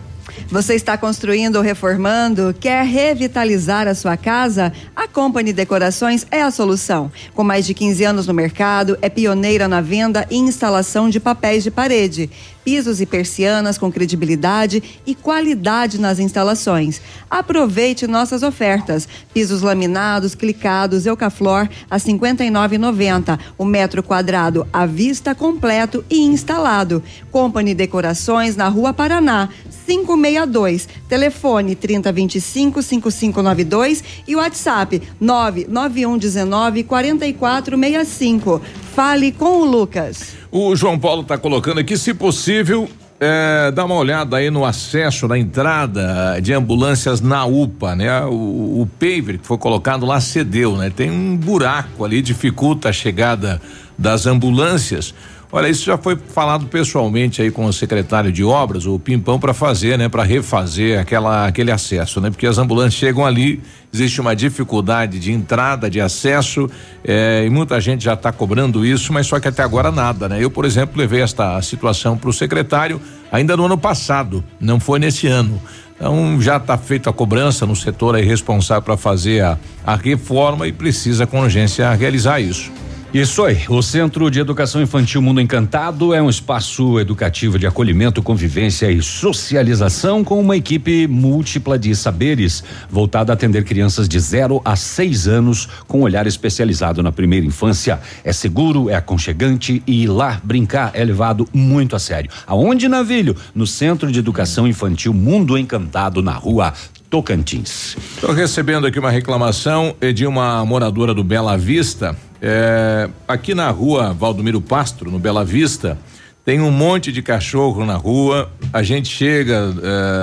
[0.50, 2.54] Você está construindo ou reformando?
[2.60, 4.74] Quer revitalizar a sua casa?
[4.94, 7.12] A Company Decorações é a solução.
[7.34, 11.64] Com mais de 15 anos no mercado, é pioneira na venda e instalação de papéis
[11.64, 12.30] de parede.
[12.64, 17.02] Pisos e persianas com credibilidade e qualidade nas instalações.
[17.30, 19.08] Aproveite nossas ofertas.
[19.34, 23.40] Pisos laminados, clicados, Eucaflor a 59,90.
[23.58, 27.04] O metro quadrado à vista completo e instalado.
[27.32, 29.50] Company Decorações na Rua Paraná,
[29.86, 30.88] 562.
[31.08, 38.62] Telefone 3025 5592 e WhatsApp 99119 4465.
[38.94, 40.36] Fale com o Lucas.
[40.52, 42.90] O João Paulo está colocando aqui, se possível,
[43.20, 48.22] é, dá uma olhada aí no acesso, na entrada de ambulâncias na UPA, né?
[48.26, 50.90] O, o paver que foi colocado lá cedeu, né?
[50.90, 53.62] Tem um buraco ali, dificulta a chegada
[53.98, 55.14] das ambulâncias.
[55.54, 59.54] Olha, isso já foi falado pessoalmente aí com o secretário de obras, o Pimpão, para
[59.54, 62.30] fazer, né, para refazer aquela aquele acesso, né?
[62.30, 63.62] Porque as ambulâncias chegam ali,
[63.94, 66.70] existe uma dificuldade de entrada, de acesso,
[67.04, 70.42] eh, e muita gente já está cobrando isso, mas só que até agora nada, né?
[70.42, 75.00] Eu, por exemplo, levei esta situação para o secretário ainda no ano passado, não foi
[75.00, 75.62] nesse ano.
[75.98, 80.66] Então já está feita a cobrança no setor aí responsável para fazer a, a reforma
[80.66, 82.72] e precisa com urgência realizar isso.
[83.14, 83.66] Isso aí.
[83.68, 89.02] O Centro de Educação Infantil Mundo Encantado é um espaço educativo de acolhimento, convivência e
[89.02, 95.28] socialização com uma equipe múltipla de saberes, voltada a atender crianças de 0 a 6
[95.28, 98.00] anos com olhar especializado na primeira infância.
[98.24, 102.32] É seguro, é aconchegante e lá brincar é levado muito a sério.
[102.48, 103.36] Aonde, Navilho?
[103.54, 106.74] No Centro de Educação Infantil Mundo Encantado, na rua
[107.10, 107.98] Tocantins.
[108.16, 112.16] Estou recebendo aqui uma reclamação de uma moradora do Bela Vista.
[112.42, 115.98] É, aqui na rua Valdomiro Pastro, no Bela Vista,
[116.44, 118.50] tem um monte de cachorro na rua.
[118.74, 119.74] A gente chega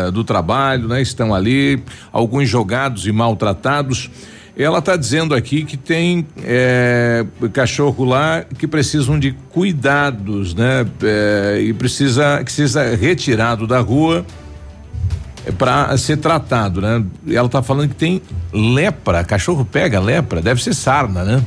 [0.07, 1.01] é, do trabalho, né?
[1.01, 1.81] Estão ali,
[2.13, 4.11] alguns jogados e maltratados.
[4.57, 10.85] Ela está dizendo aqui que tem é, cachorro lá que precisam de cuidados, né?
[11.01, 14.27] É, e precisa, que seja retirado da rua
[15.57, 17.05] para ser tratado, né?
[17.31, 18.21] Ela está falando que tem
[18.53, 21.45] lepra, cachorro pega lepra, deve ser sarna, né?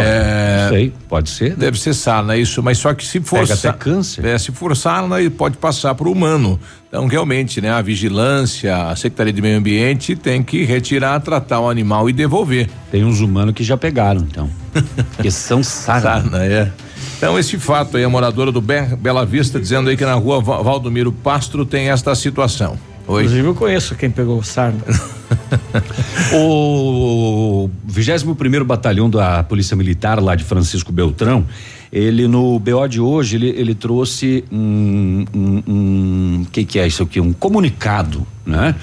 [0.00, 1.50] É, sei, pode ser.
[1.50, 1.56] Né?
[1.58, 4.24] Deve ser sarna, isso, mas só que se for Pega até câncer.
[4.24, 6.58] É, se for sarna, pode passar para o humano.
[6.88, 11.68] Então, realmente, né, a vigilância, a Secretaria de Meio Ambiente tem que retirar, tratar o
[11.68, 12.68] animal e devolver.
[12.90, 14.48] Tem uns humanos que já pegaram, então.
[15.20, 16.02] que são sarna.
[16.02, 16.72] sarna, é.
[17.16, 20.40] Então, esse fato aí, a moradora do Be Bela Vista dizendo aí que na rua
[20.40, 22.78] Valdomiro Pastro tem esta situação.
[23.06, 23.22] Oi.
[23.22, 24.80] Inclusive eu conheço quem pegou o sarna.
[26.34, 31.46] o 21 primeiro batalhão da Polícia Militar lá de Francisco Beltrão,
[31.92, 37.02] ele no BO de hoje ele, ele trouxe um, um, um que que é isso
[37.02, 38.74] aqui um comunicado, né?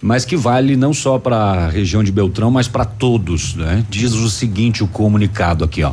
[0.00, 3.84] Mas que vale não só para a região de Beltrão, mas para todos, né?
[3.90, 5.92] Diz o seguinte o comunicado aqui, ó.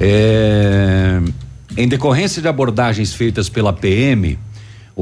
[0.00, 1.20] É,
[1.76, 4.36] em decorrência de abordagens feitas pela PM,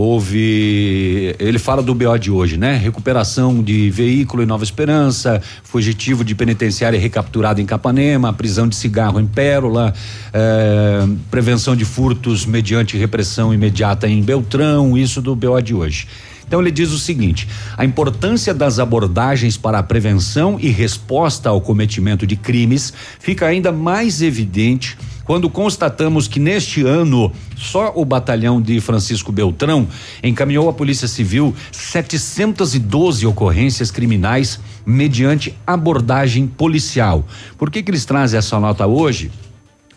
[0.01, 1.35] Houve.
[1.41, 2.77] Ele fala do BO de hoje, né?
[2.77, 9.19] Recuperação de veículo em Nova Esperança, fugitivo de penitenciária recapturado em Capanema, prisão de cigarro
[9.19, 9.93] em Pérola,
[10.33, 16.07] eh, prevenção de furtos mediante repressão imediata em Beltrão, isso do BO de hoje.
[16.47, 21.61] Então ele diz o seguinte: a importância das abordagens para a prevenção e resposta ao
[21.61, 24.97] cometimento de crimes fica ainda mais evidente
[25.29, 29.87] quando constatamos que neste ano só o batalhão de Francisco Beltrão
[30.23, 37.29] encaminhou à Polícia Civil 712 ocorrências criminais mediante abordagem policial.
[37.59, 39.31] Por que que eles trazem essa nota hoje?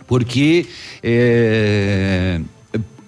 [0.05, 0.65] Porque
[1.01, 2.41] é,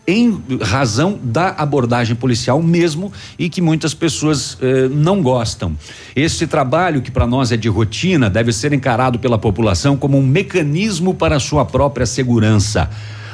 [0.07, 5.75] em razão da abordagem policial mesmo e que muitas pessoas eh, não gostam.
[6.15, 10.25] Este trabalho, que para nós é de rotina, deve ser encarado pela população como um
[10.25, 12.89] mecanismo para sua própria segurança.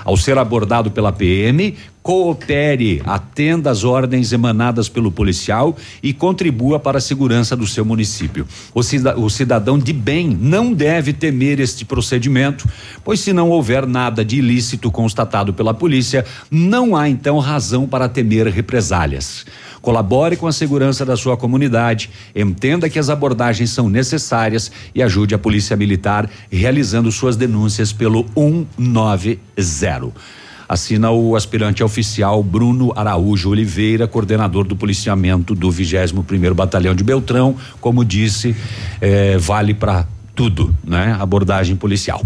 [0.10, 6.98] Ao ser abordado pela PM, coopere, atenda às ordens emanadas pelo policial e contribua para
[6.98, 8.48] a segurança do seu município.
[8.74, 12.68] O cidadão de bem não deve temer este procedimento,
[13.04, 18.10] pois se não houver nada de ilícito constatado pela polícia, não há então razão para
[18.10, 19.46] temer represálias.
[19.82, 25.34] Colabore com a segurança da sua comunidade, entenda que as abordagens são necessárias e ajude
[25.34, 30.12] a Polícia Militar realizando suas denúncias pelo 190.
[30.70, 37.04] Assina o aspirante oficial Bruno Araújo Oliveira, coordenador do policiamento do 21 primeiro Batalhão de
[37.04, 37.56] Beltrão.
[37.82, 38.56] Como disse,
[39.02, 41.18] eh, vale para tudo, né?
[41.20, 42.24] Abordagem policial.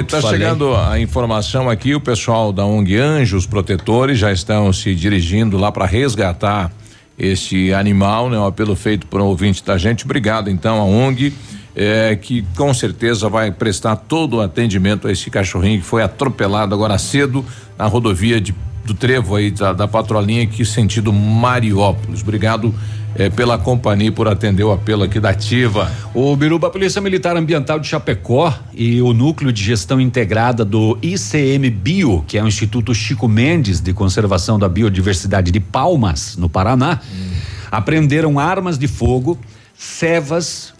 [0.00, 5.58] Está chegando a informação aqui, o pessoal da ONG Anjos Protetores já estão se dirigindo
[5.58, 6.70] lá para resgatar
[7.18, 8.38] este animal, né?
[8.38, 10.04] Um apelo feito por um ouvinte da gente.
[10.04, 11.34] Obrigado então a ONG
[11.74, 16.74] é, que com certeza vai prestar todo o atendimento a esse cachorrinho que foi atropelado
[16.74, 17.44] agora cedo
[17.76, 18.54] na rodovia de
[18.84, 22.20] do trevo aí da, da patrolinha aqui sentido Mariópolis.
[22.22, 22.74] Obrigado
[23.14, 25.90] eh, pela companhia e por atender o apelo aqui da Ativa.
[26.14, 31.70] O Biruba Polícia Militar Ambiental de Chapecó e o Núcleo de Gestão Integrada do ICM
[31.70, 37.00] Bio, que é o Instituto Chico Mendes de Conservação da Biodiversidade de Palmas, no Paraná,
[37.70, 39.38] apreenderam armas de fogo,
[39.76, 40.72] cevas,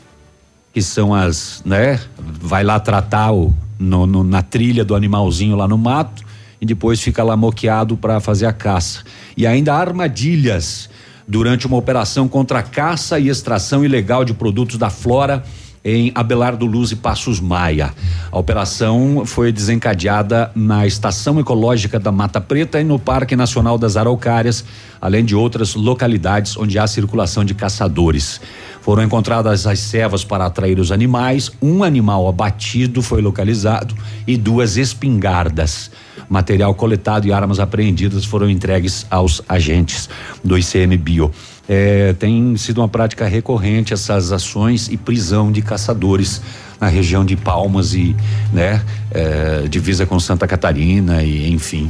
[0.74, 2.00] que são as, né?
[2.18, 6.22] Vai lá tratar o, no- no- na trilha do animalzinho lá no mato
[6.62, 9.02] e depois fica lá moqueado para fazer a caça.
[9.36, 10.88] E ainda armadilhas
[11.26, 15.42] durante uma operação contra a caça e extração ilegal de produtos da flora
[15.84, 17.92] em Abelardo Luz e Passos Maia.
[18.30, 23.96] A operação foi desencadeada na Estação Ecológica da Mata Preta e no Parque Nacional das
[23.96, 24.64] Araucárias,
[25.00, 28.40] além de outras localidades onde há circulação de caçadores.
[28.82, 33.94] Foram encontradas as cevas para atrair os animais, um animal abatido foi localizado
[34.26, 35.90] e duas espingardas.
[36.28, 40.08] Material coletado e armas apreendidas foram entregues aos agentes
[40.42, 41.30] do ICM Bio.
[41.68, 46.42] É, tem sido uma prática recorrente essas ações e prisão de caçadores
[46.80, 48.16] na região de Palmas e,
[48.52, 48.82] né,
[49.12, 51.88] é, divisa com Santa Catarina e enfim.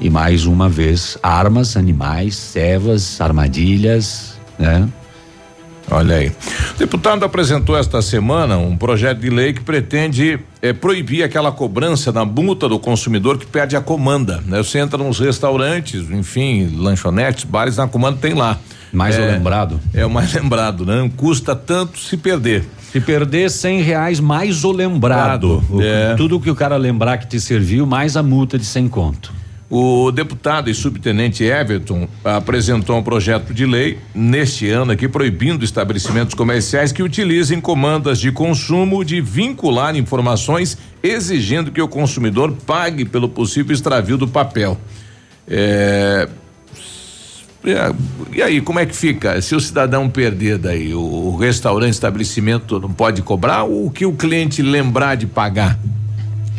[0.00, 4.88] E mais uma vez, armas, animais, cevas, armadilhas, né?
[5.90, 6.28] Olha aí.
[6.74, 12.12] O deputado apresentou esta semana um projeto de lei que pretende eh, proibir aquela cobrança
[12.12, 14.42] na multa do consumidor que perde a comanda.
[14.46, 14.58] Né?
[14.62, 18.58] Você entra nos restaurantes, enfim, lanchonetes, bares, na comanda tem lá.
[18.92, 19.80] Mais é, o lembrado?
[19.94, 21.10] É o mais lembrado, né?
[21.16, 22.64] Custa tanto se perder.
[22.92, 25.62] Se perder cem reais mais o lembrado.
[25.70, 26.14] O- É.
[26.16, 29.32] Tudo que o cara lembrar que te serviu, mais a multa de cem conto.
[29.70, 36.34] O deputado e subtenente Everton apresentou um projeto de lei neste ano aqui proibindo estabelecimentos
[36.34, 43.28] comerciais que utilizem comandas de consumo de vincular informações exigindo que o consumidor pague pelo
[43.28, 44.78] possível extravio do papel.
[45.46, 46.26] É,
[47.64, 47.94] é,
[48.32, 49.40] e aí, como é que fica?
[49.42, 54.06] Se o cidadão perder daí, o, o restaurante, estabelecimento não pode cobrar ou o que
[54.06, 55.78] o cliente lembrar de pagar?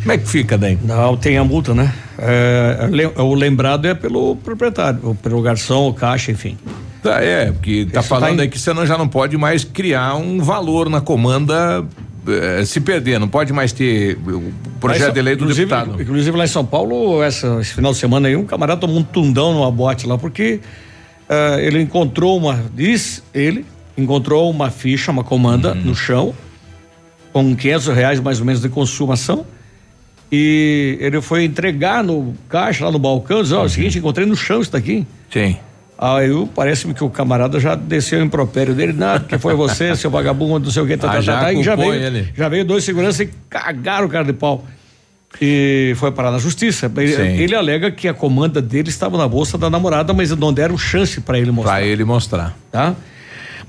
[0.00, 0.78] Como é que fica daí?
[0.82, 1.92] Não, tem a multa, né?
[2.18, 6.56] É, lem- o lembrado é pelo proprietário, pelo garçom, o caixa, enfim.
[7.02, 9.36] Tá, é, porque tá Isso falando tá em- aí que você não, já não pode
[9.36, 11.84] mais criar um valor na comanda
[12.28, 16.00] eh, se perder, não pode mais ter o projeto de lei do inclusive- deputado.
[16.02, 19.02] Inclusive lá em São Paulo, essa- esse final de semana aí, um camarada tomou um
[19.02, 20.60] tundão numa bote lá, porque
[21.28, 23.64] ah, ele encontrou uma, diz ele,
[23.96, 25.80] encontrou uma ficha, uma comanda Uhum.
[25.82, 26.34] no chão,
[27.32, 29.46] com 500 reais mais ou menos de consumação,
[30.30, 34.26] e ele foi entregar no caixa, lá no balcão, disse, ó, é o seguinte, encontrei
[34.26, 35.06] no chão isso daqui.
[35.32, 35.56] Sim.
[35.98, 40.10] Aí parece-me que o camarada já desceu o impropério dele, não, porque foi você, seu
[40.10, 42.28] vagabundo, não sei o que, tá, Ah, tá, já tá, tá, e já veio, ele.
[42.34, 44.64] já veio dois seguranças e cagaram o cara de pau.
[45.40, 46.90] E foi parar na justiça.
[46.96, 47.12] Ele,
[47.42, 51.20] ele alega que a comanda dele estava na bolsa da namorada, mas não deram chance
[51.20, 51.74] para ele mostrar.
[51.74, 52.56] Para ele mostrar.
[52.72, 52.96] Tá?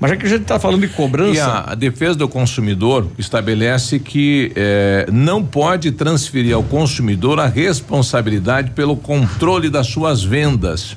[0.02, 1.32] Mas já que a gente tá falando de cobrança.
[1.32, 8.72] E a, defesa do consumidor estabelece que eh, não pode transferir ao consumidor a responsabilidade
[8.72, 10.96] pelo controle das suas vendas.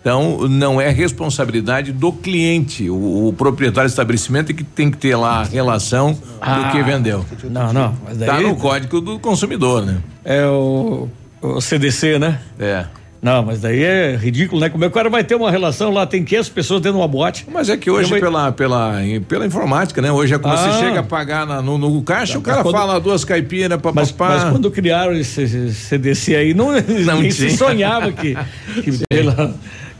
[0.00, 2.88] Então, não é responsabilidade do cliente.
[2.88, 6.68] O, o proprietário do estabelecimento é que tem que ter lá a relação do Ah,
[6.70, 7.26] que vendeu.
[7.50, 7.96] Não, não.
[8.06, 9.96] Mas daí Tá no código do consumidor, né?
[10.24, 11.08] É o,
[11.42, 12.38] o CDC, né?
[12.56, 12.84] É.
[13.24, 14.68] Não, mas daí é ridículo, né?
[14.68, 17.02] Como é que o cara vai ter uma relação lá, tem 500 pessoas dentro de
[17.02, 17.46] uma boate.
[17.50, 18.96] Mas é que hoje, Vai- pela, pela,
[19.26, 20.12] pela informática, né?
[20.12, 20.58] Hoje é como Ah.
[20.58, 24.12] você chega a pagar na- no, no caixa, o cara quando- fala duas caipiras, Mas,
[24.12, 24.34] papapá.
[24.44, 26.68] mas quando criaram esse, esse CDC aí, não,
[27.06, 28.36] Não nem se sonhava que,
[28.82, 29.54] que pela-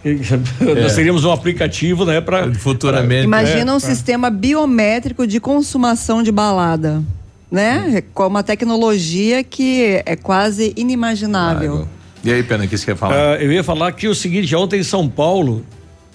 [0.05, 0.83] É.
[0.83, 3.25] nós teríamos um aplicativo, né, para futuramente.
[3.25, 7.03] Imagina É, um pra- sistema biométrico de consumação de balada,
[7.51, 8.03] né?
[8.13, 11.89] Com uma tecnologia que é quase inimaginável.
[12.25, 13.15] E aí, Pena, o que você quer falar?
[13.35, 15.65] Ah, eu ia falar que o seguinte, ontem em São Paulo,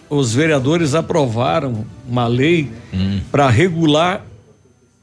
[0.10, 3.20] os vereadores aprovaram uma lei Hum.
[3.32, 4.26] para regular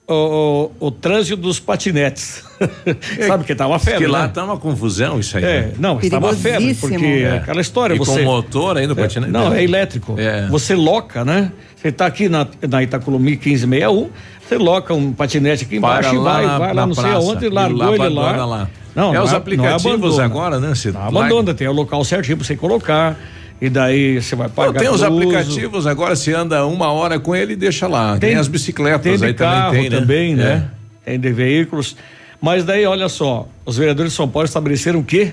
[0.09, 2.45] o, o, o trânsito dos patinetes.
[3.27, 4.29] Sabe que tá uma febre, que lá né?
[4.33, 5.45] tá uma confusão isso aí.
[5.45, 5.73] É, né?
[5.79, 7.37] não, está uma febre, porque É.
[7.39, 8.21] aquela história, e você...
[8.21, 9.33] com motor ainda, É, patinete?
[9.33, 10.15] Não, é elétrico.
[10.19, 10.47] É.
[10.49, 11.53] Você loca, né?
[11.77, 14.09] Você tá aqui na, na Itacolomi 1561,
[14.49, 16.95] você loca um patinete aqui Para embaixo e lá vai, na- vai na lá não
[16.95, 18.45] sei praça, aonde, e largou lá ele lá.
[18.47, 18.69] lá.
[18.95, 20.25] Não, É não os não aplicativos abandona.
[20.25, 20.69] agora, né?
[20.75, 23.19] Você Não abandona, tem o local certinho pra você colocar.
[23.61, 24.73] E daí você vai pagar.
[24.73, 28.19] Não, tem os aplicativos agora, você anda uma hora com ele e deixa lá.
[28.19, 30.01] Tem, as bicicletas tem aí carro também tem, né?
[30.01, 30.71] também, né?
[31.05, 31.11] É.
[31.11, 31.97] Tem de veículos.
[32.41, 35.33] Mas daí, olha só, os vereadores de São Paulo estabeleceram que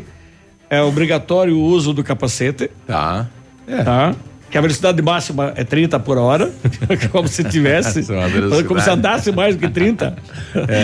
[0.70, 2.70] é obrigatório o uso do capacete.
[2.88, 3.28] Tá.
[3.84, 4.16] Tá?
[4.54, 6.52] Que a velocidade máxima é 30 por hora,
[7.12, 10.16] como se tivesse, é como se andasse mais do que 30.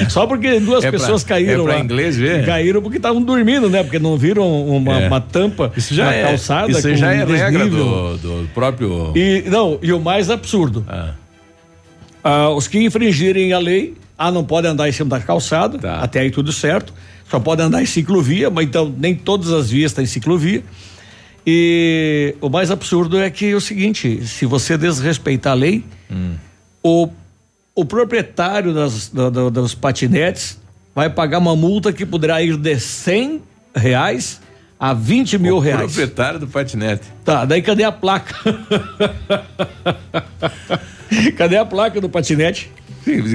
[0.10, 1.80] Só porque duas É pra- pessoas caíram é pra lá.
[1.80, 2.48] inglês ver?
[2.48, 3.84] Caíram porque estavam dormindo, né?
[3.84, 5.08] Porque não viram uma, É.
[5.08, 6.72] uma tampa Isso já é, calçada.
[6.72, 9.14] Isso já é regra do, do próprio.
[9.16, 10.84] E não, e o mais absurdo.
[12.24, 16.00] Ah, os que infringirem a lei, ah, não podem andar em cima da calçada, Tá.
[16.00, 16.92] até aí tudo certo.
[17.30, 20.64] Só podem andar em ciclovia, mas então nem todas as vias estão em ciclovia.
[21.52, 25.84] E o mais absurdo é que é o seguinte: se você desrespeitar a lei,
[26.84, 27.10] o,
[27.74, 30.60] o proprietário das, do- do- dos patinetes
[30.94, 33.42] vai pagar uma multa que poderá ir de 100
[33.76, 34.40] reais
[34.80, 35.82] a 20 mil o reais.
[35.82, 37.02] proprietário do patinete.
[37.26, 38.36] Tá, daí cadê a placa?
[41.36, 42.72] cadê a placa do patinete?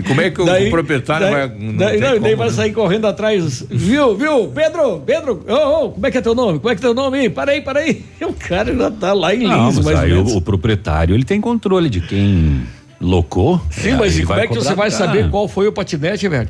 [0.06, 2.52] Como é que o proprietário vai- não Daí, não, daí como, vai né?
[2.52, 3.64] sair correndo atrás.
[3.70, 4.48] Viu, viu?
[4.48, 6.58] Pedro, Pedro, ô, ô, como é que é teu nome?
[6.58, 7.28] Como é que é teu nome?
[7.30, 8.04] Para aí, para aí.
[8.22, 10.32] O cara já tá lá em Não, Lins, mas mais ou aí menos.
[10.32, 12.62] o, o proprietário ele tem controle de quem
[13.00, 13.60] locou.
[13.70, 16.48] Sim, mas ele e como é que você vai saber qual foi o patinete, velho?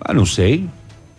[0.00, 0.64] Ah, não sei.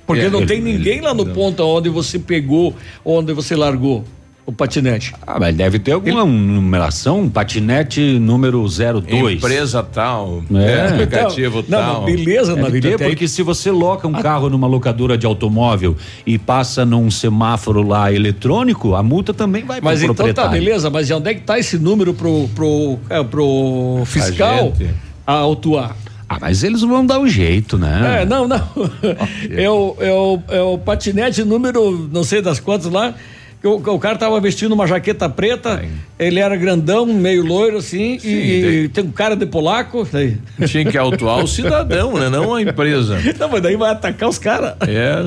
[0.06, 2.76] Porque É, não ele- tem ninguém lá no ponto onde você pegou,
[3.06, 4.03] onde você largou
[4.49, 5.13] o patinete.
[5.26, 9.38] Ah, mas deve ter alguma numeração, patinete número 02.
[9.38, 10.63] Empresa tal, É.
[10.63, 12.01] é, aplicativo Não, tal.
[12.01, 14.67] mas beleza, Deve na vida ter, até aí- porque se você loca um carro numa
[14.67, 15.95] locadora de automóvel
[16.26, 20.51] e passa num semáforo lá eletrônico, a multa também vai Mas pro então tá, proprietário.
[20.51, 24.89] beleza, mas onde é que tá esse número pro, pro, é, pro fiscal Agente.
[25.26, 25.95] autuar?
[26.27, 28.21] Ah, mas eles vão dar um jeito, né?
[28.21, 28.61] É, não, não.
[29.51, 33.13] É o, é, o, é o patinete número não sei das quantas lá.
[33.61, 35.84] Que O, o cara tava vestindo uma jaqueta preta,
[36.18, 40.07] ele era grandão, meio loiro assim, e, e tem um cara de polaco.
[40.68, 42.30] Tinha que autuar o cidadão, né?
[42.30, 43.19] Não a empresa.
[43.38, 44.76] Não, mas daí vai atacar os caras.
[44.81, 45.23] É,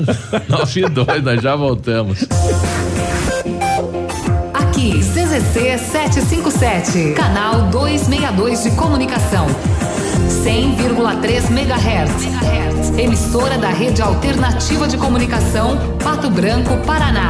[0.49, 2.25] 9 e 2, nós já voltamos.
[4.53, 9.47] Aqui, CZC 757, canal 262 de comunicação.
[10.43, 12.33] 100,3 MHz.
[12.97, 17.29] Emissora da Rede Alternativa de Comunicação, Pato Branco, Paraná.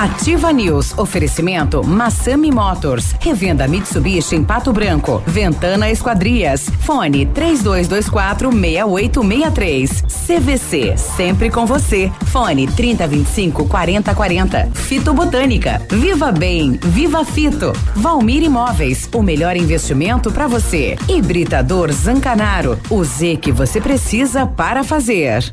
[0.00, 0.96] Ativa News.
[0.96, 3.14] Oferecimento Massami Motors.
[3.20, 5.22] Revenda Mitsubishi em Pato Branco.
[5.26, 6.70] Ventana Esquadrias.
[6.80, 10.02] Fone 3224 6863.
[10.26, 10.96] CVC.
[10.96, 12.10] Sempre com você.
[12.26, 14.70] Fone 3025 4040.
[14.72, 15.82] Fito Botânica.
[15.90, 16.80] Viva Bem.
[16.82, 17.74] Viva Fito.
[17.94, 19.06] Valmir Imóveis.
[19.14, 20.96] O melhor investimento para você.
[21.10, 22.78] Hibridador Zancanaro.
[22.88, 25.52] O Z que você precisa para fazer.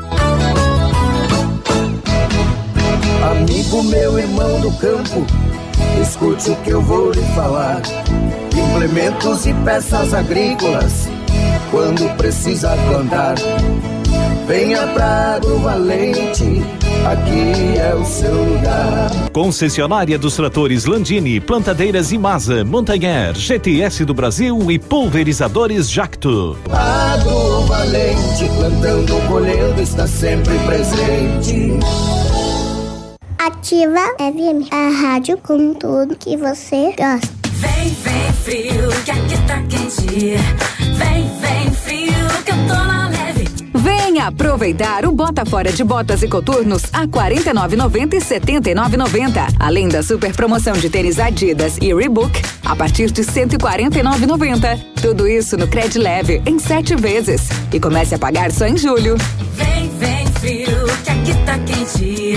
[3.23, 5.25] Amigo meu, irmão do campo,
[6.01, 7.81] escute o que eu vou lhe falar.
[8.51, 11.07] Implementos e peças agrícolas,
[11.69, 13.35] quando precisa plantar.
[14.47, 16.63] Venha pra Valente,
[17.05, 19.11] aqui é o seu lugar.
[19.31, 26.57] Concessionária dos tratores Landini, plantadeiras Imasa, Montanher, GTS do Brasil e pulverizadores Jacto.
[27.67, 31.79] Valente, plantando, colhendo, está sempre presente.
[33.51, 37.29] Ativa FM, a rádio com tudo que você gosta.
[37.51, 40.37] Vem, vem frio, que aqui tá quente.
[40.95, 43.49] Vem, vem frio, que eu tô na leve.
[43.73, 49.55] Venha aproveitar o Bota Fora de Botas e Coturnos a R$ 49,90 e R$ 79,90.
[49.59, 54.79] Além da super promoção de tênis Adidas e Reebok a partir de R$ 149,90.
[55.01, 57.49] Tudo isso no Cred Leve em sete vezes.
[57.71, 59.17] E comece a pagar só em julho.
[59.55, 62.35] Vem, vem frio, que aqui tá quente.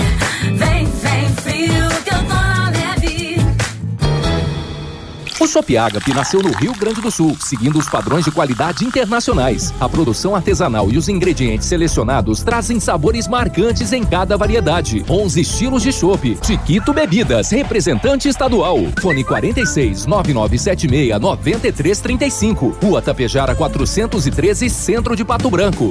[0.55, 3.37] Vem, vem frio, que eu tô na leve.
[5.41, 9.73] Os Chopp Agape nasceu no Rio Grande do Sul, seguindo os padrões de qualidade internacionais.
[9.79, 15.03] A produção artesanal e os ingredientes selecionados trazem sabores marcantes em cada variedade.
[15.09, 16.37] 11 estilos de chopp.
[16.45, 18.77] Chiquito Bebidas, representante estadual.
[19.01, 22.77] Fone 46 9976 9335.
[22.81, 25.89] Rua Tapejara 413, Centro de Pato Branco.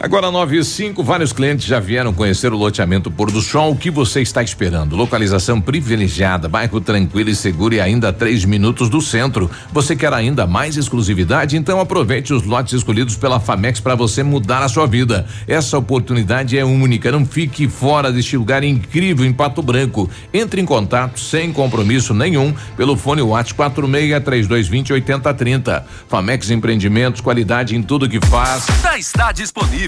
[0.00, 3.72] Agora 9 e 5, vários clientes já vieram conhecer o loteamento Pôr do Sol.
[3.72, 4.94] O que você está esperando?
[4.94, 9.50] Localização privilegiada, bairro tranquilo e seguro e ainda a três minutos do centro.
[9.72, 11.56] Você quer ainda mais exclusividade?
[11.56, 15.26] Então aproveite os lotes escolhidos pela Famex para você mudar a sua vida.
[15.48, 17.10] Essa oportunidade é única.
[17.10, 20.08] Não fique fora deste lugar incrível em Pato Branco.
[20.32, 25.86] Entre em contato sem compromisso nenhum pelo fone WhatsApp 46 3220 8030.
[26.08, 28.64] Famex Empreendimentos, qualidade em tudo que faz.
[28.80, 29.87] Já está disponível.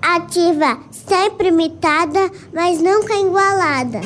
[0.00, 4.00] Ativa, sempre imitada, mas nunca igualada.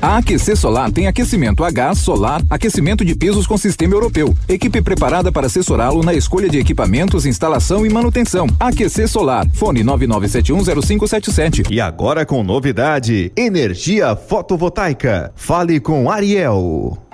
[0.00, 4.32] A AQC Solar tem aquecimento a gás, solar, aquecimento de pisos com sistema europeu.
[4.48, 8.46] Equipe preparada para assessorá-lo na escolha de equipamentos, instalação e manutenção.
[8.60, 9.48] AQC Solar.
[9.54, 11.70] Fone 99710577.
[11.70, 15.32] E agora com novidade: energia fotovoltaica.
[15.34, 17.07] Fale com Ariel.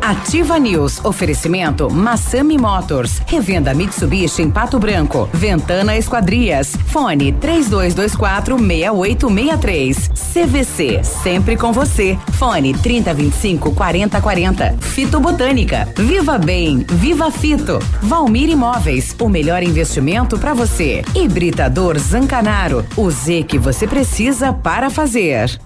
[0.00, 1.02] Ativa News.
[1.04, 3.22] Oferecimento Massami Motors.
[3.26, 5.28] Revenda Mitsubishi em Pato Branco.
[5.32, 6.76] Ventana Esquadrias.
[6.86, 10.10] Fone 3224 6863.
[10.32, 11.02] CVC.
[11.02, 12.18] Sempre com você.
[12.32, 14.76] Fone 3025 4040.
[14.80, 15.88] Fito Botânica.
[15.96, 16.84] Viva Bem.
[16.88, 17.78] Viva Fito.
[18.02, 19.16] Valmir Imóveis.
[19.18, 21.02] O melhor investimento para você.
[21.14, 22.84] Hibridador Zancanaro.
[22.96, 25.58] O Z que você precisa para fazer.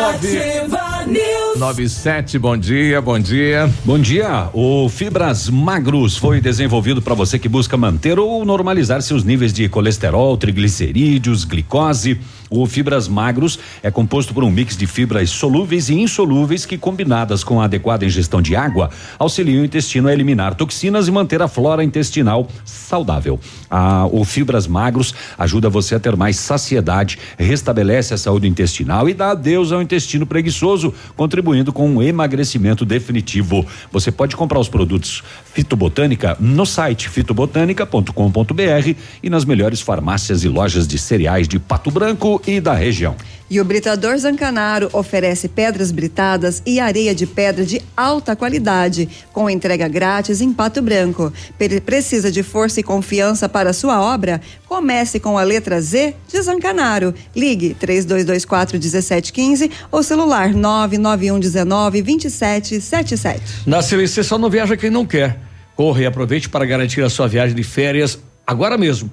[0.00, 1.49] Nove.
[1.60, 3.70] 997, bom dia, bom dia.
[3.84, 4.48] Bom dia.
[4.54, 9.68] O Fibras Magros foi desenvolvido para você que busca manter ou normalizar seus níveis de
[9.68, 12.18] colesterol, triglicerídeos, glicose.
[12.48, 17.44] O Fibras Magros é composto por um mix de fibras solúveis e insolúveis que, combinadas
[17.44, 21.46] com a adequada ingestão de água, auxiliam o intestino a eliminar toxinas e manter a
[21.46, 23.38] flora intestinal saudável.
[23.70, 29.14] Ah, o Fibras Magros ajuda você a ter mais saciedade, restabelece a saúde intestinal e
[29.14, 33.66] dá adeus ao intestino preguiçoso, contribuindo com um emagrecimento definitivo.
[33.92, 35.22] Você pode comprar os produtos
[35.52, 42.40] Fitobotânica no site fitobotânica.com.br e nas melhores farmácias e lojas de cereais de Pato Branco
[42.46, 43.16] e da região.
[43.50, 49.50] E o Britador Zancanaro oferece pedras britadas e areia de pedra de alta qualidade, com
[49.50, 51.32] entrega grátis em Pato Branco.
[51.58, 54.40] Pre- Precisa de força e confiança para sua obra?
[54.68, 57.12] Comece com a letra Z de Zancanaro.
[57.34, 63.42] Ligue 3224 1715 ou celular 991 19 2777.
[63.66, 65.40] Na CVC só não viaja quem não quer.
[65.74, 68.16] Corra e aproveite para garantir a sua viagem de férias
[68.46, 69.10] agora mesmo.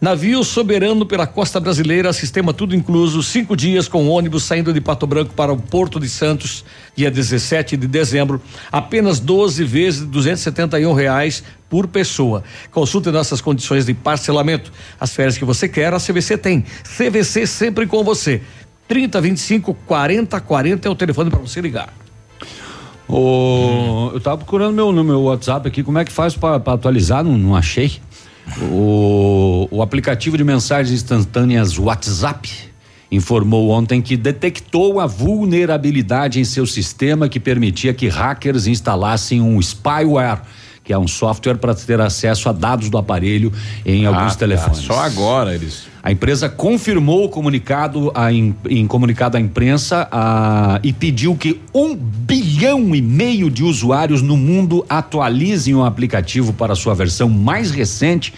[0.00, 5.08] Navio soberano pela costa brasileira, sistema tudo incluso, cinco dias com ônibus saindo de Pato
[5.08, 6.64] Branco para o Porto de Santos,
[6.94, 12.44] dia 17 de dezembro, apenas 12 vezes 271 reais por pessoa.
[12.70, 14.70] Consulte nossas condições de parcelamento.
[15.00, 16.64] As férias que você quer, a CVC tem.
[16.84, 18.40] CVC sempre com você.
[18.86, 21.92] 30 25 40 40 é o telefone para você ligar.
[23.08, 27.24] O, Eu tava procurando meu, meu WhatsApp aqui, como é que faz para atualizar?
[27.24, 28.00] Não, não achei.
[28.70, 32.68] O, o aplicativo de mensagens instantâneas WhatsApp
[33.10, 39.60] informou ontem que detectou a vulnerabilidade em seu sistema que permitia que hackers instalassem um
[39.60, 40.42] spyware,
[40.84, 43.52] que é um software para ter acesso a dados do aparelho
[43.84, 44.80] em alguns tá, telefones.
[44.80, 45.86] só agora eles.
[46.08, 51.60] A empresa confirmou o comunicado a em, em comunicado à imprensa a- e pediu que
[51.74, 57.70] um bilhão e meio de usuários no mundo atualizem o aplicativo para sua versão mais
[57.70, 58.32] recente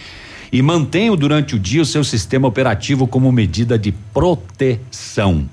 [0.51, 5.45] e mantenham durante o dia o seu sistema operativo como medida de proteção.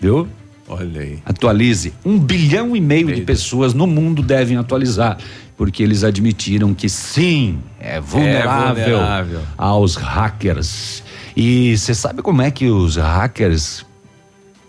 [0.00, 0.26] Viu?
[0.68, 1.18] Olha aí.
[1.24, 1.92] Atualize.
[2.04, 5.16] Um bilhão e meio de pessoas no mundo devem atualizar,
[5.56, 9.40] porque eles admitiram que sim, é vulnerável, vulnerável.
[9.56, 11.02] aos hackers.
[11.36, 13.84] E você sabe como é que os hackers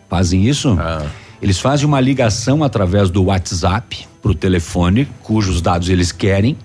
[0.10, 0.78] fazem isso?
[1.41, 6.57] Eles fazem uma ligação através do WhatsApp para o telefone, cujos dados eles querem.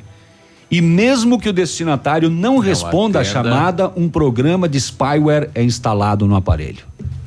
[0.71, 3.43] E mesmo que o destinatário não, responda à atenda.
[3.51, 6.79] chamada, um programa de spyware é instalado no aparelho.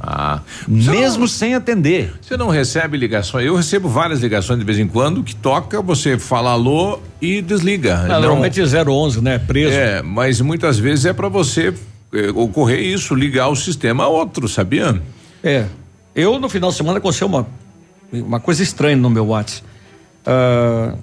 [0.07, 0.41] Ah.
[0.68, 2.14] Mesmo sem atender.
[2.22, 3.45] Você não recebe ligações?
[3.45, 8.06] Eu recebo várias ligações de vez em quando que toca, você fala alô e desliga.
[8.07, 9.40] Ah, normalmente é 011, né?
[9.40, 9.73] Preso.
[9.76, 11.73] É, mas muitas vezes é para você
[12.14, 15.02] eh, ocorrer isso, ligar o sistema a outro, sabia?
[15.44, 15.65] É.
[16.15, 17.48] Eu, no final de semana, aconteceu uma,
[18.11, 19.64] uma coisa estranha no meu WhatsApp.
[20.26, 20.94] Ah,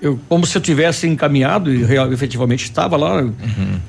[0.00, 3.22] eu, como se eu tivesse encaminhado, e real, efetivamente estava lá.
[3.22, 3.32] Como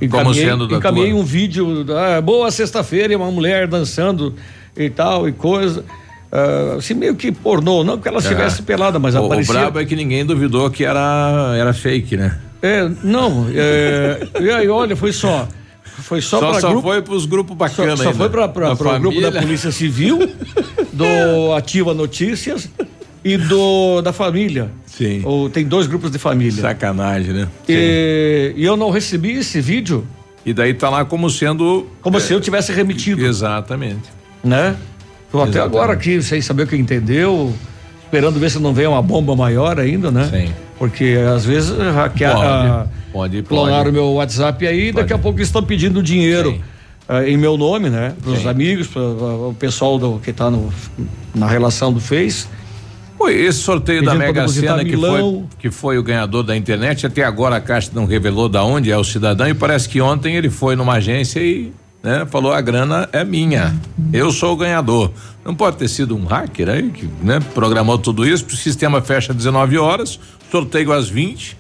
[0.01, 4.34] Encaminhei, encaminhei um vídeo, da boa sexta-feira, uma mulher dançando
[4.75, 5.84] e tal, e coisa.
[6.31, 8.65] Ah, assim, meio que pornô, não que ela estivesse Ah.
[8.65, 9.53] pelada, mas o, aparecia.
[9.53, 12.38] O brabo é que ninguém duvidou que era, era fake, né?
[12.61, 15.47] É, não, é, e aí, olha, foi só.
[15.84, 16.88] Foi só, Só, para só grupo.
[16.88, 17.97] foi pros grupos bacanas.
[17.97, 19.31] Só, só foi para o grupo da.
[19.31, 20.19] Polícia Civil,
[20.93, 22.69] do Ativa Notícias
[23.27, 24.69] e do da família.
[24.85, 25.21] Sim.
[25.23, 26.61] Ou, tem dois grupos de família.
[26.61, 27.47] Sacanagem, né?
[27.67, 30.07] E, e eu não recebi esse vídeo.
[30.45, 31.87] E daí tá lá como sendo.
[32.01, 33.25] Como se eu tivesse remetido.
[33.25, 34.09] Exatamente.
[34.43, 34.75] Né?
[35.29, 35.75] Tô até Exatamente.
[35.75, 37.53] agora aqui, sem saber o que entendeu,
[38.05, 40.29] esperando ver se não vem uma bomba maior ainda, né?
[40.31, 40.53] Sim.
[40.79, 43.89] Porque às vezes hackear, Pode, pode, clonaram pode.
[43.89, 46.61] o meu WhatsApp aí, daqui a pouco estão pedindo dinheiro
[47.09, 48.13] ah, em meu nome, né?
[48.21, 50.51] Para os amigos, para o pessoal do, que está
[51.33, 52.47] na relação do Face.
[53.18, 57.06] Pô, esse sorteio da Pedindo Mega Sena que foi, que foi o ganhador da internet,
[57.06, 60.35] até agora a Caixa não revelou da onde é o cidadão e parece que ontem
[60.35, 61.72] ele foi numa agência e
[62.03, 63.76] né, falou a grana é minha,
[64.14, 65.11] eu sou o ganhador.
[65.44, 69.31] Não pode ter sido um hacker aí que né, programou tudo isso, o sistema fecha
[69.31, 70.19] às 19 horas,
[70.52, 71.57] sorteio às 20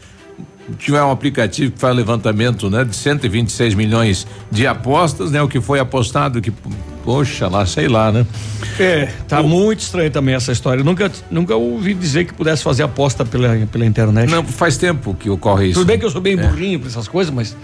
[0.79, 5.61] tiver um aplicativo que faz levantamento, né, de 126 milhões de apostas, né, o que
[5.61, 6.51] foi apostado que
[7.03, 8.25] poxa lá, sei lá, né?
[8.77, 10.81] É, tá muito estranho também essa história.
[10.81, 14.29] Eu nunca, nunca ouvi dizer que pudesse fazer aposta pela, pela internet.
[14.29, 15.79] Não, faz tempo que ocorre isso.
[15.79, 16.35] Tudo bem que eu sou bem É.
[16.37, 17.55] burrinho pra essas coisas, mas.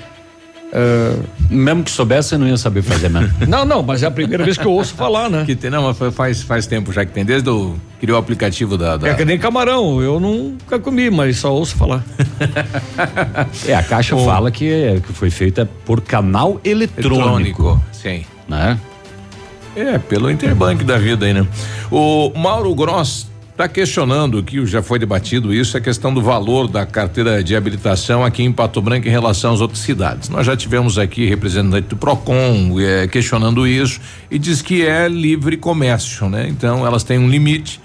[1.50, 3.32] Mesmo que soubesse, você não ia saber fazer mesmo.
[3.48, 5.44] Não, não, mas é a primeira vez que eu ouço falar, né?
[5.46, 8.20] Que tem, não, mas foi- faz, faz tempo já que tem, desde o criou o
[8.20, 8.98] aplicativo da.
[8.98, 12.04] da- É que nem camarão, eu nunca comi, mas só ouço falar.
[13.68, 17.20] É, a Caixa O- fala que, é- que foi feita por canal eletrônico.
[17.20, 18.26] Eletrônico, sim.
[18.48, 18.80] Né?
[19.76, 21.46] É, pelo Interbank da vida aí, né?
[21.92, 26.88] O Mauro Gross está questionando que já foi debatido isso, a questão do valor da
[26.88, 30.28] carteira de habilitação aqui em Pato Branco em relação às outras cidades.
[30.28, 34.02] Nós já tivemos aqui representante do Procon eh, questionando isso
[34.32, 36.48] e diz que é livre comércio, né?
[36.50, 37.80] Então elas têm um limite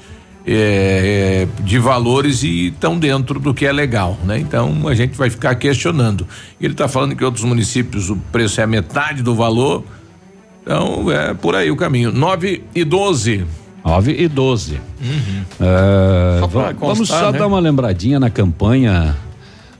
[0.46, 4.38] eh, eh, de valores e estão dentro do que é legal, né?
[4.38, 6.26] Então a gente vai ficar questionando.
[6.58, 9.84] Ele está falando que em outros municípios o preço é a metade do valor.
[10.62, 12.10] Então é por aí o caminho.
[12.10, 13.67] 9 e 12.
[13.84, 14.74] 9 e 12.
[15.00, 15.42] Uhum.
[15.60, 17.38] É, Só va- vamos constar, só né?
[17.38, 19.16] dar uma lembradinha na campanha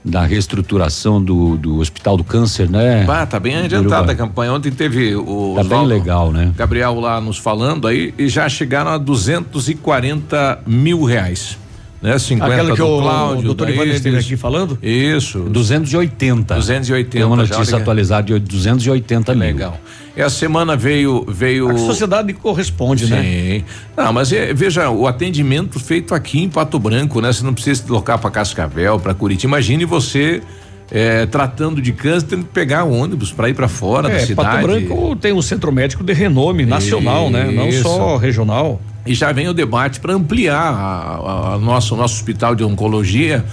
[0.03, 3.05] da reestruturação do, do Hospital do Câncer, né?
[3.07, 4.53] Ah, tá bem adiantada a campanha.
[4.53, 6.51] Ontem teve o Tá bem legal, né?
[6.55, 11.57] Gabriel lá nos falando aí e já chegaram a 240 mil reais.
[12.01, 12.17] Né?
[12.17, 14.79] 50 Aquela que do o Cláudio, doutor da Ivan esteve aqui falando?
[14.81, 15.39] Isso.
[15.39, 16.55] 280.
[16.55, 17.09] 280.
[17.09, 19.41] Tem uma notícia atualizada de 280 mil.
[19.43, 19.79] Legal.
[20.15, 23.13] Essa semana veio veio A sociedade corresponde, Sim.
[23.13, 23.63] né?
[23.95, 27.31] Não, mas é, veja, o atendimento feito aqui em Pato Branco, né?
[27.31, 29.49] Você não precisa se deslocar para Cascavel, para Curitiba.
[29.51, 30.41] Imagine você
[30.91, 34.49] é, tratando de câncer, tendo que pegar ônibus para ir para fora da É, cidade.
[34.49, 37.49] Pato Branco tem um centro médico de renome nacional, né?
[37.51, 37.83] Não Isso.
[37.83, 38.81] só regional.
[39.09, 43.43] E já vem o debate para ampliar a nosso, nosso hospital de oncologia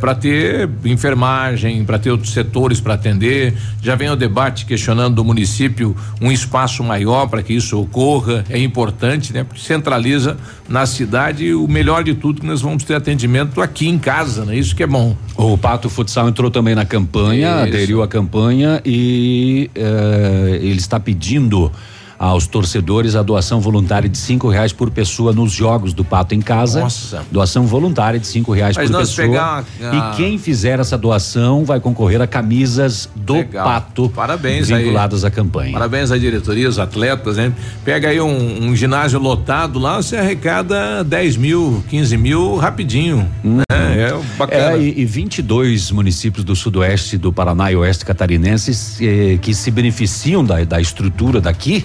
[0.00, 3.52] para ter enfermagem, para ter outros setores para atender.
[3.82, 8.44] Já vem o debate questionando do município um espaço maior para que isso ocorra.
[8.48, 9.42] É importante, né?
[9.42, 10.36] Porque centraliza
[10.68, 14.44] na cidade e o melhor de tudo que nós vamos ter atendimento aqui em casa,
[14.44, 14.56] né?
[14.56, 15.16] Isso que é bom.
[15.36, 17.74] O Pato Futsal entrou também na campanha, Isso.
[17.74, 21.72] aderiu à campanha e eh, ele está pedindo
[22.18, 26.40] aos torcedores a doação voluntária de cinco reais por pessoa nos jogos do Pato em
[26.40, 26.80] casa.
[26.80, 27.24] Nossa.
[27.30, 29.26] Doação voluntária de cinco reais Mas por pessoa.
[29.28, 33.64] pegar a- E quem fizer essa doação vai concorrer a camisas do Legal.
[33.66, 34.82] Pato Parabéns aí.
[34.84, 35.72] vinculadas à campanha.
[35.72, 37.52] Parabéns à diretoria, os atletas, né?
[37.84, 43.28] Pega aí um, um ginásio lotado lá, você arrecada 10 mil, 15 mil rapidinho.
[43.44, 43.62] né?
[43.96, 44.76] É bacana.
[44.76, 49.70] É, e, e 22 municípios do sudoeste do Paraná e oeste catarinenses eh, que se
[49.70, 51.84] beneficiam da, da estrutura daqui.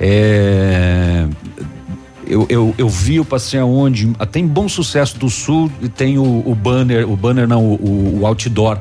[0.00, 1.26] eh,
[2.26, 6.18] eu, eu, eu vi, eu passei aonde, ah, tem Bom Sucesso do Sul e tem
[6.18, 8.78] o, o banner, o banner não, o, o outdoor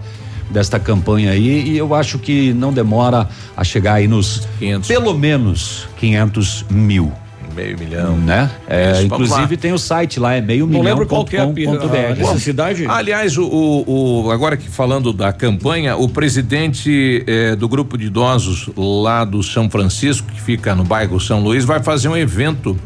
[0.50, 4.88] desta campanha aí e eu acho que não demora a chegar aí nos 500.
[4.88, 7.12] pelo menos 500 mil.
[7.56, 8.18] Meio milhão.
[8.18, 8.50] Né?
[8.68, 10.84] É, inclusive tem o site lá, é meio Não milhão.
[10.84, 12.18] lembro qual que é a, a BR.
[12.18, 12.86] necessidade.
[12.88, 18.08] Aliás, o, o- o- agora que falando da campanha, o presidente eh, do grupo de
[18.08, 22.78] idosos lá do São Francisco, que fica no bairro São Luís, vai fazer um evento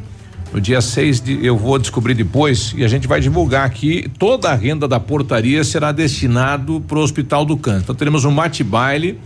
[0.54, 4.50] No dia 6 de, eu vou descobrir depois e a gente vai divulgar aqui toda
[4.50, 7.84] a renda da portaria será destinado para o Hospital do Câncer.
[7.84, 9.20] Então teremos um mate baile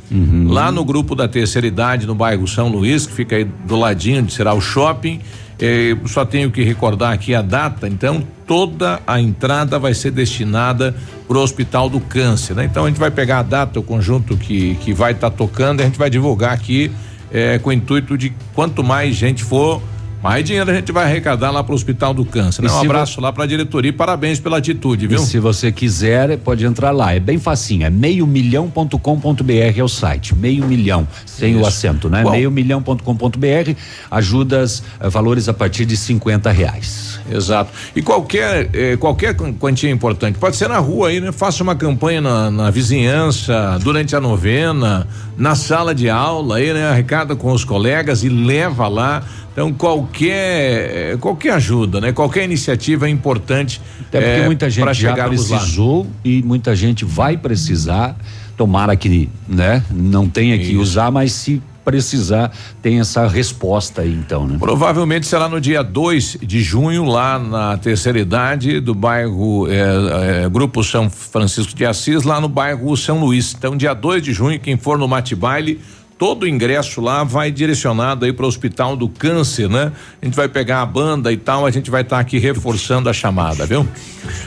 [0.47, 4.21] lá no grupo da terceira idade no bairro São Luís, que fica aí do ladinho
[4.21, 5.21] onde será o shopping.
[5.59, 10.93] Eh, só tenho que recordar aqui a data, então toda a entrada vai ser destinada
[11.27, 12.65] para o Hospital do Câncer, né?
[12.65, 15.83] Então a gente vai pegar a data, o conjunto que que vai estar tocando, e
[15.83, 16.91] a gente vai divulgar aqui
[17.31, 19.81] eh, com o intuito de quanto mais gente for,
[20.23, 22.61] mais dinheiro a gente vai arrecadar lá para o Hospital do Câncer.
[22.63, 22.71] Né?
[22.71, 25.21] Um abraço lá para a diretoria e parabéns pela atitude, viu?
[25.21, 27.13] E se você quiser, pode entrar lá.
[27.13, 27.85] É bem facinho.
[27.85, 30.33] É meio milhão.com.br é o site.
[30.35, 31.67] Meio milhão, sem o Isso.
[31.67, 32.23] acento, né?
[32.23, 32.31] Bom.
[32.31, 33.71] Meio milhão.com.br,
[34.09, 37.19] ajudas, eh, valores a partir de 50 reais.
[37.31, 37.71] Exato.
[37.95, 41.31] E qualquer eh, qualquer quan- quantia importante pode ser na rua aí, né?
[41.31, 46.87] Faça uma campanha na, na vizinhança, durante a novena, na sala de aula aí, né?
[46.87, 49.23] Arrecada com os colegas e leva lá.
[49.53, 52.11] Então qualquer eh, qualquer ajuda, né?
[52.11, 53.79] Qualquer iniciativa é importante.
[54.01, 55.57] Até porque eh, muita gente já chegarmos lá.
[55.59, 58.17] precisou e muita gente vai precisar.
[58.57, 62.51] Tomara que, né, não tenha que usar, mas se precisar,
[62.81, 64.57] tem essa resposta aí, então, né?
[64.59, 70.49] Provavelmente será no dia 2 de junho, lá na terceira idade do bairro eh, eh,
[70.49, 73.53] Grupo São Francisco de Assis, lá no bairro São Luís.
[73.57, 75.79] Então, dia 2 de junho, quem for no Mate Baile,
[76.17, 79.91] todo o ingresso lá vai direcionado aí para o Hospital do Câncer, né?
[80.21, 83.13] A gente vai pegar a banda e tal, a gente vai estar aqui reforçando a
[83.13, 83.87] chamada, viu?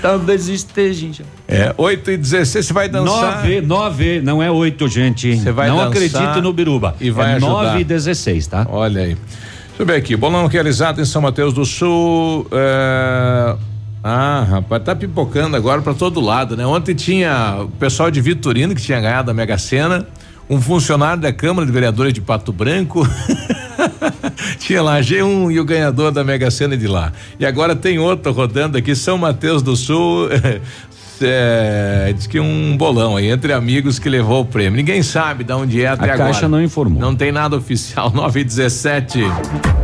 [0.01, 1.25] Talvez esteja.
[1.47, 3.37] É, 8 e 16 você vai dançar.
[3.37, 5.37] Nove, nove, não é oito, gente.
[5.37, 6.97] Você vai não dançar acredite no Biruba.
[7.01, 7.51] e vai é ajudar.
[7.53, 8.67] nove e dezesseis, tá?
[8.71, 9.15] Olha aí.
[9.15, 10.17] Deixa eu ver aqui.
[10.17, 12.47] Bolão realizado em São Mateus do Sul.
[12.51, 13.57] é,
[14.03, 16.65] Ah, rapaz, tá pipocando agora pra todo lado, né?
[16.65, 20.07] Ontem tinha o pessoal de Vitorino que tinha ganhado a Mega Sena,
[20.49, 23.07] um funcionário da Câmara de Vereadores de Pato Branco.
[24.59, 27.13] tinha lá G1 e o ganhador da Mega Sena de lá.
[27.39, 30.29] E agora tem outro rodando aqui, São Mateus do Sul.
[31.23, 34.77] É, diz que um bolão aí entre amigos que levou o prêmio.
[34.77, 36.31] Ninguém sabe de onde é até A agora.
[36.31, 37.01] Caixa não informou.
[37.01, 38.11] Não tem nada oficial.
[38.15, 39.21] 9 e 17.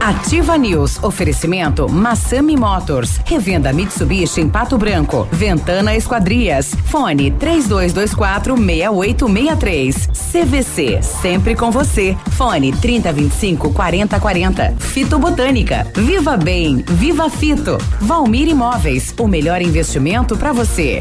[0.01, 1.03] Ativa News.
[1.03, 3.21] Oferecimento Massami Motors.
[3.25, 5.29] Revenda Mitsubishi em Pato Branco.
[5.31, 6.75] Ventana Esquadrias.
[6.87, 10.09] Fone 3224 6863.
[10.33, 11.03] CVC.
[11.03, 12.17] Sempre com você.
[12.33, 14.75] Fone 3025 4040.
[14.79, 15.87] Fito Botânica.
[15.95, 16.85] Viva Bem.
[16.89, 17.79] Viva Fito.
[18.01, 19.15] Valmir Imóveis.
[19.19, 21.01] O melhor investimento para você.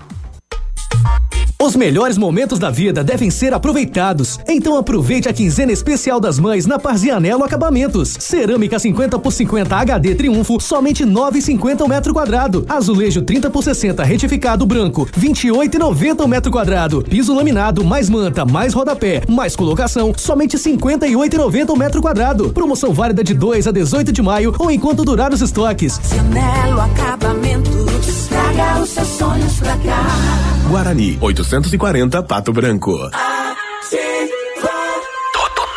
[1.61, 4.39] Os melhores momentos da vida devem ser aproveitados.
[4.47, 8.17] Então aproveite a quinzena especial das mães na Parzianello Acabamentos.
[8.19, 12.65] Cerâmica 50 por 50 HD Triunfo, somente 9,50 o metro quadrado.
[12.67, 17.03] Azulejo 30 por 60 retificado branco, 28,90 o metro quadrado.
[17.03, 22.49] Piso laminado, mais manta, mais rodapé, mais colocação, somente 58,90 o metro quadrado.
[22.49, 25.99] Promoção válida de 2 a 18 de maio ou enquanto durar os estoques.
[26.33, 30.40] Melo Acabamentos, traga os seus sonhos pra cá.
[30.71, 32.93] Guarani, 840 Pato Branco.
[32.93, 33.11] Tudo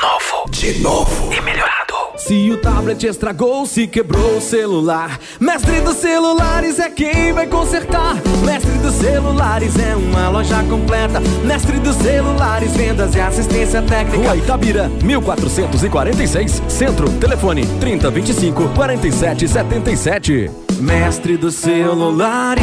[0.00, 0.48] novo.
[0.50, 1.32] De novo.
[1.32, 1.94] E melhorado.
[2.16, 8.14] Se o tablet estragou, se quebrou o celular, Mestre dos Celulares é quem vai consertar.
[8.44, 11.18] Mestre dos Celulares é uma loja completa.
[11.44, 14.16] Mestre dos Celulares, vendas e assistência técnica.
[14.16, 20.52] Rua Itabira, 1446, Centro, telefone 3025 4777.
[20.78, 22.62] Mestre dos Celulares.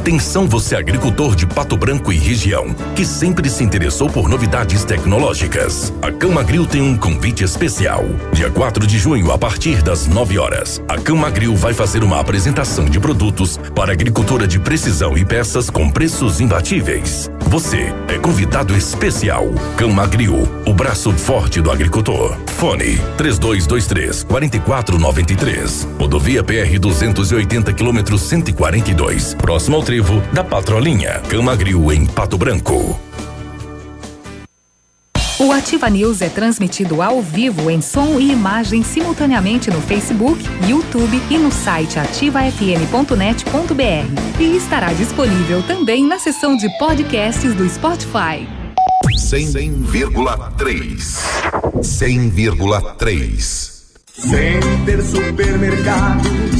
[0.00, 5.92] Atenção você agricultor de Pato Branco e região, que sempre se interessou por novidades tecnológicas.
[6.00, 8.06] A Camagril tem um convite especial.
[8.32, 12.86] Dia 4 de junho, a partir das 9 horas, a Camagril vai fazer uma apresentação
[12.86, 17.30] de produtos para agricultura de precisão e peças com preços imbatíveis.
[17.50, 19.48] Você é convidado especial.
[19.76, 22.38] Camagril, o braço forte do agricultor.
[22.56, 25.88] Fone 3223 4493.
[25.98, 29.34] Rodovia PR 280 km 142.
[29.34, 31.20] Próximo ao trevo da Patrolinha.
[31.28, 32.96] Camagril em Pato Branco.
[35.40, 41.20] O Ativa News é transmitido ao vivo em som e imagem simultaneamente no Facebook, YouTube
[41.28, 44.38] e no site ativafm.net.br.
[44.38, 48.46] E estará disponível também na seção de podcasts do Spotify.
[49.12, 51.18] 100,3.
[51.80, 53.70] 100,3.
[54.12, 56.59] Center Supermercados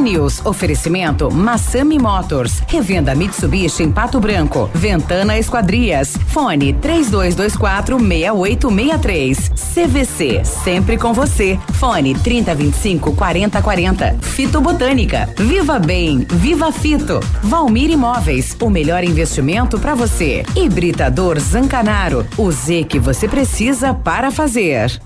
[0.00, 0.44] News.
[0.44, 2.62] Oferecimento Massami Motors.
[2.66, 4.70] Revenda Mitsubishi em Pato Branco.
[4.72, 6.16] Ventana Esquadrias.
[6.28, 9.50] Fone 3224 6863.
[9.74, 10.44] CVC.
[10.44, 11.58] Sempre com você.
[11.74, 14.18] Fone 3025 4040.
[14.20, 15.28] Fito Botânica.
[15.36, 16.26] Viva Bem.
[16.30, 17.20] Viva Fito.
[17.42, 18.56] Valmir Imóveis.
[18.60, 20.44] O melhor investimento para você.
[20.56, 22.26] Hibridador Zancanaro.
[22.38, 25.00] O Z que você precisa para fazer.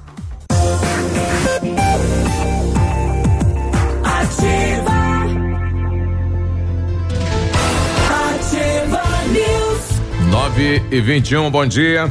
[10.37, 12.11] 9 e 21, bom dia.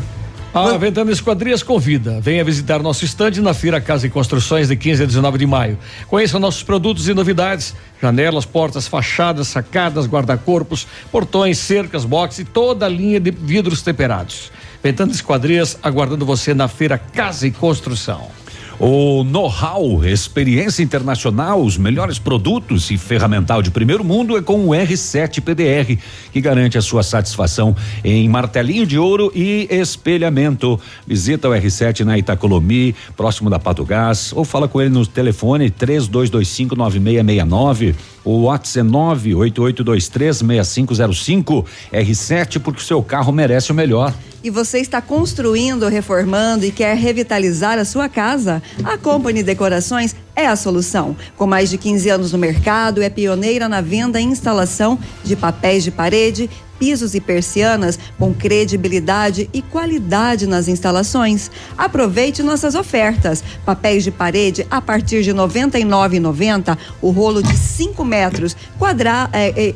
[0.51, 2.19] A Ventana Esquadrias convida.
[2.19, 5.77] Venha visitar nosso estande na Feira Casa e Construções de 15 a 19 de maio.
[6.07, 12.87] Conheça nossos produtos e novidades: janelas, portas, fachadas, sacadas, guarda-corpos, portões, cercas, box e toda
[12.87, 14.51] a linha de vidros temperados.
[14.81, 18.31] Ventana Esquadrias aguardando você na Feira Casa e Construção.
[18.77, 24.71] O know-how, experiência internacional, os melhores produtos e ferramental de primeiro mundo é com o
[24.71, 25.97] R7 PDR,
[26.33, 27.73] que garante a sua satisfação
[28.03, 30.77] em martelinho de ouro e espelhamento.
[31.07, 35.71] Visita o R7 na Itacolomi, próximo da Pato Gás, ou fala com ele no telefone
[35.71, 37.95] 32259669.
[38.25, 41.65] O WhatsApp é 988236505.
[41.93, 44.13] R7 porque o seu carro merece o melhor.
[44.43, 48.61] E você está construindo, reformando e quer revitalizar a sua casa?
[48.83, 51.15] A Company Decorações é a solução.
[51.37, 55.83] Com mais de 15 anos no mercado, é pioneira na venda e instalação de papéis
[55.83, 61.49] de parede, pisos e persianas com credibilidade e qualidade nas instalações.
[61.77, 63.43] Aproveite nossas ofertas.
[63.65, 69.33] Papéis de parede a partir de R$ 99,90, o rolo de 5 metros quadrados.
[69.33, 69.75] É, é,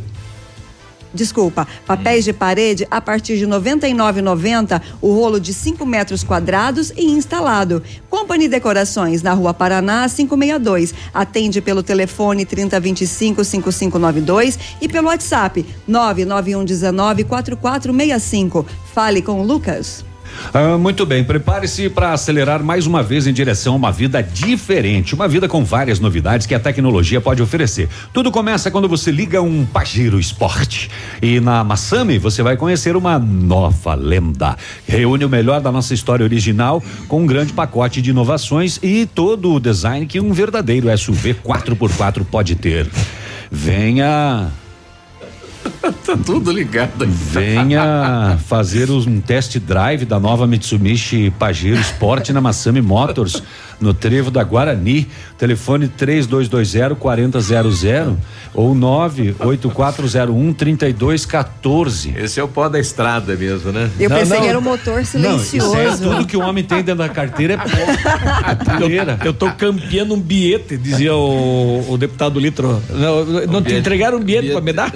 [1.14, 6.92] Desculpa, papéis de parede a partir de R$ 99,90, o rolo de 5 metros quadrados
[6.96, 7.82] e instalado.
[8.10, 10.94] Company Decorações, na Rua Paraná, 562.
[11.14, 18.66] Atende pelo telefone 3025-5592 e pelo WhatsApp 991194465.
[18.94, 20.09] Fale com o Lucas.
[20.54, 25.14] Ah, muito bem, prepare-se para acelerar mais uma vez em direção a uma vida diferente,
[25.14, 27.88] uma vida com várias novidades que a tecnologia pode oferecer.
[28.14, 30.88] Tudo começa quando você liga um Pajero Sport.
[31.22, 34.58] E na Massami você vai conhecer uma nova lenda.
[34.88, 39.54] Reúne o melhor da nossa história original com um grande pacote de inovações e todo
[39.54, 42.90] o design que um verdadeiro SUV 4x4 pode ter.
[43.52, 44.50] Venha
[46.06, 47.10] tá tudo ligado aí.
[47.10, 53.44] Venha fazer um test drive da nova Mitsubishi Pajero Sport na Massami Motors,
[53.80, 55.08] no trevo da Guarani.
[55.38, 58.18] Telefone 3220 4000
[58.54, 62.14] ou 98401 3214.
[62.18, 63.90] Esse é o pó da estrada mesmo, né?
[64.00, 65.56] Eu pensei que era um motor Não, silencioso.
[65.58, 67.70] isso é tudo que o homem tem dentro da carteira é pó.
[68.80, 72.82] Eu, eu tô campeando um bilhete, dizia o, o deputado Litro.
[72.90, 74.92] Não, não te entregaram um bilhete pra me dar?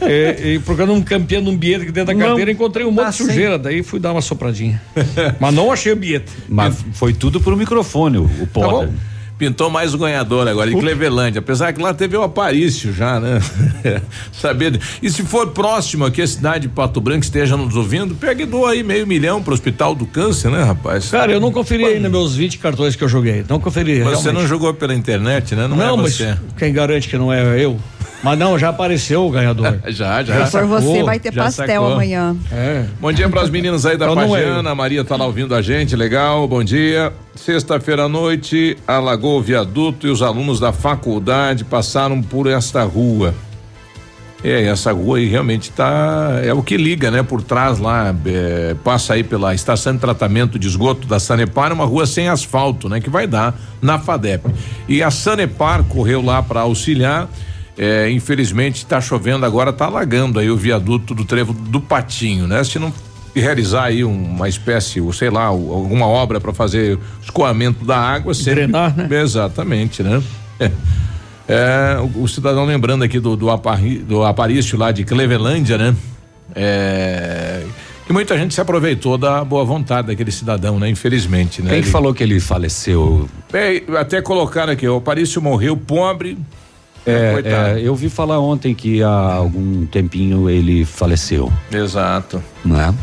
[0.00, 2.26] é, e porque eu não campeando um bilhete aqui dentro da Não.
[2.28, 3.24] carteira, encontrei um monte Ah, de sim.
[3.26, 4.80] sujeira, daí fui dar uma sopradinha.
[5.40, 6.30] Mas não achei o bilhete.
[6.48, 8.60] Mas foi tudo pro microfone, o, o pó.
[8.60, 8.92] Tá bom.
[9.38, 11.38] Pintou mais o ganhador agora, em Clevelândia.
[11.38, 13.40] Apesar que lá teve o Aparício já, né?
[14.32, 14.80] Saber.
[15.00, 18.46] E se for próximo aqui, a cidade de Pato Branco esteja nos ouvindo, pega e
[18.46, 21.08] doa aí meio milhão pro Hospital do Câncer, né, rapaz?
[21.08, 23.44] Cara, eu não conferi ainda meus 20 cartões que eu joguei.
[23.48, 24.00] Não conferi.
[24.00, 24.42] Mas você realmente.
[24.42, 25.68] não jogou pela internet, né?
[25.68, 26.36] Não, Não, é mas você.
[26.56, 27.78] quem garante que não é eu?
[28.22, 29.78] Mas não, já apareceu o ganhador.
[29.88, 30.46] já, já.
[30.46, 31.92] Se for você, sacou, vai ter já pastel sacou.
[31.92, 32.36] amanhã.
[32.50, 32.84] É.
[33.00, 34.70] Bom dia para as meninas aí da Então é Pagiana.
[34.70, 36.46] A Maria tá lá ouvindo a gente, legal.
[36.48, 37.12] Bom dia.
[37.36, 43.32] Sexta-feira à noite, alagou o viaduto e os alunos da faculdade passaram por esta rua.
[44.42, 46.40] É, essa rua aí realmente tá.
[46.44, 47.22] É o que liga, né?
[47.22, 51.84] Por trás lá, é, passa aí pela estação de tratamento de esgoto da Sanepar, uma
[51.84, 53.00] rua sem asfalto, né?
[53.00, 54.48] Que vai dar na FADEP.
[54.88, 57.28] E a Sanepar correu lá para auxiliar.
[57.78, 62.64] É, infelizmente está chovendo agora, está alagando aí o viaduto do trevo do Patinho, né?
[62.64, 62.92] Se não
[63.34, 68.66] realizar aí uma espécie, ou sei lá, alguma obra para fazer escoamento da água, sempre,
[68.66, 69.08] Drenar, né?
[69.22, 70.20] Exatamente, né?
[70.58, 70.70] É.
[71.46, 75.94] É, o, o cidadão lembrando aqui do, do, Apari, do Aparício lá de Clevelândia, né?
[76.54, 77.62] É,
[78.08, 80.88] e muita gente se aproveitou da boa vontade daquele cidadão, né?
[80.88, 81.70] Infelizmente, né?
[81.70, 83.28] Quem Ele- falou que ele faleceu?
[83.52, 86.36] É, até colocaram aqui, o Aparício morreu pobre.
[87.10, 87.78] É, coitado.
[87.78, 92.42] é, eu vi falar ontem que há algum tempinho ele faleceu, Exato.
[92.64, 92.94] né?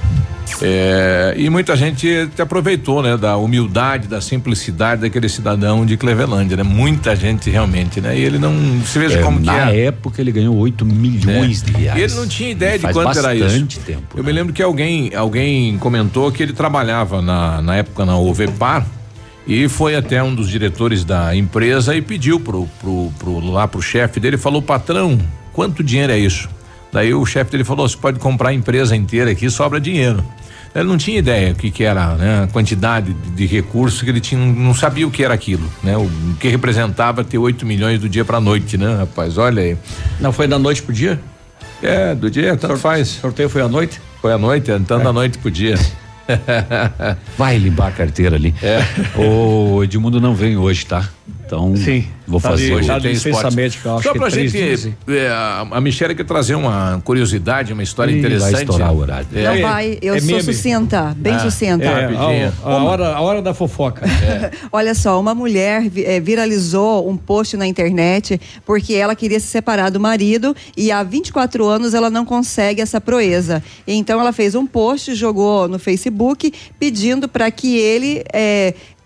[0.62, 3.18] É, e muita gente te aproveitou, né?
[3.18, 6.64] Da humildade, da simplicidade daquele cidadão de Clevelândia, né?
[6.64, 8.18] Muita gente realmente, né?
[8.18, 8.54] E ele não
[8.86, 9.86] se veja É, como que na é.
[9.88, 11.66] época ele ganhou 8 milhões É.
[11.66, 12.00] de reais.
[12.00, 13.44] E ele não tinha ideia de quanto era isso.
[13.46, 14.02] bastante tempo.
[14.02, 14.20] né?
[14.20, 18.86] Eu me lembro que alguém, alguém comentou que ele trabalhava na, na época na Ovepar
[19.48, 23.82] e foi até um dos diretores da empresa e pediu pro, pro, pro lá pro
[23.82, 25.20] chefe dele, falou, patrão,
[25.54, 26.50] quanto dinheiro é isso?
[26.92, 30.24] Daí o chefe dele falou, você pode comprar a empresa inteira aqui, sobra dinheiro.
[30.74, 32.44] Ele não tinha ideia o que que era, né?
[32.44, 35.96] A quantidade de, de recursos que ele tinha, não sabia o que era aquilo, né?
[35.96, 39.38] O, que representava ter 8 milhões do dia pra noite, né, rapaz?
[39.38, 39.78] Olha aí.
[40.20, 41.20] Não foi da noite pro dia?
[41.82, 43.08] É, do dia, tanto faz.
[43.08, 44.02] sorteio foi à noite?
[44.22, 45.76] Foi à noite, então da noite pro dia.
[47.38, 48.54] Vai limpar a carteira ali.
[48.62, 48.80] É.
[49.20, 51.10] O Edmundo não vem hoje, tá?
[51.46, 52.04] Então, Sim.
[52.28, 52.88] vou Tá fazer de- hoje.
[52.88, 55.30] tá de licença médica, eu acho Só que pra três gente, é,
[55.72, 58.62] a, Michelle quer trazer uma curiosidade, uma história Ih, vai interessante.
[58.62, 59.28] estourar o horário.
[59.34, 59.44] É.
[59.44, 60.42] Não vai, eu é sou meme.
[60.44, 61.84] sucinta, bem Ah, sucinta.
[61.86, 62.54] É, rapidinho.
[62.64, 64.06] a, a hora, a hora da fofoca.
[64.74, 69.92] Olha só, uma mulher eh, viralizou um post na internet porque ela queria se separar
[69.92, 73.62] do marido e há 24 anos ela não consegue essa proeza.
[73.88, 78.24] Então ela fez um post, jogou no Facebook pedindo para que ele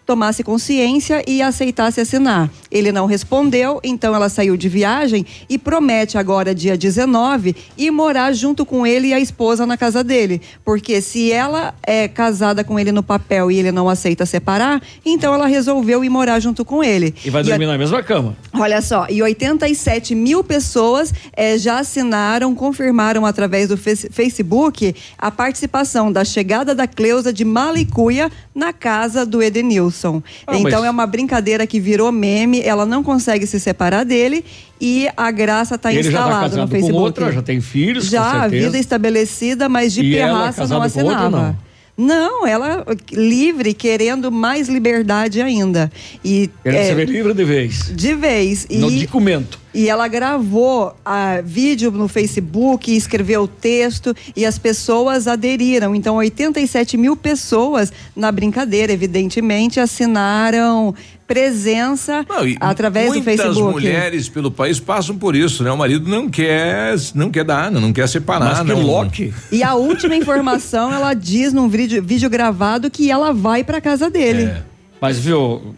[0.09, 2.49] tomasse consciência e aceitasse assinar.
[2.71, 8.33] Ele não respondeu, então ela saiu de viagem e promete agora, dia 19, ir morar
[8.33, 10.41] junto com ele e a esposa na casa dele.
[10.65, 15.31] Porque se ela é casada com ele no papel e ele não aceita separar, então
[15.31, 17.13] ela resolveu ir morar junto com ele.
[17.23, 18.35] E vai dormir na mesma cama.
[18.51, 25.29] Olha só, e 87 mil pessoas eh, já assinaram, confirmaram através do Face- Facebook a
[25.29, 29.98] participação da chegada da Cleusa de Malicuia na casa do Edenilson.
[30.47, 34.43] Ah, então mas- é uma brincadeira que virou meme, ela não consegue se separar dele
[34.79, 36.99] e a graça está tá instalada no casado com Facebook.
[36.99, 40.87] outra, já tem filhos, Já, a vida estabelecida, mas de E ela pirraça não outra,
[41.01, 41.57] assinava.
[42.01, 45.91] Não, ela livre, querendo mais liberdade ainda.
[46.23, 47.91] E, Querendo é, se ver livre de vez.
[47.93, 48.65] de vez.
[48.69, 49.59] No E- documento.
[49.73, 55.93] e ela gravou a vídeo no Facebook, escreveu texto e as pessoas aderiram.
[55.93, 60.95] Então, 87 mil pessoas na brincadeira, evidentemente, assinaram
[61.29, 63.71] presença Não, e através do muitas Facebook.
[63.71, 65.71] mulheres pelo país passam por isso, né?
[65.71, 68.45] O marido não quer, não quer dar, não quer separar.
[68.49, 68.81] Mas que não.
[68.81, 69.31] Loki.
[69.51, 74.09] E a última informação, ela diz num vídeo, vídeo gravado que ela vai para casa
[74.09, 74.45] dele.
[74.45, 74.63] É.
[74.99, 75.75] Mas, viu,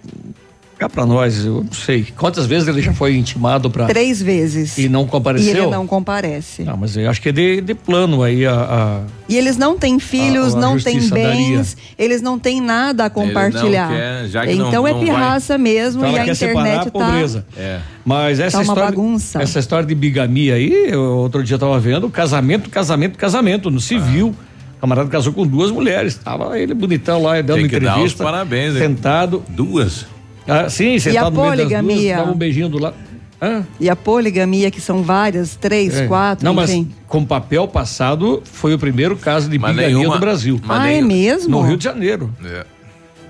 [0.81, 2.07] cá pra nós, eu não sei.
[2.17, 3.85] Quantas vezes ele já foi intimado pra.
[3.85, 4.77] Três vezes.
[4.79, 5.47] E não compareceu?
[5.53, 6.63] E ele não comparece.
[6.63, 8.53] Não, mas eu acho que é de, de plano aí a.
[8.53, 13.05] a- E eles não têm filhos, A- a não têm bens, eles não têm nada
[13.05, 13.89] a compartilhar.
[13.89, 15.05] quer, já que não- então é não vai.
[15.07, 16.89] pirraça mesmo Então e a internet a tá.
[16.91, 17.45] pobreza.
[17.55, 17.79] É.
[18.03, 18.83] Mas essa Tá uma história.
[18.89, 19.39] bagunça.
[19.41, 23.79] Essa história de bigamia aí, eu, outro dia eu tava vendo, casamento, casamento, casamento, no
[23.79, 24.33] civil.
[24.77, 26.15] O camarada casou com duas mulheres.
[26.15, 28.23] Tava ele bonitão lá, dando Tem que dar os entrevista.
[28.23, 28.79] parabéns, hein?
[28.79, 29.43] Sentado.
[29.47, 30.07] Duas.
[30.51, 32.17] Ah, sim, sentado no meio das duas, poligamia?
[32.17, 32.95] dava um beijinho do lado.
[33.41, 33.63] Hã?
[33.79, 36.05] E a poligamia, que são várias, três, É.
[36.07, 36.87] quatro, Não, enfim.
[36.89, 40.61] mas com papel passado, foi o primeiro caso de Mas bigamia nenhuma- do Brasil.
[40.69, 41.49] Ah, é mesmo?
[41.49, 42.29] No Rio de Janeiro.
[42.45, 42.65] É.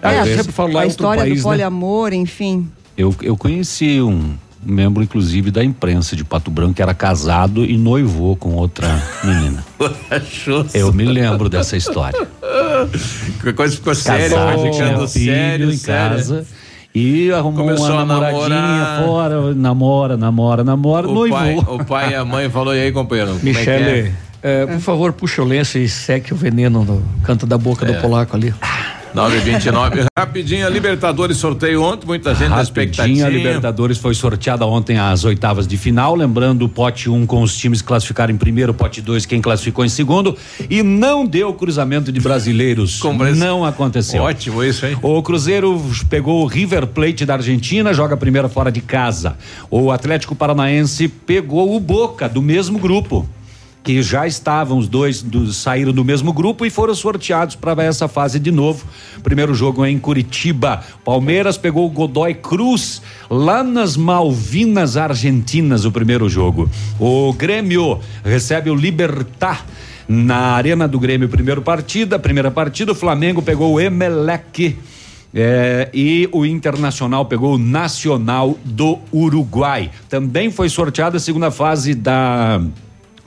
[0.04, 1.44] Ah, eu É, sempre falo lá a história país, do né?
[1.44, 2.68] poliamor, enfim.
[2.98, 4.34] Eu, eu conheci um
[4.64, 9.64] membro, inclusive, da imprensa de Pato Branco, que era casado e noivou com outra menina.
[10.12, 10.66] Achou.
[10.74, 12.28] Eu me lembro dessa história.
[12.44, 16.18] A coisa ficou séria, Casado, ficando filho sério, em sério.
[16.18, 16.46] casa.
[16.94, 19.04] E arrumou Começou uma namoradinha namorar.
[19.06, 21.38] fora, namora, namora, namora, O noivou.
[21.40, 23.30] pai, o pai e a mãe falou, e aí, companheiro?
[23.38, 24.12] como é que Michele,
[24.44, 24.64] é?
[24.64, 27.94] eh, por favor, puxa o lenço e seque o veneno no canto da boca É.
[27.94, 28.54] do polaco ali.
[29.14, 30.06] 929.
[30.18, 33.04] Rapidinho, a Libertadores sorteio ontem, muita gente na expectativa.
[33.04, 37.26] Rapidinho, a Libertadores foi sorteada ontem às oitavas de final, lembrando o pote 1 um
[37.26, 40.38] com os times classificaram em primeiro, pote 2 quem classificou em segundo
[40.70, 43.00] e não deu cruzamento de brasileiros.
[43.38, 44.24] não aconteceu.
[44.24, 44.98] Ótimo isso, hein?
[45.02, 49.38] O Cruzeiro pegou o River Plate da Argentina, joga primeiro fora de casa.
[49.70, 53.28] O Atlético Paranaense pegou o Boca do mesmo grupo
[53.84, 58.08] que já estavam os dois do, saíram do mesmo grupo e foram sorteados para essa
[58.08, 58.86] fase de novo.
[59.24, 60.84] Primeiro jogo é em Curitiba.
[61.04, 66.70] Palmeiras pegou o Godoy Cruz lá nas Malvinas Argentinas o primeiro jogo.
[67.00, 69.66] O Grêmio recebe o Libertar
[70.08, 74.78] na Arena do Grêmio primeiro partida, primeira partida o Flamengo pegou o Emelec
[75.34, 79.90] é, e o Internacional pegou o Nacional do Uruguai.
[80.10, 82.62] Também foi sorteada a segunda fase da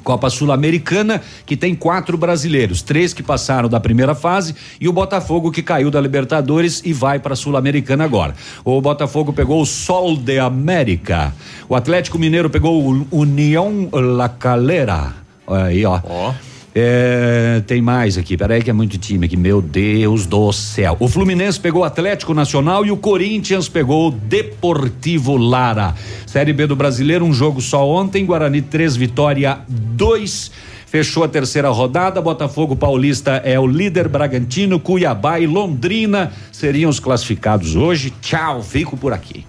[0.04, 5.50] Copa Sul-Americana, que tem quatro brasileiros, três que passaram da primeira fase e o Botafogo
[5.50, 8.34] que caiu da Libertadores e vai para a Sul-Americana agora.
[8.64, 11.34] O Botafogo pegou o Sol de América.
[11.68, 15.14] O Atlético Mineiro pegou o União La Calera.
[15.46, 16.00] Aí, ó.
[16.04, 16.53] Oh.
[16.76, 20.96] É, tem mais aqui, peraí que é muito time aqui, meu Deus do céu.
[20.98, 25.94] O Fluminense pegou o Atlético Nacional e o Corinthians pegou o Deportivo Lara.
[26.26, 30.50] Série B do Brasileiro, um jogo só ontem, Guarani 3, Vitória 2.
[30.86, 36.98] Fechou a terceira rodada, Botafogo Paulista é o líder, Bragantino, Cuiabá e Londrina seriam os
[36.98, 38.12] classificados hoje.
[38.20, 39.46] Tchau, fico por aqui.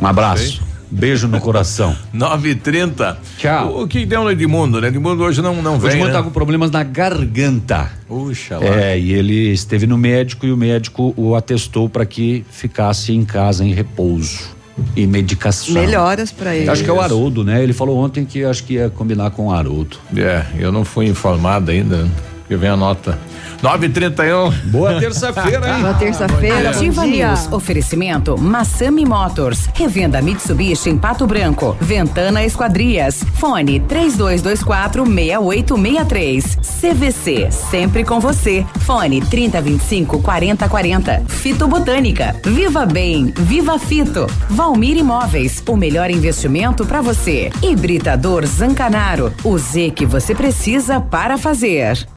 [0.00, 0.62] Um abraço.
[0.90, 1.96] Beijo no coração.
[2.14, 3.16] 9h30.
[3.38, 3.68] Tchau.
[3.68, 4.88] O, o, que deu no Edmundo, né?
[4.88, 5.90] Edmundo hoje não, não o vem.
[5.92, 6.14] Edmundo né?
[6.14, 7.90] tá com problemas na garganta.
[8.08, 8.66] Puxa lá.
[8.66, 13.24] É, e ele esteve no médico e o médico o atestou para que ficasse em
[13.24, 14.60] casa em repouso
[14.96, 15.74] e medicação.
[15.74, 16.68] Melhoras para ele.
[16.68, 17.62] Acho que é o Haroldo, né?
[17.62, 19.98] Ele falou ontem que acho que ia combinar com o Haroldo.
[20.16, 22.08] É, eu não fui informado ainda.
[22.48, 23.16] Que vem a nota.
[23.62, 24.50] 931.
[24.70, 25.82] Boa terça-feira, hein?
[25.82, 26.70] Boa terça-feira.
[26.70, 27.52] Ativa News.
[27.52, 29.68] Oferecimento Massami Motors.
[29.74, 31.76] Revenda Mitsubishi em Pato Branco.
[31.80, 33.22] Ventana Esquadrias.
[33.34, 36.58] Fone 3224 6863.
[36.80, 37.50] CVC.
[37.50, 38.64] Sempre com você.
[38.80, 41.24] Fone 3025 4040.
[41.28, 42.34] Fito Botânica.
[42.44, 43.32] Viva Bem.
[43.36, 44.26] Viva Fito.
[44.48, 45.62] Valmir Imóveis.
[45.68, 47.50] O melhor investimento para você.
[47.62, 49.32] Hibridador Zancanaro.
[49.44, 52.06] O Z que você precisa para fazer.